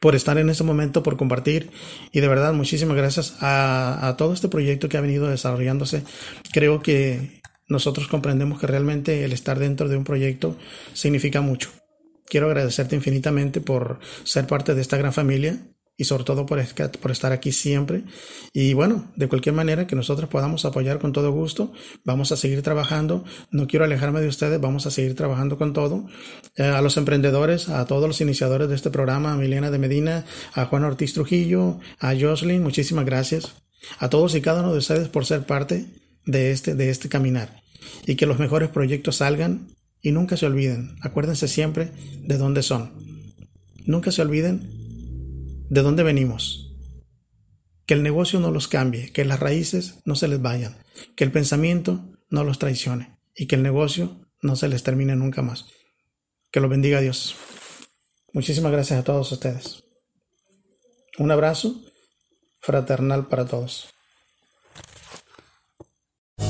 por 0.00 0.14
estar 0.14 0.38
en 0.38 0.50
este 0.50 0.64
momento, 0.64 1.02
por 1.02 1.16
compartir. 1.16 1.70
Y 2.12 2.20
de 2.20 2.28
verdad, 2.28 2.52
muchísimas 2.52 2.96
gracias 2.96 3.36
a, 3.40 4.14
todo 4.18 4.32
este 4.32 4.48
proyecto 4.48 4.88
que 4.88 4.96
ha 4.96 5.00
venido 5.02 5.28
desarrollándose. 5.28 6.02
Creo 6.52 6.82
que 6.82 7.40
nosotros 7.68 8.08
comprendemos 8.08 8.60
que 8.60 8.66
realmente 8.66 9.24
el 9.24 9.32
estar 9.32 9.58
dentro 9.58 9.88
de 9.88 9.96
un 9.96 10.04
proyecto 10.04 10.56
significa 10.92 11.40
mucho. 11.40 11.70
Quiero 12.26 12.46
agradecerte 12.46 12.96
infinitamente 12.96 13.60
por 13.60 14.00
ser 14.24 14.46
parte 14.46 14.74
de 14.74 14.82
esta 14.82 14.96
gran 14.96 15.12
familia 15.12 15.58
y 16.00 16.04
sobre 16.04 16.22
todo 16.22 16.46
por, 16.46 16.60
estar 16.60 17.32
aquí 17.32 17.50
siempre. 17.50 18.04
Y 18.52 18.72
bueno, 18.72 19.10
de 19.16 19.26
cualquier 19.26 19.54
manera 19.56 19.88
que 19.88 19.96
nosotros 19.96 20.30
podamos 20.30 20.64
apoyar 20.64 21.00
con 21.00 21.12
todo 21.12 21.32
gusto, 21.32 21.72
vamos 22.04 22.30
a 22.30 22.36
seguir 22.36 22.62
trabajando. 22.62 23.24
No 23.50 23.66
quiero 23.66 23.84
alejarme 23.84 24.20
de 24.20 24.28
ustedes, 24.28 24.60
vamos 24.60 24.86
a 24.86 24.92
seguir 24.92 25.16
trabajando 25.16 25.58
con 25.58 25.72
todo. 25.72 26.06
Eh, 26.54 26.62
a 26.62 26.80
los 26.82 26.96
emprendedores, 26.96 27.68
a 27.68 27.84
todos 27.86 28.06
los 28.06 28.20
iniciadores 28.20 28.68
de 28.68 28.76
este 28.76 28.90
programa, 28.90 29.32
a 29.32 29.36
Milena 29.36 29.72
de 29.72 29.78
Medina, 29.78 30.24
a 30.54 30.66
Juan 30.66 30.84
Ortiz 30.84 31.14
Trujillo, 31.14 31.80
a 31.98 32.14
Jocelyn, 32.18 32.62
muchísimas 32.62 33.04
gracias. 33.04 33.56
A 33.98 34.08
todos 34.08 34.36
y 34.36 34.40
cada 34.40 34.60
uno 34.60 34.72
de 34.72 34.78
ustedes 34.78 35.08
por 35.08 35.26
ser 35.26 35.46
parte 35.46 35.86
de 36.24 36.52
este, 36.52 36.76
de 36.76 36.90
este 36.90 37.08
caminar. 37.08 37.64
Y 38.06 38.14
que 38.14 38.26
los 38.26 38.38
mejores 38.38 38.68
proyectos 38.68 39.16
salgan 39.16 39.74
y 40.00 40.12
nunca 40.12 40.36
se 40.36 40.46
olviden. 40.46 40.94
Acuérdense 41.00 41.48
siempre 41.48 41.90
de 42.22 42.38
dónde 42.38 42.62
son. 42.62 42.92
Nunca 43.84 44.12
se 44.12 44.22
olviden 44.22 44.77
de 45.68 45.82
dónde 45.82 46.02
venimos. 46.02 46.72
Que 47.86 47.94
el 47.94 48.02
negocio 48.02 48.40
no 48.40 48.50
los 48.50 48.68
cambie, 48.68 49.12
que 49.12 49.24
las 49.24 49.40
raíces 49.40 50.00
no 50.04 50.14
se 50.14 50.28
les 50.28 50.42
vayan, 50.42 50.76
que 51.16 51.24
el 51.24 51.32
pensamiento 51.32 52.04
no 52.30 52.44
los 52.44 52.58
traicione 52.58 53.16
y 53.34 53.46
que 53.46 53.56
el 53.56 53.62
negocio 53.62 54.16
no 54.42 54.56
se 54.56 54.68
les 54.68 54.82
termine 54.82 55.16
nunca 55.16 55.42
más. 55.42 55.66
Que 56.50 56.60
lo 56.60 56.68
bendiga 56.68 57.00
Dios. 57.00 57.36
Muchísimas 58.32 58.72
gracias 58.72 59.00
a 59.00 59.04
todos 59.04 59.32
ustedes. 59.32 59.84
Un 61.18 61.30
abrazo 61.30 61.74
fraternal 62.60 63.26
para 63.26 63.46
todos. 63.46 63.88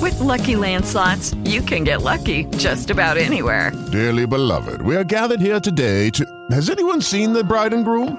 With 0.01 0.19
lucky 0.21 0.55
landslots, 0.55 1.35
you 1.45 1.63
can 1.63 1.85
get 1.85 2.03
lucky 2.03 2.45
just 2.57 2.91
about 2.91 3.17
anywhere. 3.17 3.73
Dearly 3.91 4.27
beloved, 4.27 4.83
we 4.83 4.97
are 4.97 5.05
gathered 5.05 5.41
here 5.41 5.61
today 5.61 6.11
to. 6.11 6.25
Has 6.51 6.71
anyone 6.71 7.01
seen 7.01 7.33
the 7.33 7.43
bride 7.43 7.73
and 7.73 7.85
groom? 7.85 8.19